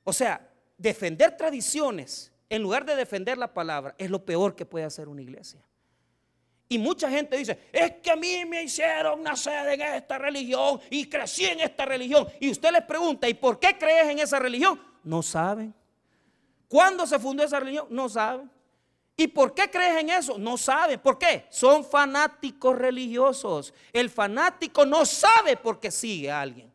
O 0.02 0.12
sea, 0.12 0.44
defender 0.76 1.36
tradiciones 1.36 2.32
en 2.50 2.60
lugar 2.60 2.84
de 2.84 2.96
defender 2.96 3.38
la 3.38 3.54
palabra 3.54 3.94
es 3.96 4.10
lo 4.10 4.24
peor 4.24 4.56
que 4.56 4.66
puede 4.66 4.86
hacer 4.86 5.06
una 5.06 5.22
iglesia. 5.22 5.62
Y 6.68 6.78
mucha 6.78 7.08
gente 7.08 7.36
dice, 7.36 7.56
es 7.72 7.92
que 8.02 8.10
a 8.10 8.16
mí 8.16 8.44
me 8.44 8.64
hicieron 8.64 9.22
nacer 9.22 9.68
en 9.68 9.82
esta 9.82 10.18
religión 10.18 10.80
y 10.90 11.08
crecí 11.08 11.44
en 11.44 11.60
esta 11.60 11.84
religión. 11.84 12.26
Y 12.40 12.50
usted 12.50 12.72
les 12.72 12.82
pregunta, 12.82 13.28
¿y 13.28 13.34
por 13.34 13.60
qué 13.60 13.78
crees 13.78 14.08
en 14.08 14.18
esa 14.18 14.40
religión? 14.40 14.87
No 15.08 15.22
saben. 15.22 15.74
¿Cuándo 16.68 17.06
se 17.06 17.18
fundó 17.18 17.42
esa 17.42 17.58
religión? 17.58 17.86
No 17.88 18.10
saben. 18.10 18.50
¿Y 19.16 19.26
por 19.26 19.54
qué 19.54 19.70
crees 19.70 20.02
en 20.02 20.10
eso? 20.10 20.36
No 20.36 20.58
saben. 20.58 21.00
¿Por 21.00 21.16
qué? 21.16 21.46
Son 21.48 21.82
fanáticos 21.82 22.76
religiosos. 22.76 23.72
El 23.90 24.10
fanático 24.10 24.84
no 24.84 25.06
sabe 25.06 25.56
por 25.56 25.80
qué 25.80 25.90
sigue 25.90 26.30
a 26.30 26.42
alguien. 26.42 26.70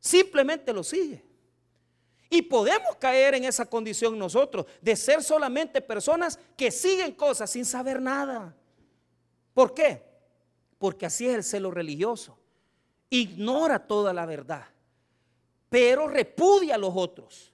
Simplemente 0.00 0.72
lo 0.72 0.82
sigue. 0.82 1.24
Y 2.28 2.42
podemos 2.42 2.96
caer 2.96 3.36
en 3.36 3.44
esa 3.44 3.66
condición 3.66 4.18
nosotros, 4.18 4.66
de 4.80 4.96
ser 4.96 5.22
solamente 5.22 5.80
personas 5.80 6.40
que 6.56 6.72
siguen 6.72 7.12
cosas 7.12 7.52
sin 7.52 7.64
saber 7.64 8.02
nada. 8.02 8.52
¿Por 9.54 9.74
qué? 9.74 10.02
Porque 10.76 11.06
así 11.06 11.28
es 11.28 11.36
el 11.36 11.44
celo 11.44 11.70
religioso. 11.70 12.36
Ignora 13.10 13.86
toda 13.86 14.12
la 14.12 14.26
verdad, 14.26 14.64
pero 15.68 16.08
repudia 16.08 16.74
a 16.74 16.78
los 16.78 16.92
otros 16.96 17.49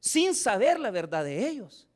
sin 0.00 0.34
saber 0.34 0.80
la 0.80 0.90
verdad 0.90 1.24
de 1.24 1.48
ellos. 1.48 1.86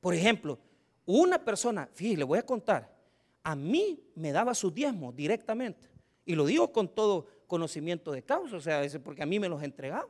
Por 0.00 0.14
ejemplo, 0.14 0.58
una 1.04 1.44
persona, 1.44 1.88
fíjese, 1.92 2.18
le 2.18 2.24
voy 2.24 2.38
a 2.38 2.46
contar, 2.46 2.96
a 3.42 3.56
mí 3.56 4.02
me 4.14 4.32
daba 4.32 4.54
su 4.54 4.70
diezmo 4.70 5.12
directamente. 5.12 5.88
Y 6.24 6.34
lo 6.34 6.46
digo 6.46 6.72
con 6.72 6.88
todo 6.88 7.26
conocimiento 7.46 8.12
de 8.12 8.22
causa, 8.22 8.56
o 8.56 8.60
sea, 8.60 8.82
porque 9.02 9.22
a 9.22 9.26
mí 9.26 9.40
me 9.40 9.48
los 9.48 9.62
entregaba, 9.62 10.08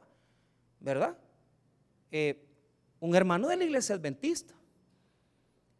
¿verdad? 0.78 1.16
Eh, 2.10 2.46
un 3.00 3.14
hermano 3.14 3.48
de 3.48 3.56
la 3.56 3.64
iglesia 3.64 3.94
adventista. 3.94 4.54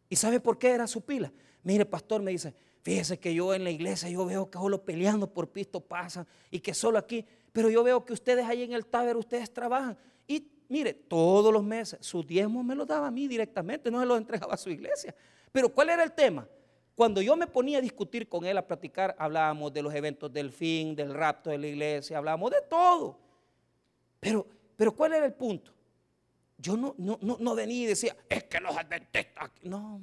¿Y 0.09 0.15
sabe 0.15 0.39
por 0.39 0.57
qué 0.57 0.71
era 0.71 0.87
su 0.87 1.01
pila? 1.01 1.31
Mire, 1.63 1.85
pastor, 1.85 2.21
me 2.21 2.31
dice, 2.31 2.55
fíjese 2.81 3.19
que 3.19 3.33
yo 3.33 3.53
en 3.53 3.63
la 3.63 3.69
iglesia 3.69 4.09
yo 4.09 4.25
veo 4.25 4.49
que 4.49 4.57
solo 4.57 4.83
peleando 4.83 5.31
por 5.31 5.49
pisto 5.49 5.79
pasan 5.79 6.27
y 6.49 6.59
que 6.59 6.73
solo 6.73 6.97
aquí, 6.97 7.25
pero 7.53 7.69
yo 7.69 7.83
veo 7.83 8.03
que 8.03 8.13
ustedes 8.13 8.45
ahí 8.45 8.63
en 8.63 8.73
el 8.73 8.85
taber, 8.85 9.15
ustedes 9.15 9.53
trabajan 9.53 9.97
y 10.27 10.39
Mire, 10.71 10.93
todos 10.93 11.51
los 11.51 11.65
meses 11.65 11.99
su 11.99 12.23
diezmo 12.23 12.63
me 12.63 12.75
lo 12.75 12.85
daba 12.85 13.07
a 13.07 13.11
mí 13.11 13.27
directamente, 13.27 13.91
no 13.91 13.99
se 13.99 14.05
lo 14.05 14.15
entregaba 14.15 14.53
a 14.53 14.57
su 14.57 14.69
iglesia. 14.69 15.13
Pero 15.51 15.67
¿cuál 15.67 15.89
era 15.89 16.01
el 16.01 16.13
tema? 16.13 16.47
Cuando 16.95 17.21
yo 17.21 17.35
me 17.35 17.45
ponía 17.45 17.79
a 17.79 17.81
discutir 17.81 18.29
con 18.29 18.45
él, 18.45 18.57
a 18.57 18.65
platicar, 18.65 19.13
hablábamos 19.19 19.73
de 19.73 19.81
los 19.81 19.93
eventos 19.93 20.31
del 20.31 20.49
fin, 20.49 20.95
del 20.95 21.13
rapto 21.13 21.49
de 21.49 21.57
la 21.57 21.67
iglesia, 21.67 22.17
hablábamos 22.17 22.51
de 22.51 22.61
todo. 22.69 23.19
Pero, 24.21 24.47
pero 24.77 24.95
¿cuál 24.95 25.11
era 25.11 25.25
el 25.25 25.33
punto? 25.33 25.73
Yo 26.57 26.77
no, 26.77 26.95
no, 26.97 27.19
no, 27.19 27.53
venía 27.53 27.83
y 27.83 27.87
decía, 27.87 28.15
es 28.29 28.45
que 28.45 28.61
los 28.61 28.73
adventistas. 28.77 29.51
No, 29.63 30.01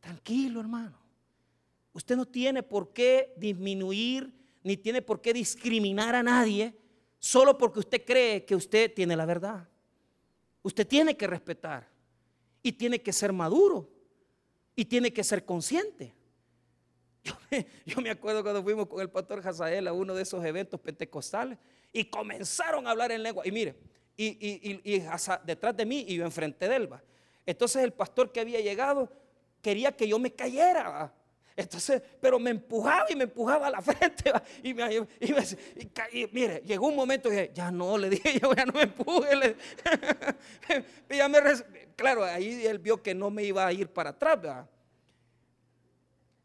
tranquilo 0.00 0.60
hermano. 0.60 0.98
Usted 1.94 2.14
no 2.14 2.26
tiene 2.26 2.62
por 2.62 2.92
qué 2.92 3.32
disminuir 3.38 4.34
ni 4.62 4.76
tiene 4.76 5.00
por 5.00 5.22
qué 5.22 5.32
discriminar 5.32 6.14
a 6.14 6.22
nadie 6.22 6.76
solo 7.18 7.56
porque 7.56 7.78
usted 7.78 8.04
cree 8.04 8.44
que 8.44 8.54
usted 8.54 8.92
tiene 8.92 9.16
la 9.16 9.24
verdad. 9.24 9.66
Usted 10.68 10.86
tiene 10.86 11.16
que 11.16 11.26
respetar 11.26 11.88
y 12.62 12.72
tiene 12.72 13.00
que 13.00 13.10
ser 13.10 13.32
maduro 13.32 13.88
y 14.76 14.84
tiene 14.84 15.10
que 15.10 15.24
ser 15.24 15.46
consciente. 15.46 16.14
Yo 17.86 18.02
me, 18.02 18.10
acuerdo 18.10 18.42
cuando 18.42 18.62
fuimos 18.62 18.86
con 18.86 19.00
el 19.00 19.08
pastor 19.08 19.40
Hazael 19.42 19.88
a 19.88 19.94
uno 19.94 20.14
de 20.14 20.24
esos 20.24 20.44
eventos 20.44 20.78
pentecostales 20.78 21.58
y 21.90 22.04
comenzaron 22.04 22.86
a 22.86 22.90
hablar 22.90 23.12
en 23.12 23.22
lengua. 23.22 23.46
Y 23.46 23.50
mire, 23.50 23.76
y, 24.14 25.02
detrás 25.46 25.74
de 25.74 25.86
mí 25.86 26.04
y 26.06 26.16
yo 26.16 26.26
enfrente 26.26 26.68
de 26.68 26.76
él. 26.76 26.90
Entonces 27.46 27.82
el 27.82 27.94
pastor 27.94 28.30
que 28.30 28.40
había 28.40 28.60
llegado 28.60 29.10
quería 29.62 29.96
que 29.96 30.06
yo 30.06 30.18
me 30.18 30.34
cayera. 30.34 31.14
Entonces, 31.58 32.00
pero 32.20 32.38
me 32.38 32.50
empujaba 32.50 33.10
y 33.10 33.16
me 33.16 33.24
empujaba 33.24 33.66
a 33.66 33.70
la 33.70 33.82
frente. 33.82 34.32
Y, 34.62 34.72
me, 34.74 34.94
y, 34.94 36.26
mire, 36.30 36.62
llegó 36.64 36.86
un 36.86 36.94
momento 36.94 37.28
que 37.28 37.50
ya 37.52 37.72
no, 37.72 37.98
le 37.98 38.10
dije, 38.10 38.38
ya 38.56 38.64
no 38.64 38.72
me 38.72 38.82
empuje. 38.82 39.56
claro, 41.96 42.22
ahí 42.22 42.64
él 42.64 42.78
vio 42.78 43.02
que 43.02 43.12
no 43.12 43.30
me 43.30 43.42
iba 43.42 43.66
a 43.66 43.72
ir 43.72 43.88
para 43.88 44.10
atrás. 44.10 44.68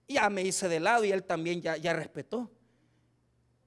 Ya 0.08 0.32
me 0.32 0.42
hice 0.42 0.68
de 0.68 0.80
lado 0.80 1.06
y 1.06 1.12
él 1.12 1.24
también 1.24 1.62
ya, 1.62 1.78
ya 1.78 1.94
respetó. 1.94 2.50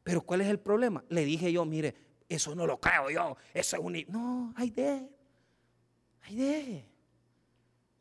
Pero 0.03 0.23
¿cuál 0.23 0.41
es 0.41 0.49
el 0.49 0.59
problema? 0.59 1.05
Le 1.11 1.25
dije 1.25 1.53
yo, 1.53 1.65
mire, 1.65 1.95
eso 2.29 2.57
no 2.57 2.67
lo 2.67 2.81
creo 2.81 3.09
yo, 3.09 3.37
eso 3.55 3.77
es 3.77 3.83
un... 3.83 4.05
No, 4.09 4.53
ahí 4.57 4.71
de, 4.71 5.09
ahí 6.23 6.35
deje, 6.35 6.89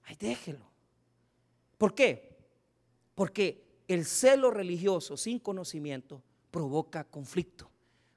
ahí 0.05 0.15
déjelo. 0.15 0.65
¿Por 1.77 1.93
qué? 1.93 2.24
Porque 3.15 3.65
el 3.87 4.05
celo 4.05 4.51
religioso 4.51 5.17
sin 5.17 5.39
conocimiento 5.39 6.21
provoca 6.51 7.03
conflicto, 7.05 7.69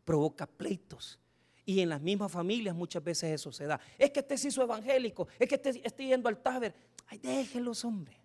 provoca 0.05 0.47
pleitos. 0.47 1.19
Y 1.65 1.81
en 1.81 1.89
las 1.91 2.01
mismas 2.01 2.33
familias 2.33 2.75
muchas 2.75 3.05
veces 3.05 3.31
eso 3.33 3.53
se 3.53 3.67
da. 3.67 3.81
Es 3.99 4.11
que 4.11 4.21
este 4.21 4.37
se 4.39 4.49
hizo 4.49 4.63
evangélico, 4.63 5.29
es 5.39 5.49
que 5.49 5.55
este 5.55 5.81
esté 5.87 6.07
yendo 6.07 6.29
al 6.29 6.43
taber. 6.43 6.75
Ay, 7.07 7.19
déjelos, 7.19 7.85
hombre. 7.85 8.19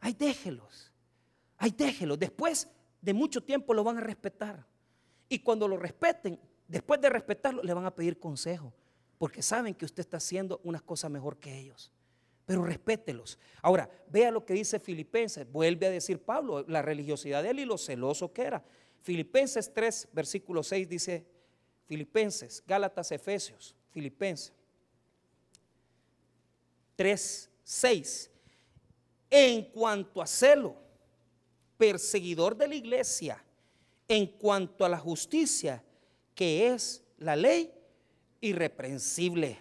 Ay, 0.00 0.14
déjelos. 0.14 0.90
Ay, 1.56 1.70
déjelos. 1.70 2.18
Después 2.18 2.68
de 3.00 3.14
mucho 3.14 3.42
tiempo 3.42 3.74
lo 3.74 3.84
van 3.84 3.98
a 3.98 4.00
respetar. 4.00 4.66
Y 5.28 5.38
cuando 5.38 5.68
lo 5.68 5.76
respeten, 5.76 6.40
después 6.66 7.00
de 7.00 7.10
respetarlo, 7.10 7.62
le 7.62 7.74
van 7.74 7.84
a 7.84 7.94
pedir 7.94 8.18
consejo. 8.18 8.72
Porque 9.18 9.42
saben 9.42 9.74
que 9.74 9.84
usted 9.84 10.00
está 10.00 10.16
haciendo 10.16 10.60
unas 10.64 10.82
cosas 10.82 11.10
mejor 11.10 11.38
que 11.38 11.56
ellos. 11.56 11.92
Pero 12.46 12.64
respételos. 12.64 13.38
Ahora, 13.62 13.88
vea 14.08 14.30
lo 14.30 14.44
que 14.44 14.54
dice 14.54 14.80
Filipenses. 14.80 15.50
Vuelve 15.50 15.86
a 15.86 15.90
decir 15.90 16.18
Pablo, 16.18 16.64
la 16.68 16.82
religiosidad 16.82 17.42
de 17.42 17.50
él 17.50 17.60
y 17.60 17.64
lo 17.64 17.78
celoso 17.78 18.32
que 18.32 18.42
era. 18.42 18.64
Filipenses 19.02 19.72
3, 19.72 20.08
versículo 20.12 20.62
6 20.62 20.88
dice, 20.88 21.26
Filipenses, 21.86 22.62
Gálatas, 22.66 23.12
Efesios, 23.12 23.74
Filipenses 23.90 24.52
3, 26.96 27.50
6. 27.64 28.30
En 29.30 29.64
cuanto 29.70 30.20
a 30.20 30.26
celo, 30.26 30.76
perseguidor 31.76 32.56
de 32.56 32.68
la 32.68 32.74
iglesia, 32.74 33.42
en 34.06 34.26
cuanto 34.26 34.84
a 34.84 34.88
la 34.88 34.98
justicia, 34.98 35.82
que 36.34 36.68
es 36.68 37.02
la 37.18 37.34
ley 37.34 37.72
irreprensible. 38.40 39.58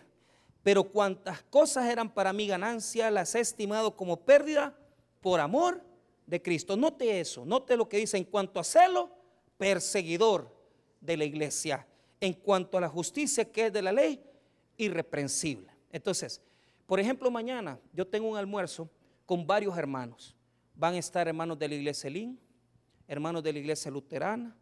Pero 0.64 0.84
cuantas 0.84 1.42
cosas 1.44 1.90
eran 1.90 2.14
para 2.14 2.34
mi 2.34 2.48
ganancia, 2.48 3.10
las 3.10 3.34
he 3.36 3.40
estimado 3.40 3.96
como 3.96 4.18
pérdida 4.18 4.78
por 5.20 5.40
amor 5.40 5.84
de 6.28 6.42
Cristo. 6.42 6.78
Note 6.78 7.20
eso, 7.20 7.46
note 7.46 7.76
lo 7.76 7.90
que 7.90 7.98
dice 7.98 8.18
en 8.18 8.26
cuanto 8.26 8.60
a 8.60 8.64
celo, 8.64 9.10
perseguidor 9.58 10.56
de 11.00 11.18
la 11.18 11.26
iglesia 11.26 11.88
en 12.20 12.34
cuanto 12.34 12.78
a 12.78 12.82
la 12.82 12.88
justicia 12.88 13.52
que 13.52 13.66
es 13.66 13.74
de 13.74 13.82
la 13.82 13.92
ley, 13.92 14.24
irreprensible. 14.78 15.72
Entonces, 15.92 16.40
por 16.86 17.00
ejemplo, 17.00 17.30
mañana 17.32 17.80
yo 17.94 18.08
tengo 18.08 18.30
un 18.30 18.38
almuerzo 18.38 18.90
con 19.26 19.46
varios 19.46 19.78
hermanos. 19.78 20.36
Van 20.76 20.94
a 20.94 21.00
estar 21.00 21.28
hermanos 21.28 21.58
de 21.58 21.68
la 21.68 21.76
iglesia 21.76 22.08
Elín, 22.08 22.40
hermanos 23.08 23.44
de 23.44 23.54
la 23.54 23.60
iglesia 23.60 23.92
luterana, 23.92 24.56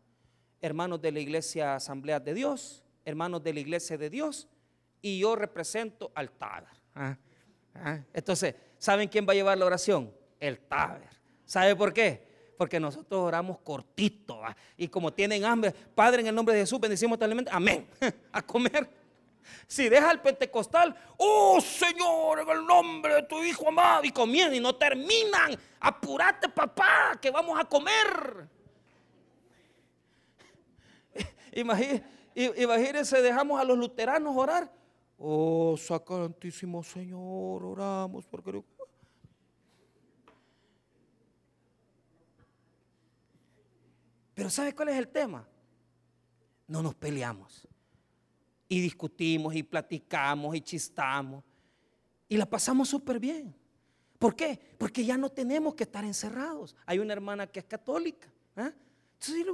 hermanos 0.62 1.02
de 1.02 1.12
la 1.12 1.20
iglesia 1.20 1.76
Asamblea 1.76 2.20
de 2.20 2.34
Dios, 2.34 2.84
hermanos 3.04 3.43
de 3.43 3.54
la 3.54 3.60
iglesia 3.60 3.97
de 3.97 4.10
Dios, 4.10 4.47
y 5.02 5.20
yo 5.20 5.36
represento 5.36 6.12
al 6.16 6.32
Taber. 6.32 6.70
Ah, 6.95 7.18
ah. 7.76 8.00
Entonces, 8.14 8.56
¿saben 8.78 9.08
quién 9.10 9.28
va 9.28 9.34
a 9.34 9.36
llevar 9.36 9.58
la 9.58 9.66
oración? 9.66 10.14
El 10.39 10.60
Taber. 10.60 11.10
¿Sabe 11.45 11.76
por 11.76 11.93
qué? 11.93 12.30
porque 12.60 12.78
nosotros 12.78 13.22
oramos 13.22 13.60
cortito. 13.60 14.41
Y 14.76 14.89
como 14.89 15.14
tienen 15.14 15.45
hambre, 15.45 15.72
Padre, 15.72 16.20
en 16.20 16.28
el 16.28 16.36
nombre 16.36 16.54
de 16.54 16.60
Jesús, 16.60 16.78
bendecimos 16.78 17.18
totalmente. 17.18 17.50
Amén. 17.54 17.88
A 18.34 18.41
comer. 18.41 18.89
Si 19.66 19.88
deja 19.88 20.12
el 20.12 20.20
pentecostal, 20.20 20.93
oh 21.16 21.62
Señor, 21.62 22.41
en 22.41 22.50
el 22.50 22.66
nombre 22.66 23.16
de 23.16 23.24
tu 23.24 23.41
Hijo 23.45 23.70
amado, 23.70 24.04
y 24.04 24.12
comienzan 24.12 24.56
y 24.56 24.60
no 24.60 24.76
terminan. 24.76 25.58
Apúrate, 25.80 26.50
papá, 26.50 27.18
que 27.22 27.32
vamos 27.32 27.58
a 27.58 27.64
comer. 27.64 28.50
Imagínense, 31.54 33.22
dejamos 33.22 33.62
a 33.62 33.64
los 33.64 33.78
luteranos 33.78 34.36
orar. 34.36 34.70
Oh, 35.22 35.76
sacrantísimo 35.78 36.82
Señor, 36.82 37.63
oramos 37.65 38.26
porque 38.26 38.63
Pero 44.34 44.49
¿sabe 44.49 44.74
cuál 44.74 44.88
es 44.88 44.97
el 44.97 45.09
tema? 45.09 45.45
No 46.65 46.82
nos 46.82 46.95
peleamos. 46.95 47.67
Y 48.70 48.80
discutimos 48.80 49.53
y 49.53 49.63
platicamos 49.63 50.55
y 50.55 50.61
chistamos. 50.61 51.43
Y 52.30 52.38
la 52.38 52.45
pasamos 52.45 52.88
súper 52.88 53.20
bien. 53.20 53.53
¿Por 54.17 54.38
qué? 54.38 54.57
Porque 54.78 55.03
ya 55.03 55.17
no 55.17 55.30
tenemos 55.30 55.76
que 55.76 55.84
estar 55.84 56.05
encerrados. 56.05 56.74
Hay 56.86 56.99
una 56.99 57.11
hermana 57.11 57.47
que 57.47 57.59
es 57.59 57.65
católica. 57.65 58.32
¿eh? 58.55 58.72
Entonces, 59.20 59.45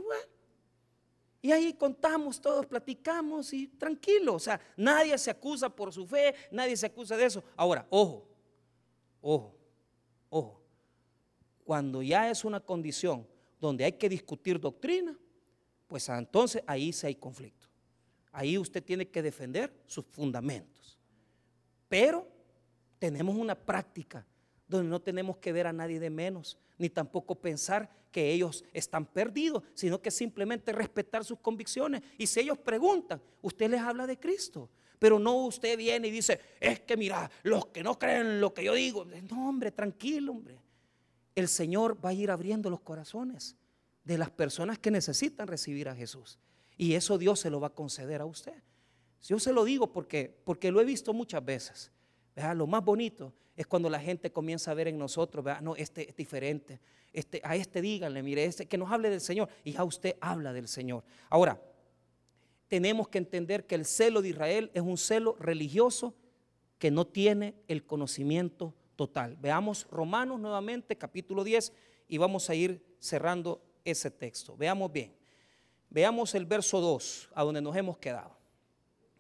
y 1.46 1.52
ahí 1.52 1.74
contamos 1.76 2.42
todos, 2.42 2.66
platicamos 2.66 3.54
y 3.54 3.68
tranquilo. 3.68 4.34
O 4.34 4.40
sea, 4.40 4.60
nadie 4.76 5.16
se 5.16 5.30
acusa 5.30 5.70
por 5.70 5.94
su 5.94 6.08
fe, 6.08 6.34
nadie 6.50 6.76
se 6.76 6.88
acusa 6.88 7.16
de 7.16 7.26
eso. 7.26 7.44
Ahora, 7.56 7.86
ojo, 7.92 8.28
ojo, 9.22 9.56
ojo. 10.30 10.64
Cuando 11.64 12.02
ya 12.02 12.32
es 12.32 12.46
una 12.46 12.60
condición 12.60 13.28
donde 13.62 13.86
hay 13.86 13.92
que 13.92 14.10
discutir 14.10 14.60
doctrina, 14.60 15.16
pues 15.86 16.10
entonces 16.10 16.64
ahí 16.66 16.92
sí 16.92 17.06
hay 17.06 17.14
conflicto. 17.14 17.68
Ahí 18.32 18.58
usted 18.58 18.84
tiene 18.84 19.08
que 19.08 19.22
defender 19.22 19.72
sus 19.86 20.04
fundamentos. 20.04 20.98
Pero 21.88 22.28
tenemos 22.98 23.36
una 23.36 23.54
práctica 23.54 24.26
donde 24.68 24.90
no 24.90 25.00
tenemos 25.00 25.38
que 25.38 25.54
ver 25.54 25.68
a 25.68 25.74
nadie 25.74 26.00
de 26.00 26.10
menos, 26.10 26.58
ni 26.80 26.90
tampoco 26.90 27.36
pensar 27.36 27.88
que 28.16 28.32
ellos 28.32 28.64
están 28.72 29.06
perdidos, 29.06 29.62
sino 29.74 30.02
que 30.02 30.10
simplemente 30.10 30.72
respetar 30.72 31.26
sus 31.26 31.40
convicciones. 31.40 32.02
Y 32.18 32.28
si 32.28 32.40
ellos 32.40 32.58
preguntan, 32.58 33.22
usted 33.42 33.70
les 33.70 33.82
habla 33.82 34.08
de 34.08 34.18
Cristo. 34.18 34.70
Pero 35.00 35.20
no 35.20 35.36
usted 35.46 35.78
viene 35.78 36.08
y 36.08 36.12
dice, 36.12 36.40
es 36.62 36.80
que 36.80 36.96
mira, 36.96 37.30
los 37.44 37.66
que 37.68 37.84
no 37.84 38.00
creen 38.00 38.40
lo 38.40 38.54
que 38.54 38.64
yo 38.64 38.74
digo, 38.74 39.04
no 39.04 39.50
hombre, 39.50 39.72
tranquilo 39.72 40.32
hombre 40.32 40.66
el 41.36 41.50
Señor 41.50 42.04
va 42.04 42.10
a 42.10 42.14
ir 42.14 42.32
abriendo 42.32 42.70
los 42.70 42.80
corazones 42.80 43.56
de 44.04 44.18
las 44.18 44.30
personas 44.30 44.80
que 44.80 44.90
necesitan 44.90 45.48
recibir 45.48 45.90
a 45.90 45.96
Jesús. 45.96 46.40
Y 46.78 46.94
eso 46.94 47.18
Dios 47.18 47.42
se 47.42 47.50
lo 47.50 47.60
va 47.60 47.68
a 47.68 47.76
conceder 47.76 48.22
a 48.22 48.26
usted. 48.26 48.64
Yo 49.22 49.40
se 49.40 49.52
lo 49.54 49.66
digo 49.66 49.92
porque, 49.92 50.42
porque 50.44 50.72
lo 50.72 50.80
he 50.80 50.86
visto 50.86 51.14
muchas 51.14 51.44
veces. 51.44 51.92
Lo 52.56 52.68
más 52.68 52.84
bonito 52.84 53.34
es 53.56 53.68
cuando 53.68 53.90
la 53.90 54.00
gente 54.00 54.32
comienza 54.32 54.72
a 54.72 54.74
ver 54.74 54.88
en 54.88 54.98
nosotros, 54.98 55.46
no, 55.62 55.76
este 55.76 56.10
es 56.10 56.16
diferente. 56.16 56.80
Este, 57.14 57.40
a 57.44 57.56
este 57.56 57.82
díganle, 57.82 58.22
mire, 58.22 58.44
este, 58.44 58.66
que 58.66 58.78
nos 58.78 58.92
hable 58.92 59.10
del 59.10 59.22
Señor. 59.22 59.48
Y 59.64 59.72
ya 59.72 59.84
usted 59.84 60.18
habla 60.20 60.52
del 60.52 60.68
Señor. 60.68 61.04
Ahora, 61.30 61.62
tenemos 62.68 63.08
que 63.08 63.18
entender 63.18 63.66
que 63.66 63.76
el 63.76 63.86
celo 63.86 64.22
de 64.22 64.30
Israel 64.30 64.72
es 64.74 64.82
un 64.82 64.98
celo 64.98 65.36
religioso 65.40 66.14
que 66.78 66.92
no 66.92 67.06
tiene 67.06 67.56
el 67.68 67.86
conocimiento 67.86 68.74
total. 68.96 69.38
Veamos 69.40 69.88
Romanos 69.90 70.40
nuevamente, 70.40 70.98
capítulo 70.98 71.44
10, 71.44 71.72
y 72.08 72.18
vamos 72.18 72.50
a 72.50 72.56
ir 72.56 72.84
cerrando 73.00 73.62
ese 73.86 74.12
texto. 74.12 74.58
Veamos 74.58 74.92
bien. 74.92 75.16
Veamos 75.90 76.36
el 76.36 76.46
verso 76.46 76.82
2, 76.82 77.30
a 77.34 77.44
donde 77.44 77.62
nos 77.62 77.76
hemos 77.76 77.98
quedado. 77.98 78.36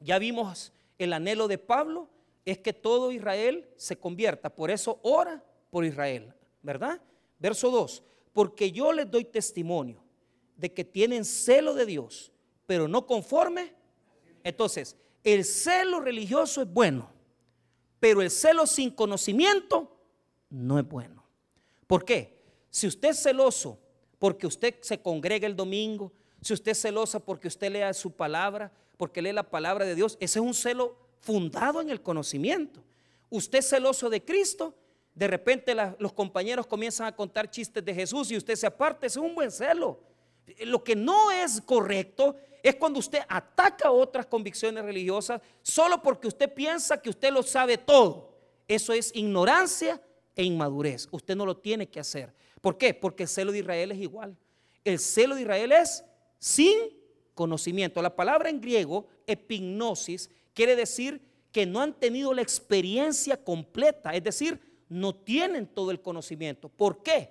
Ya 0.01 0.19
vimos 0.19 0.73
el 0.97 1.13
anhelo 1.13 1.47
de 1.47 1.57
Pablo, 1.57 2.09
es 2.45 2.59
que 2.59 2.73
todo 2.73 3.11
Israel 3.11 3.67
se 3.75 3.97
convierta. 3.97 4.49
Por 4.49 4.69
eso 4.69 4.99
ora 5.01 5.43
por 5.71 5.83
Israel, 5.83 6.33
¿verdad? 6.61 7.01
Verso 7.39 7.71
2, 7.71 8.03
porque 8.31 8.71
yo 8.71 8.93
les 8.93 9.09
doy 9.09 9.25
testimonio 9.25 10.03
de 10.55 10.71
que 10.71 10.85
tienen 10.85 11.25
celo 11.25 11.73
de 11.73 11.85
Dios, 11.85 12.31
pero 12.65 12.87
no 12.87 13.05
conforme. 13.05 13.73
Entonces, 14.43 14.95
el 15.23 15.43
celo 15.43 15.99
religioso 15.99 16.61
es 16.61 16.71
bueno, 16.71 17.09
pero 17.99 18.21
el 18.21 18.29
celo 18.29 18.67
sin 18.67 18.91
conocimiento 18.91 19.97
no 20.49 20.77
es 20.79 20.87
bueno. 20.87 21.23
¿Por 21.87 22.05
qué? 22.05 22.39
Si 22.69 22.87
usted 22.87 23.09
es 23.09 23.23
celoso 23.23 23.79
porque 24.19 24.47
usted 24.47 24.75
se 24.81 25.01
congrega 25.01 25.47
el 25.47 25.55
domingo, 25.55 26.13
si 26.41 26.53
usted 26.53 26.71
es 26.71 26.81
celosa 26.81 27.19
porque 27.19 27.47
usted 27.47 27.71
lea 27.71 27.93
su 27.93 28.11
palabra, 28.11 28.71
porque 28.97 29.21
lee 29.21 29.33
la 29.33 29.49
palabra 29.49 29.85
de 29.85 29.95
Dios, 29.95 30.17
ese 30.19 30.39
es 30.39 30.45
un 30.45 30.53
celo 30.53 31.04
fundado 31.25 31.81
en 31.81 31.89
el 31.89 32.01
conocimiento. 32.01 32.83
Usted 33.29 33.59
es 33.59 33.69
celoso 33.69 34.09
de 34.09 34.23
Cristo, 34.23 34.75
de 35.15 35.27
repente 35.27 35.75
los 35.97 36.13
compañeros 36.13 36.67
comienzan 36.67 37.07
a 37.07 37.15
contar 37.15 37.49
chistes 37.49 37.83
de 37.83 37.93
Jesús 37.93 38.29
y 38.31 38.37
usted 38.37 38.55
se 38.55 38.67
aparta, 38.67 39.07
ese 39.07 39.19
es 39.19 39.25
un 39.25 39.33
buen 39.33 39.51
celo. 39.51 39.99
Lo 40.59 40.83
que 40.83 40.95
no 40.95 41.31
es 41.31 41.59
correcto 41.61 42.35
es 42.61 42.75
cuando 42.75 42.99
usted 42.99 43.19
ataca 43.27 43.89
otras 43.91 44.27
convicciones 44.27 44.85
religiosas 44.85 45.41
solo 45.63 46.01
porque 46.03 46.27
usted 46.27 46.53
piensa 46.53 47.01
que 47.01 47.09
usted 47.09 47.31
lo 47.31 47.41
sabe 47.41 47.77
todo. 47.77 48.37
Eso 48.67 48.93
es 48.93 49.11
ignorancia 49.15 49.99
e 50.35 50.43
inmadurez. 50.43 51.07
Usted 51.11 51.35
no 51.35 51.45
lo 51.45 51.57
tiene 51.57 51.87
que 51.87 51.99
hacer. 51.99 52.33
¿Por 52.61 52.77
qué? 52.77 52.93
Porque 52.93 53.23
el 53.23 53.29
celo 53.29 53.51
de 53.51 53.59
Israel 53.59 53.91
es 53.91 53.99
igual. 53.99 54.37
El 54.83 54.99
celo 54.99 55.35
de 55.35 55.41
Israel 55.41 55.71
es 55.71 56.03
sin 56.37 56.75
conocimiento. 57.33 58.01
La 58.01 58.15
palabra 58.15 58.49
en 58.49 58.61
griego, 58.61 59.07
epignosis, 59.25 60.29
quiere 60.55 60.75
decir 60.75 61.21
que 61.51 61.67
no 61.67 61.81
han 61.81 61.93
tenido 61.93 62.33
la 62.33 62.41
experiencia 62.41 63.37
completa, 63.37 64.15
es 64.15 64.23
decir, 64.23 64.59
no 64.89 65.13
tienen 65.13 65.67
todo 65.67 65.91
el 65.91 66.01
conocimiento. 66.01 66.69
¿Por 66.69 67.03
qué? 67.03 67.29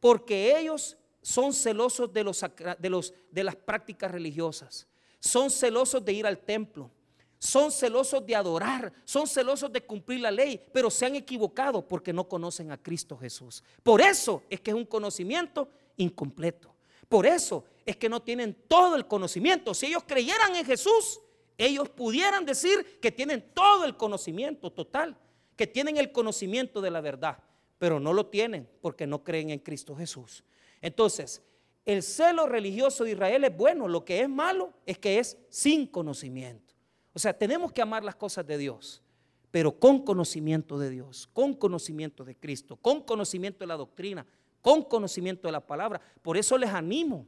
Porque 0.00 0.58
ellos 0.58 0.98
son 1.22 1.54
celosos 1.54 2.12
de, 2.12 2.22
los, 2.22 2.40
de, 2.40 3.12
de 3.30 3.44
las 3.44 3.56
prácticas 3.56 4.10
religiosas, 4.10 4.86
son 5.18 5.50
celosos 5.50 6.04
de 6.04 6.12
ir 6.12 6.26
al 6.26 6.38
templo, 6.38 6.90
son 7.38 7.70
celosos 7.70 8.24
de 8.26 8.34
adorar, 8.34 8.92
son 9.04 9.26
celosos 9.26 9.72
de 9.72 9.84
cumplir 9.84 10.20
la 10.20 10.30
ley, 10.30 10.60
pero 10.72 10.90
se 10.90 11.06
han 11.06 11.16
equivocado 11.16 11.86
porque 11.86 12.12
no 12.12 12.28
conocen 12.28 12.70
a 12.72 12.80
Cristo 12.80 13.16
Jesús. 13.16 13.62
Por 13.82 14.00
eso 14.00 14.42
es 14.50 14.60
que 14.60 14.70
es 14.70 14.76
un 14.76 14.84
conocimiento 14.84 15.68
incompleto. 15.96 16.74
Por 17.08 17.26
eso 17.26 17.64
es 17.84 17.96
que 17.96 18.08
no 18.08 18.20
tienen 18.20 18.56
todo 18.66 18.96
el 18.96 19.06
conocimiento. 19.06 19.74
Si 19.74 19.86
ellos 19.86 20.02
creyeran 20.06 20.56
en 20.56 20.64
Jesús, 20.64 21.20
ellos 21.58 21.88
pudieran 21.88 22.44
decir 22.44 22.98
que 23.00 23.10
tienen 23.10 23.50
todo 23.54 23.84
el 23.84 23.96
conocimiento 23.96 24.70
total, 24.70 25.16
que 25.56 25.66
tienen 25.66 25.96
el 25.96 26.12
conocimiento 26.12 26.80
de 26.80 26.90
la 26.90 27.00
verdad, 27.00 27.38
pero 27.78 27.98
no 28.00 28.12
lo 28.12 28.26
tienen 28.26 28.68
porque 28.80 29.06
no 29.06 29.24
creen 29.24 29.50
en 29.50 29.58
Cristo 29.58 29.94
Jesús. 29.96 30.44
Entonces, 30.80 31.42
el 31.84 32.02
celo 32.02 32.46
religioso 32.46 33.04
de 33.04 33.12
Israel 33.12 33.44
es 33.44 33.56
bueno, 33.56 33.88
lo 33.88 34.04
que 34.04 34.20
es 34.20 34.28
malo 34.28 34.72
es 34.84 34.98
que 34.98 35.18
es 35.18 35.38
sin 35.48 35.86
conocimiento. 35.86 36.74
O 37.12 37.18
sea, 37.18 37.32
tenemos 37.32 37.72
que 37.72 37.80
amar 37.80 38.04
las 38.04 38.16
cosas 38.16 38.46
de 38.46 38.58
Dios, 38.58 39.02
pero 39.50 39.78
con 39.78 40.04
conocimiento 40.04 40.78
de 40.78 40.90
Dios, 40.90 41.28
con 41.32 41.54
conocimiento 41.54 42.24
de 42.24 42.36
Cristo, 42.36 42.76
con 42.76 43.02
conocimiento 43.02 43.60
de 43.60 43.68
la 43.68 43.76
doctrina, 43.76 44.26
con 44.60 44.82
conocimiento 44.82 45.48
de 45.48 45.52
la 45.52 45.64
palabra. 45.64 46.00
Por 46.20 46.36
eso 46.36 46.58
les 46.58 46.70
animo 46.70 47.26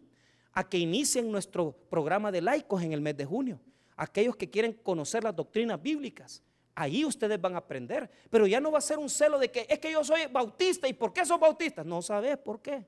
a 0.53 0.69
que 0.69 0.77
inicien 0.77 1.31
nuestro 1.31 1.73
programa 1.89 2.33
de 2.33 2.43
laicos 2.43 2.83
en 2.83 2.93
el 2.93 3.01
mes 3.01 3.17
de 3.17 3.25
junio. 3.25 3.61
Aquellos 3.99 4.37
que 4.37 4.49
quieren 4.49 4.75
conocer 4.75 5.25
las 5.25 5.35
doctrinas 5.35 5.83
bíblicas, 5.83 6.41
ahí 6.77 7.05
ustedes 7.05 7.41
van 7.41 7.57
a 7.57 7.59
aprender. 7.59 8.09
Pero 8.31 8.47
ya 8.47 8.61
no 8.61 8.71
va 8.71 8.79
a 8.79 8.81
ser 8.81 8.97
un 8.97 9.11
celo 9.11 9.41
de 9.41 9.51
que 9.51 9.67
es 9.69 9.81
que 9.81 9.91
yo 9.91 10.05
soy 10.05 10.27
bautista 10.27 10.87
y 10.87 10.93
¿por 10.93 11.13
qué 11.13 11.27
sos 11.27 11.41
bautista? 11.41 11.83
No 11.83 12.01
sabes 12.01 12.39
por 12.39 12.63
qué. 12.63 12.87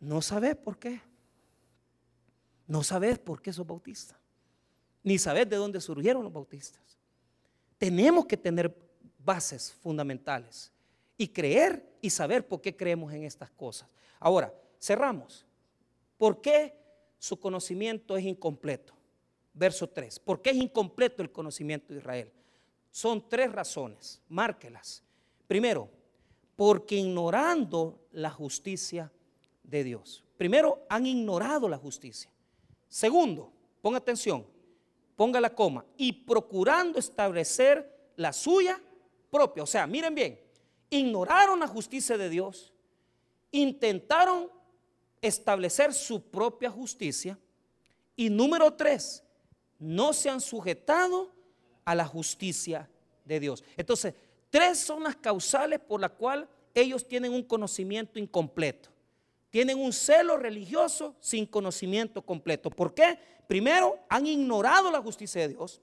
No 0.00 0.22
sabes 0.22 0.56
por 0.56 0.78
qué. 0.78 1.02
No 2.66 2.82
sabes 2.82 3.18
por 3.18 3.42
qué 3.42 3.52
sos 3.52 3.66
bautista. 3.66 4.18
Ni 5.02 5.18
sabes 5.18 5.46
de 5.48 5.56
dónde 5.56 5.82
surgieron 5.82 6.24
los 6.24 6.32
bautistas. 6.32 6.98
Tenemos 7.76 8.24
que 8.24 8.38
tener 8.38 8.74
bases 9.18 9.70
fundamentales 9.82 10.72
y 11.18 11.28
creer 11.28 11.98
y 12.00 12.08
saber 12.08 12.48
por 12.48 12.62
qué 12.62 12.74
creemos 12.74 13.12
en 13.12 13.24
estas 13.24 13.50
cosas. 13.50 13.90
Ahora, 14.18 14.54
cerramos. 14.80 15.44
¿Por 16.16 16.40
qué 16.40 16.74
su 17.18 17.38
conocimiento 17.38 18.16
es 18.16 18.24
incompleto? 18.24 18.97
Verso 19.58 19.88
3. 19.88 20.20
¿Por 20.20 20.40
qué 20.40 20.50
es 20.50 20.56
incompleto 20.56 21.20
el 21.20 21.32
conocimiento 21.32 21.92
de 21.92 21.98
Israel? 21.98 22.32
Son 22.90 23.28
tres 23.28 23.50
razones. 23.50 24.22
Márquelas. 24.28 25.02
Primero, 25.48 25.90
porque 26.54 26.94
ignorando 26.94 28.06
la 28.12 28.30
justicia 28.30 29.12
de 29.64 29.82
Dios. 29.82 30.24
Primero, 30.36 30.86
han 30.88 31.06
ignorado 31.06 31.68
la 31.68 31.76
justicia. 31.76 32.30
Segundo, 32.88 33.52
ponga 33.82 33.98
atención, 33.98 34.46
ponga 35.16 35.40
la 35.40 35.54
coma, 35.54 35.84
y 35.96 36.12
procurando 36.12 36.98
establecer 36.98 38.12
la 38.16 38.32
suya 38.32 38.80
propia. 39.30 39.64
O 39.64 39.66
sea, 39.66 39.86
miren 39.86 40.14
bien, 40.14 40.40
ignoraron 40.90 41.60
la 41.60 41.66
justicia 41.66 42.16
de 42.16 42.28
Dios, 42.28 42.72
intentaron 43.50 44.50
establecer 45.20 45.92
su 45.92 46.22
propia 46.22 46.70
justicia 46.70 47.38
y 48.16 48.30
número 48.30 48.72
tres, 48.74 49.24
no 49.78 50.12
se 50.12 50.28
han 50.30 50.40
sujetado 50.40 51.32
a 51.84 51.94
la 51.94 52.06
justicia 52.06 52.88
de 53.24 53.40
Dios. 53.40 53.64
Entonces, 53.76 54.14
tres 54.50 54.78
son 54.78 55.04
las 55.04 55.16
causales 55.16 55.80
por 55.80 56.00
las 56.00 56.12
cuales 56.12 56.48
ellos 56.74 57.06
tienen 57.06 57.32
un 57.32 57.42
conocimiento 57.42 58.18
incompleto. 58.18 58.90
Tienen 59.50 59.78
un 59.78 59.92
celo 59.92 60.36
religioso 60.36 61.16
sin 61.20 61.46
conocimiento 61.46 62.22
completo. 62.22 62.70
¿Por 62.70 62.92
qué? 62.92 63.18
Primero, 63.46 63.98
han 64.08 64.26
ignorado 64.26 64.90
la 64.90 65.00
justicia 65.00 65.40
de 65.40 65.48
Dios. 65.48 65.80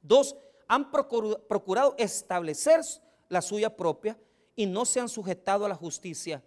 Dos, 0.00 0.36
han 0.66 0.90
procurado 0.90 1.94
establecer 1.98 2.80
la 3.28 3.42
suya 3.42 3.76
propia 3.76 4.18
y 4.54 4.66
no 4.66 4.84
se 4.86 5.00
han 5.00 5.08
sujetado 5.08 5.66
a 5.66 5.68
la 5.68 5.74
justicia 5.74 6.42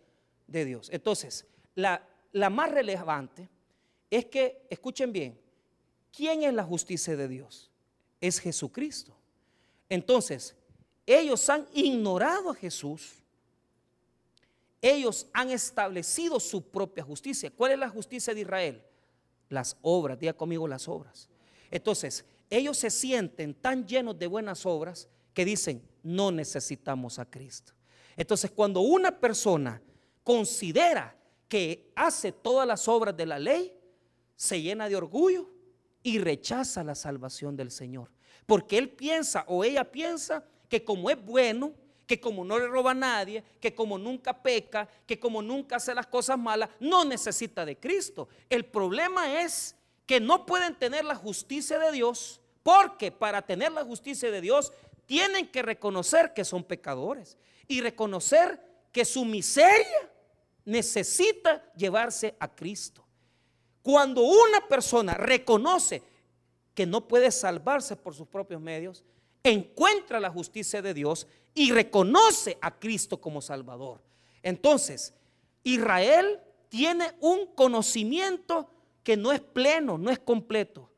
de 0.48 0.66
Dios. 0.66 0.90
Entonces, 0.92 1.46
la, 1.76 2.04
la 2.32 2.50
más 2.50 2.72
relevante 2.72 3.48
es 4.10 4.26
que, 4.26 4.66
escuchen 4.70 5.14
bien, 5.14 5.40
¿quién 6.16 6.44
es 6.44 6.54
la 6.54 6.64
justicia 6.64 7.16
de 7.16 7.28
Dios? 7.28 7.70
Es 8.22 8.40
Jesucristo. 8.40 9.16
Entonces, 9.88 10.56
ellos 11.06 11.50
han 11.50 11.68
ignorado 11.74 12.52
a 12.52 12.56
Jesús. 12.56 13.14
Ellos 14.82 15.28
han 15.34 15.50
establecido 15.50 16.40
su 16.40 16.62
propia 16.62 17.04
justicia. 17.04 17.52
¿Cuál 17.52 17.74
es 17.74 17.80
la 17.80 17.90
justicia 17.90 18.34
de 18.34 18.42
Israel? 18.42 18.84
Las 19.50 19.76
obras, 19.82 20.20
diga 20.20 20.34
conmigo 20.34 20.68
las 20.68 20.88
obras. 20.88 21.28
Entonces, 21.72 22.24
ellos 22.50 22.78
se 22.78 22.90
sienten 22.90 23.54
tan 23.54 23.88
llenos 23.88 24.18
de 24.18 24.28
buenas 24.28 24.66
obras 24.66 25.08
que 25.34 25.46
dicen, 25.46 25.82
no 26.04 26.32
necesitamos 26.32 27.20
a 27.20 27.26
Cristo. 27.26 27.74
Entonces, 28.16 28.52
cuando 28.52 28.82
una 28.82 29.20
persona 29.20 29.82
considera 30.24 31.16
que 31.48 31.92
hace 31.96 32.32
todas 32.32 32.68
las 32.68 32.88
obras 32.88 33.18
de 33.18 33.26
la 33.26 33.40
ley, 33.40 33.74
se 34.36 34.62
llena 34.62 34.88
de 34.88 34.96
orgullo 34.96 35.50
y 36.04 36.20
rechaza 36.20 36.84
la 36.84 36.96
salvación 36.96 37.56
del 37.56 37.72
Señor. 37.72 38.10
Porque 38.46 38.78
él 38.78 38.90
piensa 38.90 39.46
o 39.48 39.64
ella 39.64 39.92
piensa 39.92 40.44
que 40.68 40.84
como 40.84 41.10
es 41.10 41.24
bueno, 41.24 41.74
que 42.08 42.20
como 42.20 42.44
no 42.44 42.58
le 42.58 42.68
roba 42.68 42.92
a 42.92 42.96
nadie, 42.96 43.44
que 43.60 43.76
como 43.76 43.98
nunca 43.98 44.42
peca, 44.42 44.88
que 45.06 45.20
como 45.20 45.42
nunca 45.42 45.76
hace 45.76 45.94
las 45.94 46.08
cosas 46.08 46.40
malas, 46.40 46.70
no 46.80 47.06
necesita 47.06 47.66
de 47.66 47.78
Cristo. 47.78 48.30
El 48.50 48.66
problema 48.66 49.42
es 49.42 49.76
que 50.06 50.20
no 50.20 50.46
pueden 50.46 50.74
tener 50.74 51.06
la 51.06 51.14
justicia 51.14 51.78
de 51.78 51.92
Dios, 51.92 52.42
porque 52.64 53.12
para 53.12 53.44
tener 53.44 53.72
la 53.72 53.84
justicia 53.84 54.32
de 54.32 54.42
Dios 54.42 54.74
tienen 55.06 55.48
que 55.52 55.62
reconocer 55.62 56.34
que 56.34 56.46
son 56.46 56.64
pecadores 56.64 57.38
y 57.68 57.82
reconocer 57.82 58.60
que 58.92 59.06
su 59.06 59.26
miseria 59.26 60.10
necesita 60.66 61.64
llevarse 61.76 62.36
a 62.40 62.48
Cristo. 62.48 63.06
Cuando 63.82 64.22
una 64.22 64.68
persona 64.68 65.14
reconoce 65.14 66.04
que 66.74 66.86
no 66.86 67.08
puede 67.08 67.32
salvarse 67.32 67.96
por 67.96 68.14
sus 68.14 68.28
propios 68.28 68.62
medios, 68.62 69.04
encuentra 69.44 70.20
la 70.20 70.30
justicia 70.30 70.82
de 70.82 70.94
Dios 70.94 71.28
y 71.54 71.72
reconoce 71.72 72.58
a 72.62 72.78
Cristo 72.78 73.20
como 73.20 73.42
Salvador. 73.42 74.02
Entonces, 74.44 75.14
Israel 75.64 76.40
tiene 76.70 77.14
un 77.20 77.48
conocimiento 77.48 78.70
que 79.04 79.18
no 79.18 79.32
es 79.32 79.42
pleno, 79.42 79.98
no 79.98 80.12
es 80.12 80.20
completo, 80.20 80.90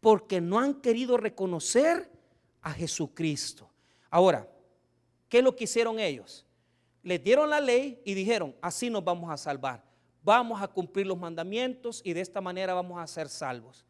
porque 0.00 0.40
no 0.40 0.58
han 0.58 0.80
querido 0.80 1.16
reconocer 1.16 2.10
a 2.62 2.72
Jesucristo. 2.72 3.70
Ahora, 4.10 4.48
¿qué 5.28 5.38
es 5.38 5.44
lo 5.44 5.54
que 5.54 5.64
hicieron 5.64 6.00
ellos? 6.00 6.44
Les 7.02 7.22
dieron 7.22 7.50
la 7.50 7.60
ley 7.60 8.00
y 8.04 8.14
dijeron, 8.14 8.56
así 8.60 8.88
nos 8.90 9.04
vamos 9.04 9.30
a 9.30 9.36
salvar. 9.36 9.83
Vamos 10.24 10.62
a 10.62 10.68
cumplir 10.68 11.06
los 11.06 11.18
mandamientos 11.18 12.00
y 12.02 12.14
de 12.14 12.22
esta 12.22 12.40
manera 12.40 12.72
vamos 12.72 12.98
a 12.98 13.06
ser 13.06 13.28
salvos. 13.28 13.84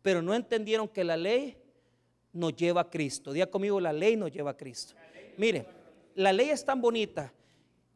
Pero 0.00 0.22
no 0.22 0.34
entendieron 0.34 0.88
que 0.88 1.04
la 1.04 1.16
ley 1.16 1.58
nos 2.32 2.56
lleva 2.56 2.80
a 2.80 2.90
Cristo. 2.90 3.32
Diga 3.32 3.46
conmigo, 3.46 3.78
la 3.78 3.92
ley 3.92 4.16
nos 4.16 4.32
lleva 4.32 4.52
a 4.52 4.56
Cristo. 4.56 4.94
Mire, 5.36 5.66
la 6.14 6.32
ley 6.32 6.48
es 6.48 6.64
tan 6.64 6.80
bonita 6.80 7.32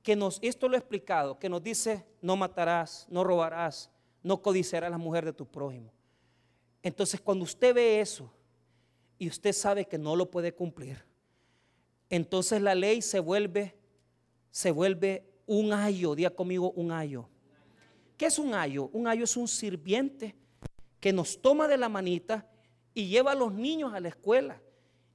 que 0.02 0.14
nos, 0.14 0.38
esto 0.42 0.68
lo 0.68 0.76
he 0.76 0.78
explicado, 0.78 1.38
que 1.38 1.48
nos 1.48 1.62
dice, 1.62 2.04
no 2.20 2.36
matarás, 2.36 3.06
no 3.10 3.24
robarás, 3.24 3.90
no 4.22 4.42
codiciarás 4.42 4.88
a 4.88 4.90
la 4.90 4.98
mujer 4.98 5.24
de 5.24 5.32
tu 5.32 5.46
prójimo. 5.46 5.90
Entonces, 6.82 7.20
cuando 7.20 7.44
usted 7.44 7.74
ve 7.74 8.00
eso 8.00 8.30
y 9.18 9.28
usted 9.28 9.52
sabe 9.52 9.86
que 9.86 9.98
no 9.98 10.14
lo 10.14 10.30
puede 10.30 10.52
cumplir, 10.52 11.04
entonces 12.10 12.60
la 12.60 12.74
ley 12.74 13.00
se 13.02 13.18
vuelve, 13.18 13.74
se 14.50 14.70
vuelve 14.70 15.24
un 15.46 15.72
ayo, 15.72 16.14
diga 16.14 16.30
conmigo 16.30 16.70
un 16.72 16.92
ayo. 16.92 17.28
¿Qué 18.18 18.26
es 18.26 18.38
un 18.40 18.52
ayo? 18.52 18.90
Un 18.92 19.06
ayo 19.06 19.24
es 19.24 19.36
un 19.36 19.46
sirviente 19.46 20.34
que 21.00 21.12
nos 21.12 21.40
toma 21.40 21.68
de 21.68 21.78
la 21.78 21.88
manita 21.88 22.50
y 22.92 23.06
lleva 23.06 23.32
a 23.32 23.36
los 23.36 23.54
niños 23.54 23.94
a 23.94 24.00
la 24.00 24.08
escuela 24.08 24.60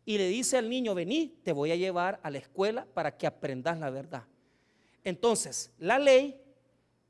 y 0.06 0.18
le 0.18 0.30
dice 0.30 0.58
al 0.58 0.70
niño, 0.70 0.96
vení, 0.96 1.28
te 1.44 1.52
voy 1.52 1.72
a 1.72 1.76
llevar 1.76 2.22
a 2.24 2.32
la 2.32 2.38
escuela 2.38 2.88
para 2.94 3.18
que 3.18 3.28
aprendas 3.28 3.78
la 3.78 3.90
verdad. 3.90 4.24
Entonces, 5.04 5.74
la 5.78 6.00
ley 6.00 6.40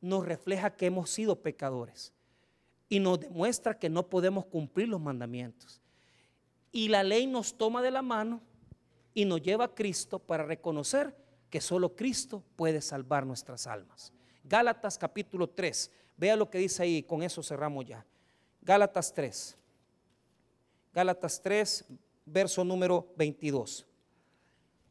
nos 0.01 0.25
refleja 0.25 0.75
que 0.75 0.87
hemos 0.87 1.11
sido 1.11 1.41
pecadores 1.43 2.11
y 2.89 2.99
nos 2.99 3.19
demuestra 3.19 3.77
que 3.77 3.89
no 3.89 4.09
podemos 4.09 4.45
cumplir 4.47 4.89
los 4.89 4.99
mandamientos. 4.99 5.79
Y 6.71 6.87
la 6.87 7.03
ley 7.03 7.27
nos 7.27 7.55
toma 7.55 7.83
de 7.83 7.91
la 7.91 8.01
mano 8.01 8.41
y 9.13 9.25
nos 9.25 9.43
lleva 9.43 9.65
a 9.65 9.75
Cristo 9.75 10.17
para 10.17 10.43
reconocer 10.43 11.15
que 11.51 11.61
solo 11.61 11.95
Cristo 11.95 12.43
puede 12.55 12.81
salvar 12.81 13.27
nuestras 13.27 13.67
almas. 13.67 14.11
Gálatas 14.43 14.97
capítulo 14.97 15.49
3, 15.49 15.91
vea 16.17 16.35
lo 16.35 16.49
que 16.49 16.57
dice 16.57 16.83
ahí, 16.83 17.03
con 17.03 17.23
eso 17.23 17.41
cerramos 17.41 17.85
ya. 17.85 18.05
Gálatas 18.61 19.13
3, 19.13 19.57
Gálatas 20.93 21.41
3, 21.41 21.85
verso 22.25 22.63
número 22.63 23.07
22. 23.15 23.85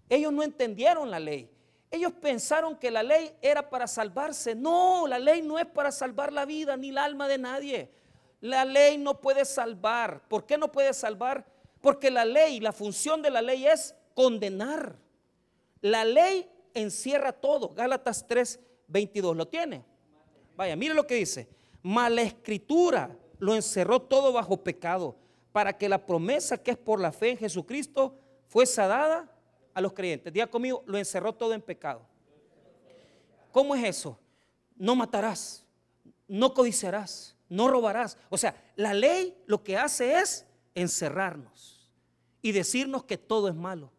Ellos 0.08 0.32
no 0.32 0.42
entendieron 0.42 1.10
la 1.10 1.20
ley. 1.20 1.50
Ellos 1.90 2.12
pensaron 2.12 2.76
que 2.76 2.90
la 2.90 3.02
ley 3.02 3.36
era 3.40 3.68
para 3.68 3.86
salvarse. 3.86 4.54
No, 4.54 5.06
la 5.06 5.18
ley 5.18 5.42
no 5.42 5.58
es 5.58 5.66
para 5.66 5.92
salvar 5.92 6.32
la 6.32 6.44
vida 6.44 6.76
ni 6.76 6.88
el 6.88 6.98
alma 6.98 7.28
de 7.28 7.38
nadie. 7.38 7.90
La 8.40 8.64
ley 8.64 8.98
no 8.98 9.20
puede 9.20 9.44
salvar. 9.44 10.26
¿Por 10.28 10.44
qué 10.46 10.58
no 10.58 10.72
puede 10.72 10.92
salvar? 10.94 11.46
Porque 11.80 12.10
la 12.10 12.24
ley, 12.24 12.60
la 12.60 12.72
función 12.72 13.22
de 13.22 13.30
la 13.30 13.42
ley 13.42 13.66
es 13.66 13.94
condenar. 14.14 14.96
La 15.80 16.04
ley 16.04 16.50
encierra 16.74 17.32
todo. 17.32 17.74
Gálatas 17.74 18.26
3, 18.26 18.58
22. 18.92 19.36
¿Lo 19.36 19.48
tiene? 19.48 19.84
Vaya, 20.56 20.76
mire 20.76 20.94
lo 20.94 21.06
que 21.06 21.14
dice. 21.14 21.48
Mala 21.82 22.22
escritura 22.22 23.16
lo 23.38 23.54
encerró 23.54 24.00
todo 24.00 24.32
bajo 24.32 24.62
pecado, 24.62 25.16
para 25.50 25.76
que 25.76 25.88
la 25.88 26.06
promesa 26.06 26.56
que 26.56 26.70
es 26.70 26.78
por 26.78 27.00
la 27.00 27.12
fe 27.12 27.30
en 27.30 27.38
Jesucristo 27.38 28.16
fuese 28.46 28.80
dada 28.82 29.30
a 29.74 29.80
los 29.80 29.92
creyentes. 29.92 30.32
Diga 30.32 30.46
conmigo, 30.46 30.82
lo 30.86 30.96
encerró 30.96 31.34
todo 31.34 31.52
en 31.52 31.60
pecado. 31.60 32.06
¿Cómo 33.50 33.74
es 33.74 33.84
eso? 33.84 34.18
No 34.76 34.94
matarás, 34.94 35.64
no 36.26 36.54
codiciarás, 36.54 37.36
no 37.48 37.68
robarás. 37.68 38.16
O 38.30 38.38
sea, 38.38 38.54
la 38.76 38.94
ley 38.94 39.36
lo 39.46 39.62
que 39.62 39.76
hace 39.76 40.18
es 40.18 40.46
encerrarnos 40.74 41.90
y 42.40 42.52
decirnos 42.52 43.04
que 43.04 43.18
todo 43.18 43.48
es 43.48 43.54
malo. 43.54 43.92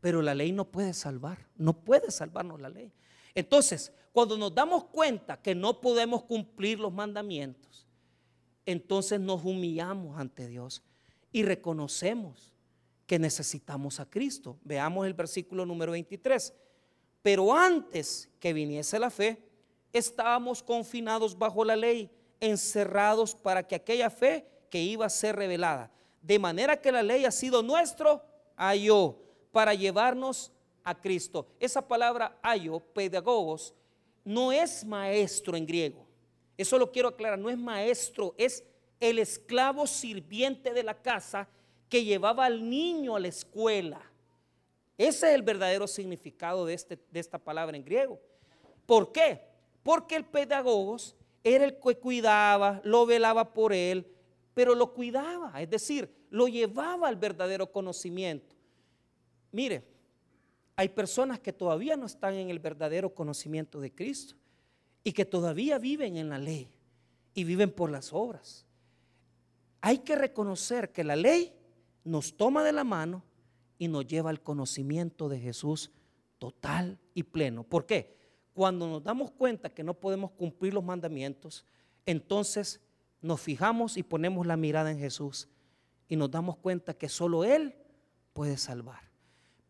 Pero 0.00 0.20
la 0.20 0.34
ley 0.34 0.52
no 0.52 0.64
puede 0.66 0.92
salvar, 0.92 1.38
no 1.56 1.72
puede 1.72 2.10
salvarnos 2.10 2.60
la 2.60 2.68
ley. 2.68 2.92
Entonces, 3.34 3.92
cuando 4.12 4.36
nos 4.36 4.54
damos 4.54 4.84
cuenta 4.84 5.40
que 5.40 5.54
no 5.54 5.80
podemos 5.80 6.22
cumplir 6.24 6.78
los 6.78 6.92
mandamientos, 6.92 7.86
entonces 8.66 9.18
nos 9.18 9.44
humillamos 9.44 10.18
ante 10.18 10.46
Dios 10.46 10.82
y 11.32 11.42
reconocemos 11.42 12.52
que 13.06 13.18
necesitamos 13.18 14.00
a 14.00 14.08
Cristo. 14.08 14.58
Veamos 14.64 15.06
el 15.06 15.14
versículo 15.14 15.66
número 15.66 15.92
23. 15.92 16.54
Pero 17.22 17.54
antes 17.54 18.28
que 18.38 18.52
viniese 18.52 18.98
la 18.98 19.10
fe, 19.10 19.42
estábamos 19.92 20.62
confinados 20.62 21.38
bajo 21.38 21.64
la 21.64 21.76
ley, 21.76 22.10
encerrados 22.40 23.34
para 23.34 23.66
que 23.66 23.74
aquella 23.74 24.10
fe 24.10 24.46
que 24.70 24.82
iba 24.82 25.06
a 25.06 25.10
ser 25.10 25.36
revelada. 25.36 25.90
De 26.20 26.38
manera 26.38 26.80
que 26.80 26.92
la 26.92 27.02
ley 27.02 27.24
ha 27.24 27.30
sido 27.30 27.62
nuestro 27.62 28.22
ayo 28.56 29.18
para 29.50 29.74
llevarnos 29.74 30.52
a 30.84 30.94
Cristo. 30.94 31.46
Esa 31.60 31.86
palabra 31.86 32.38
ayo, 32.42 32.80
pedagogos, 32.80 33.74
no 34.24 34.52
es 34.52 34.84
maestro 34.84 35.56
en 35.56 35.66
griego. 35.66 36.06
Eso 36.56 36.78
lo 36.78 36.92
quiero 36.92 37.08
aclarar, 37.08 37.38
no 37.38 37.50
es 37.50 37.58
maestro, 37.58 38.34
es 38.38 38.64
el 39.00 39.18
esclavo 39.18 39.86
sirviente 39.86 40.72
de 40.72 40.82
la 40.82 41.00
casa 41.00 41.48
que 41.88 42.04
llevaba 42.04 42.46
al 42.46 42.68
niño 42.68 43.16
a 43.16 43.20
la 43.20 43.28
escuela. 43.28 44.00
Ese 44.96 45.28
es 45.28 45.34
el 45.34 45.42
verdadero 45.42 45.86
significado 45.86 46.64
de, 46.64 46.74
este, 46.74 46.98
de 47.10 47.20
esta 47.20 47.38
palabra 47.38 47.76
en 47.76 47.84
griego. 47.84 48.20
¿Por 48.86 49.10
qué? 49.12 49.40
Porque 49.82 50.16
el 50.16 50.24
pedagogos 50.24 51.16
era 51.42 51.64
el 51.64 51.78
que 51.78 51.96
cuidaba, 51.96 52.80
lo 52.84 53.04
velaba 53.06 53.52
por 53.52 53.72
él, 53.72 54.06
pero 54.54 54.74
lo 54.74 54.92
cuidaba, 54.92 55.60
es 55.60 55.68
decir, 55.68 56.08
lo 56.30 56.46
llevaba 56.46 57.08
al 57.08 57.16
verdadero 57.16 57.70
conocimiento. 57.72 58.54
Mire, 59.50 59.82
hay 60.82 60.88
personas 60.88 61.38
que 61.38 61.52
todavía 61.52 61.96
no 61.96 62.06
están 62.06 62.34
en 62.34 62.50
el 62.50 62.58
verdadero 62.58 63.14
conocimiento 63.14 63.80
de 63.80 63.94
Cristo 63.94 64.34
y 65.04 65.12
que 65.12 65.24
todavía 65.24 65.78
viven 65.78 66.16
en 66.16 66.28
la 66.28 66.38
ley 66.38 66.68
y 67.34 67.44
viven 67.44 67.70
por 67.70 67.88
las 67.88 68.12
obras. 68.12 68.66
Hay 69.80 69.98
que 69.98 70.16
reconocer 70.16 70.90
que 70.90 71.04
la 71.04 71.14
ley 71.14 71.54
nos 72.02 72.36
toma 72.36 72.64
de 72.64 72.72
la 72.72 72.82
mano 72.82 73.22
y 73.78 73.86
nos 73.86 74.08
lleva 74.08 74.30
al 74.30 74.42
conocimiento 74.42 75.28
de 75.28 75.38
Jesús 75.38 75.92
total 76.40 76.98
y 77.14 77.22
pleno. 77.22 77.62
¿Por 77.62 77.86
qué? 77.86 78.16
Cuando 78.52 78.88
nos 78.88 79.04
damos 79.04 79.30
cuenta 79.30 79.72
que 79.72 79.84
no 79.84 79.94
podemos 79.94 80.32
cumplir 80.32 80.74
los 80.74 80.82
mandamientos, 80.82 81.64
entonces 82.06 82.80
nos 83.20 83.40
fijamos 83.40 83.96
y 83.96 84.02
ponemos 84.02 84.48
la 84.48 84.56
mirada 84.56 84.90
en 84.90 84.98
Jesús 84.98 85.48
y 86.08 86.16
nos 86.16 86.28
damos 86.28 86.56
cuenta 86.56 86.92
que 86.92 87.08
solo 87.08 87.44
Él 87.44 87.76
puede 88.32 88.56
salvar. 88.56 89.11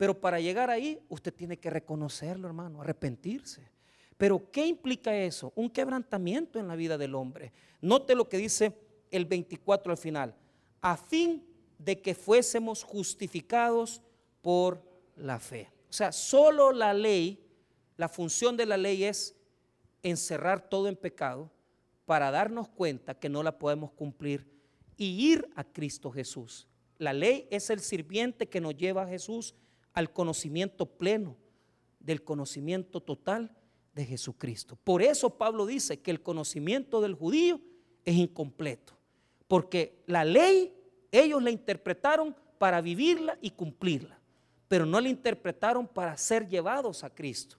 Pero 0.02 0.20
para 0.20 0.40
llegar 0.40 0.68
ahí, 0.68 0.98
usted 1.08 1.32
tiene 1.32 1.60
que 1.60 1.70
reconocerlo, 1.70 2.48
hermano, 2.48 2.80
arrepentirse. 2.82 3.70
Pero 4.16 4.50
¿qué 4.50 4.66
implica 4.66 5.16
eso? 5.16 5.52
Un 5.54 5.70
quebrantamiento 5.70 6.58
en 6.58 6.66
la 6.66 6.74
vida 6.74 6.98
del 6.98 7.14
hombre. 7.14 7.52
Note 7.80 8.16
lo 8.16 8.28
que 8.28 8.36
dice 8.36 8.76
el 9.12 9.26
24 9.26 9.92
al 9.92 9.96
final. 9.96 10.34
A 10.80 10.96
fin 10.96 11.46
de 11.78 12.02
que 12.02 12.16
fuésemos 12.16 12.82
justificados 12.82 14.02
por 14.40 14.82
la 15.14 15.38
fe. 15.38 15.70
O 15.88 15.92
sea, 15.92 16.10
solo 16.10 16.72
la 16.72 16.92
ley, 16.92 17.38
la 17.96 18.08
función 18.08 18.56
de 18.56 18.66
la 18.66 18.78
ley 18.78 19.04
es 19.04 19.36
encerrar 20.02 20.68
todo 20.68 20.88
en 20.88 20.96
pecado 20.96 21.48
para 22.06 22.32
darnos 22.32 22.68
cuenta 22.68 23.14
que 23.14 23.28
no 23.28 23.44
la 23.44 23.56
podemos 23.56 23.92
cumplir 23.92 24.50
y 24.96 25.30
ir 25.30 25.48
a 25.54 25.62
Cristo 25.62 26.10
Jesús. 26.10 26.66
La 26.98 27.12
ley 27.12 27.46
es 27.52 27.70
el 27.70 27.78
sirviente 27.78 28.48
que 28.48 28.60
nos 28.60 28.76
lleva 28.76 29.04
a 29.04 29.08
Jesús 29.08 29.54
al 29.94 30.12
conocimiento 30.12 30.86
pleno, 30.86 31.36
del 32.00 32.24
conocimiento 32.24 33.00
total 33.00 33.54
de 33.94 34.04
Jesucristo. 34.04 34.76
Por 34.82 35.02
eso 35.02 35.30
Pablo 35.30 35.66
dice 35.66 36.00
que 36.00 36.10
el 36.10 36.22
conocimiento 36.22 37.00
del 37.00 37.14
judío 37.14 37.60
es 38.04 38.16
incompleto, 38.16 38.94
porque 39.46 40.02
la 40.06 40.24
ley 40.24 40.74
ellos 41.12 41.42
la 41.42 41.50
interpretaron 41.50 42.34
para 42.58 42.80
vivirla 42.80 43.38
y 43.40 43.50
cumplirla, 43.50 44.18
pero 44.66 44.86
no 44.86 45.00
la 45.00 45.08
interpretaron 45.08 45.86
para 45.86 46.16
ser 46.16 46.48
llevados 46.48 47.04
a 47.04 47.10
Cristo. 47.10 47.56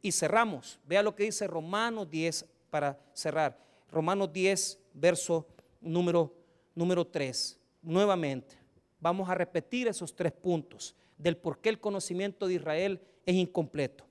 Y 0.00 0.12
cerramos, 0.12 0.80
vea 0.86 1.02
lo 1.02 1.14
que 1.14 1.24
dice 1.24 1.46
Romanos 1.46 2.08
10 2.08 2.46
para 2.70 2.98
cerrar. 3.12 3.58
Romanos 3.90 4.32
10, 4.32 4.78
verso 4.94 5.46
número, 5.80 6.34
número 6.74 7.06
3. 7.06 7.58
Nuevamente, 7.82 8.56
vamos 8.98 9.28
a 9.28 9.34
repetir 9.34 9.88
esos 9.88 10.14
tres 10.14 10.32
puntos 10.32 10.94
del 11.18 11.36
por 11.36 11.60
qué 11.60 11.70
el 11.70 11.80
conocimiento 11.80 12.46
de 12.46 12.54
Israel 12.54 13.00
es 13.24 13.34
incompleto. 13.34 14.04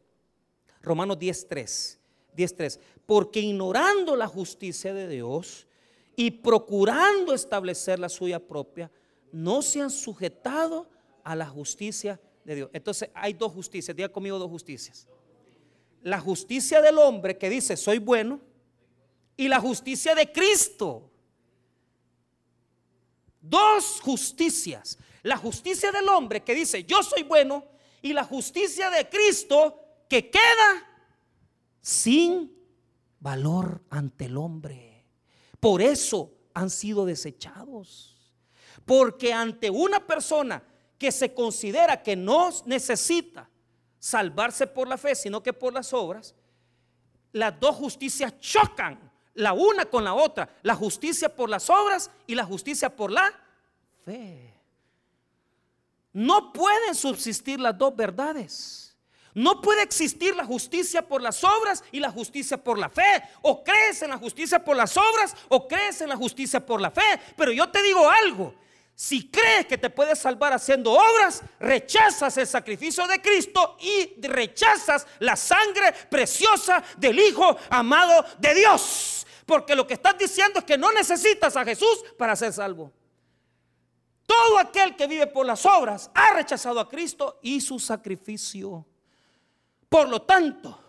Romanos 0.82 1.18
10.3. 1.18 1.98
10.3. 2.36 2.80
Porque 3.06 3.40
ignorando 3.40 4.16
la 4.16 4.28
justicia 4.28 4.94
de 4.94 5.08
Dios 5.08 5.68
y 6.16 6.32
procurando 6.32 7.34
establecer 7.34 8.00
la 8.00 8.10
suya 8.10 8.40
propia, 8.40 8.92
no 9.32 9.62
se 9.62 9.82
han 9.82 9.90
sujetado 9.90 10.90
a 11.24 11.36
la 11.36 11.48
justicia 11.48 12.20
de 12.44 12.56
Dios. 12.56 12.70
Entonces 12.74 13.10
hay 13.14 13.34
dos 13.34 13.52
justicias, 13.52 13.96
diga 13.96 14.10
conmigo 14.10 14.40
dos 14.40 14.50
justicias. 14.50 15.08
La 16.04 16.20
justicia 16.20 16.82
del 16.82 16.98
hombre 17.00 17.38
que 17.38 17.50
dice 17.50 17.76
soy 17.76 17.98
bueno 17.98 18.40
y 19.36 19.48
la 19.48 19.60
justicia 19.60 20.16
de 20.16 20.32
Cristo. 20.32 21.10
Dos 23.42 24.00
justicias 24.02 24.98
la 25.26 25.38
justicia 25.38 25.92
del 25.92 26.08
hombre 26.10 26.44
que 26.44 26.54
dice 26.54 26.84
yo 26.84 27.02
soy 27.02 27.24
bueno 27.24 27.66
y 28.02 28.14
la 28.14 28.24
justicia 28.24 28.92
de 28.92 29.10
Cristo 29.10 29.82
que 30.08 30.30
queda 30.30 30.88
sin 31.82 32.56
valor 33.20 33.84
ante 33.90 34.26
el 34.26 34.38
hombre. 34.38 35.08
Por 35.60 35.82
eso 35.82 36.32
han 36.54 36.70
sido 36.70 37.06
desechados. 37.06 38.16
Porque 38.86 39.34
ante 39.34 39.72
una 39.72 40.06
persona 40.06 40.64
que 41.00 41.12
se 41.12 41.34
considera 41.34 42.04
que 42.04 42.16
no 42.16 42.52
necesita 42.66 43.50
salvarse 43.98 44.68
por 44.68 44.88
la 44.88 44.98
fe, 44.98 45.16
sino 45.16 45.42
que 45.42 45.54
por 45.54 45.74
las 45.74 45.92
obras, 45.92 46.36
las 47.32 47.60
dos 47.60 47.76
justicias 47.78 48.40
chocan, 48.40 49.12
la 49.34 49.54
una 49.54 49.86
con 49.86 50.04
la 50.04 50.14
otra, 50.14 50.56
la 50.62 50.76
justicia 50.76 51.36
por 51.36 51.50
las 51.50 51.68
obras 51.72 52.12
y 52.28 52.36
la 52.36 52.46
justicia 52.46 52.96
por 52.96 53.10
la 53.12 53.34
fe. 54.04 54.55
No 56.16 56.54
pueden 56.54 56.96
subsistir 56.96 57.60
las 57.60 57.78
dos 57.78 57.94
verdades. 57.94 58.96
No 59.34 59.60
puede 59.60 59.84
existir 59.84 60.34
la 60.34 60.46
justicia 60.46 61.06
por 61.06 61.22
las 61.22 61.44
obras 61.44 61.84
y 61.92 62.00
la 62.00 62.10
justicia 62.10 62.56
por 62.56 62.80
la 62.80 62.88
fe. 62.88 63.22
O 63.42 63.62
crees 63.62 64.02
en 64.02 64.12
la 64.12 64.18
justicia 64.18 64.64
por 64.64 64.78
las 64.78 64.96
obras 64.96 65.36
o 65.50 65.68
crees 65.68 66.00
en 66.00 66.08
la 66.08 66.16
justicia 66.16 66.66
por 66.66 66.80
la 66.80 66.90
fe. 66.90 67.02
Pero 67.36 67.52
yo 67.52 67.70
te 67.70 67.84
digo 67.84 68.10
algo. 68.10 68.56
Si 68.96 69.30
crees 69.30 69.66
que 69.66 69.78
te 69.78 69.90
puedes 69.90 70.18
salvar 70.18 70.54
haciendo 70.54 70.94
obras, 70.94 71.44
rechazas 71.60 72.38
el 72.38 72.48
sacrificio 72.48 73.06
de 73.08 73.22
Cristo 73.22 73.76
y 73.82 74.26
rechazas 74.26 75.06
la 75.20 75.36
sangre 75.36 75.92
preciosa 76.10 76.82
del 76.96 77.20
Hijo 77.20 77.58
amado 77.70 78.26
de 78.40 78.54
Dios. 78.54 79.28
Porque 79.46 79.76
lo 79.76 79.86
que 79.86 79.96
estás 79.96 80.18
diciendo 80.18 80.60
es 80.60 80.66
que 80.66 80.78
no 80.78 80.94
necesitas 80.94 81.58
a 81.58 81.66
Jesús 81.66 82.06
para 82.18 82.38
ser 82.38 82.54
salvo. 82.54 82.94
Todo 84.26 84.58
aquel 84.58 84.96
que 84.96 85.08
vive 85.08 85.28
por 85.28 85.46
las 85.46 85.66
obras 85.66 86.10
ha 86.14 86.34
rechazado 86.34 86.80
a 86.80 86.90
Cristo 86.90 87.40
y 87.42 87.62
su 87.62 87.80
sacrificio. 87.80 88.86
Por 89.88 90.10
lo 90.10 90.22
tanto, 90.24 90.80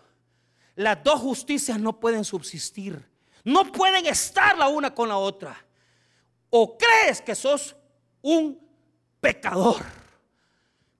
las 0.75 1.03
dos 1.03 1.19
justicias 1.21 1.79
no 1.79 1.99
pueden 1.99 2.23
subsistir. 2.23 3.03
No 3.43 3.71
pueden 3.71 4.05
estar 4.05 4.57
la 4.57 4.67
una 4.67 4.93
con 4.93 5.07
la 5.07 5.17
otra. 5.17 5.65
O 6.49 6.77
crees 6.77 7.21
que 7.21 7.35
sos 7.35 7.75
un 8.21 8.59
pecador, 9.19 9.83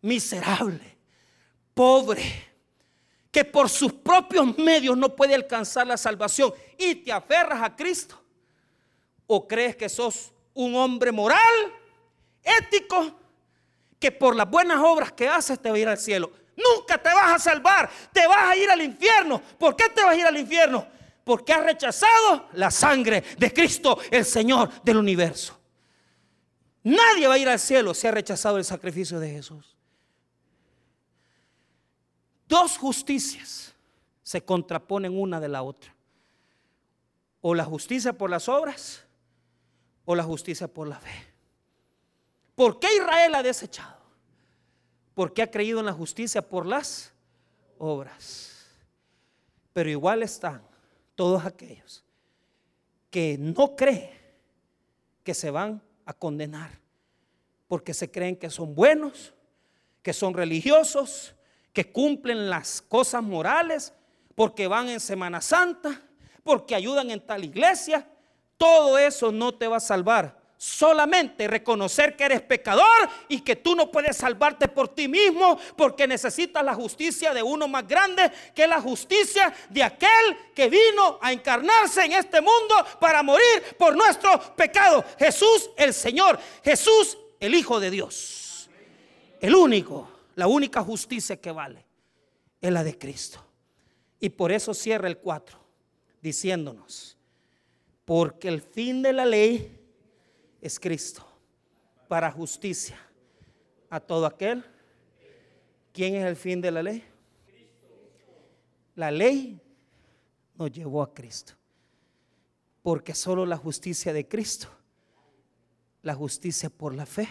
miserable, 0.02 0.98
pobre, 1.74 2.24
que 3.32 3.44
por 3.46 3.70
sus 3.70 3.94
propios 3.94 4.58
medios 4.58 4.98
no 4.98 5.16
puede 5.16 5.36
alcanzar 5.36 5.86
la 5.86 5.98
salvación 5.98 6.54
y 6.78 6.96
te 6.96 7.12
aferras 7.12 7.62
a 7.62 7.76
Cristo. 7.76 8.20
O 9.26 9.48
crees 9.48 9.76
que 9.76 9.90
sos 9.90 10.32
un 10.54 10.76
hombre 10.76 11.12
moral 11.12 11.40
ético 12.60 13.20
que 14.00 14.12
por 14.12 14.36
las 14.36 14.50
buenas 14.50 14.80
obras 14.80 15.12
que 15.12 15.28
haces 15.28 15.60
te 15.60 15.70
va 15.70 15.76
a 15.76 15.80
ir 15.80 15.88
al 15.88 15.98
cielo. 15.98 16.32
Nunca 16.56 16.98
te 16.98 17.10
vas 17.10 17.34
a 17.34 17.40
salvar, 17.40 17.90
te 18.12 18.26
vas 18.26 18.50
a 18.50 18.56
ir 18.56 18.70
al 18.70 18.82
infierno. 18.82 19.42
¿Por 19.60 19.76
qué 19.76 19.90
te 19.90 20.04
vas 20.04 20.12
a 20.12 20.16
ir 20.16 20.26
al 20.26 20.38
infierno? 20.38 20.98
porque 21.28 21.52
has 21.52 21.64
rechazado 21.64 22.48
la 22.54 22.72
sangre 22.72 23.22
de 23.38 23.54
Cristo, 23.54 24.00
el 24.10 24.24
Señor 24.24 24.82
del 24.82 24.96
universo. 24.96 25.60
Nadie 26.84 27.28
va 27.28 27.34
a 27.34 27.38
ir 27.38 27.50
al 27.50 27.60
cielo 27.60 27.94
si 27.94 28.08
ha 28.08 28.12
rechazado 28.12 28.58
el 28.58 28.64
sacrificio 28.64 29.20
de 29.20 29.30
Jesús. 29.30 29.76
Dos 32.48 32.78
justicias 32.78 33.76
se 34.24 34.42
contraponen 34.42 35.20
una 35.20 35.42
de 35.42 35.50
la 35.50 35.64
otra. 35.64 35.94
O 37.42 37.54
la 37.54 37.66
justicia 37.66 38.14
por 38.14 38.30
las 38.30 38.48
obras 38.48 39.04
o 40.06 40.16
la 40.16 40.24
justicia 40.24 40.70
por 40.70 40.88
la 40.88 40.98
fe. 40.98 41.37
¿Por 42.58 42.80
qué 42.80 42.88
Israel 42.96 43.36
ha 43.36 43.44
desechado? 43.44 44.00
Porque 45.14 45.44
ha 45.44 45.52
creído 45.52 45.80
en 45.80 45.86
la 45.86 45.94
justicia 45.94 46.42
por 46.42 46.66
las 46.66 47.14
obras. 47.78 48.66
Pero 49.74 49.92
igual 49.92 50.24
están 50.24 50.64
todos 51.14 51.46
aquellos 51.46 52.04
que 53.12 53.38
no 53.38 53.76
creen 53.76 54.10
que 55.24 55.36
se 55.36 55.52
van 55.52 55.84
a 56.04 56.14
condenar 56.14 56.72
porque 57.68 57.94
se 57.94 58.10
creen 58.10 58.36
que 58.36 58.50
son 58.50 58.74
buenos, 58.74 59.36
que 60.02 60.12
son 60.12 60.34
religiosos, 60.34 61.36
que 61.74 61.92
cumplen 61.92 62.50
las 62.50 62.82
cosas 62.82 63.22
morales, 63.22 63.94
porque 64.34 64.66
van 64.66 64.90
en 64.90 65.00
Semana 65.00 65.42
Santa, 65.42 66.02
porque 66.44 66.74
ayudan 66.74 67.12
en 67.12 67.24
tal 67.24 67.44
iglesia. 67.44 68.10
Todo 68.58 68.98
eso 68.98 69.32
no 69.32 69.54
te 69.54 69.68
va 69.68 69.78
a 69.78 69.82
salvar. 69.82 70.37
Solamente 70.58 71.48
reconocer 71.48 72.16
que 72.16 72.24
eres 72.24 72.42
pecador 72.42 73.10
y 73.28 73.42
que 73.42 73.56
tú 73.56 73.76
no 73.76 73.92
puedes 73.92 74.18
salvarte 74.18 74.68
por 74.68 74.90
ti 74.90 75.08
mismo 75.08 75.60
porque 75.76 76.08
necesitas 76.08 76.64
la 76.64 76.74
justicia 76.74 77.34
de 77.34 77.44
uno 77.44 77.68
más 77.68 77.88
grande 77.88 78.32
que 78.56 78.68
la 78.68 78.82
justicia 78.82 79.54
de 79.70 79.84
aquel 79.84 80.38
que 80.56 80.70
vino 80.70 81.20
a 81.22 81.32
encarnarse 81.32 82.06
en 82.06 82.14
este 82.14 82.42
mundo 82.42 82.76
para 83.00 83.22
morir 83.22 83.64
por 83.78 83.96
nuestros 83.96 84.50
pecados. 84.52 85.06
Jesús 85.20 85.70
el 85.78 85.94
Señor, 85.94 86.40
Jesús 86.64 87.18
el 87.40 87.54
Hijo 87.54 87.80
de 87.80 87.92
Dios. 87.92 88.70
El 89.40 89.54
único 89.54 90.18
la 90.38 90.46
única 90.46 90.84
justicia 90.84 91.42
que 91.42 91.52
vale 91.52 91.84
es 92.62 92.72
la 92.72 92.84
de 92.84 92.96
Cristo. 92.98 93.44
Y 94.20 94.30
por 94.30 94.52
eso 94.52 94.72
cierra 94.76 95.08
el 95.08 95.18
4, 95.18 95.60
diciéndonos, 96.22 97.18
porque 98.06 98.48
el 98.48 98.62
fin 98.62 99.02
de 99.02 99.14
la 99.14 99.26
ley 99.26 99.77
es 100.68 100.80
Cristo, 100.80 101.26
para 102.08 102.32
justicia 102.32 102.98
a 103.90 104.00
todo 104.00 104.26
aquel. 104.26 104.64
¿Quién 105.92 106.16
es 106.16 106.26
el 106.26 106.36
fin 106.36 106.62
de 106.62 106.72
la 106.72 106.84
ley? 106.84 107.04
La 108.96 109.12
ley 109.12 109.60
nos 110.56 110.72
llevó 110.72 111.02
a 111.02 111.14
Cristo, 111.14 111.54
porque 112.84 113.14
solo 113.16 113.46
la 113.46 113.58
justicia 113.58 114.14
de 114.14 114.28
Cristo, 114.28 114.68
la 116.02 116.14
justicia 116.14 116.70
por 116.70 116.94
la 116.94 117.06
fe, 117.06 117.28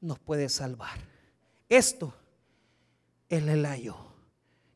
nos 0.00 0.18
puede 0.18 0.48
salvar. 0.48 0.98
Esto 1.68 2.14
es 3.28 3.42
el 3.42 3.66
ayo 3.66 3.96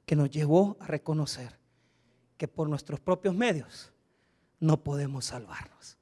que 0.05 0.17
nos 0.17 0.31
llevó 0.31 0.77
a 0.81 0.87
reconocer 0.87 1.59
que 2.37 2.49
por 2.49 2.69
nuestros 2.69 3.01
propios 3.01 3.35
medios 3.35 3.93
no 4.59 4.83
podemos 4.83 5.27
salvarnos, 5.27 5.97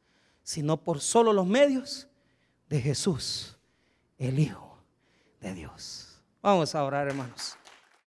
sino 0.50 0.82
por 0.82 1.00
solo 1.00 1.32
los 1.32 1.46
medios 1.46 2.08
de 2.68 2.80
Jesús, 2.80 3.56
el 4.18 4.40
Hijo 4.40 4.82
de 5.40 5.54
Dios. 5.54 6.20
Vamos 6.42 6.74
a 6.74 6.82
orar, 6.82 7.06
hermanos. 7.06 7.56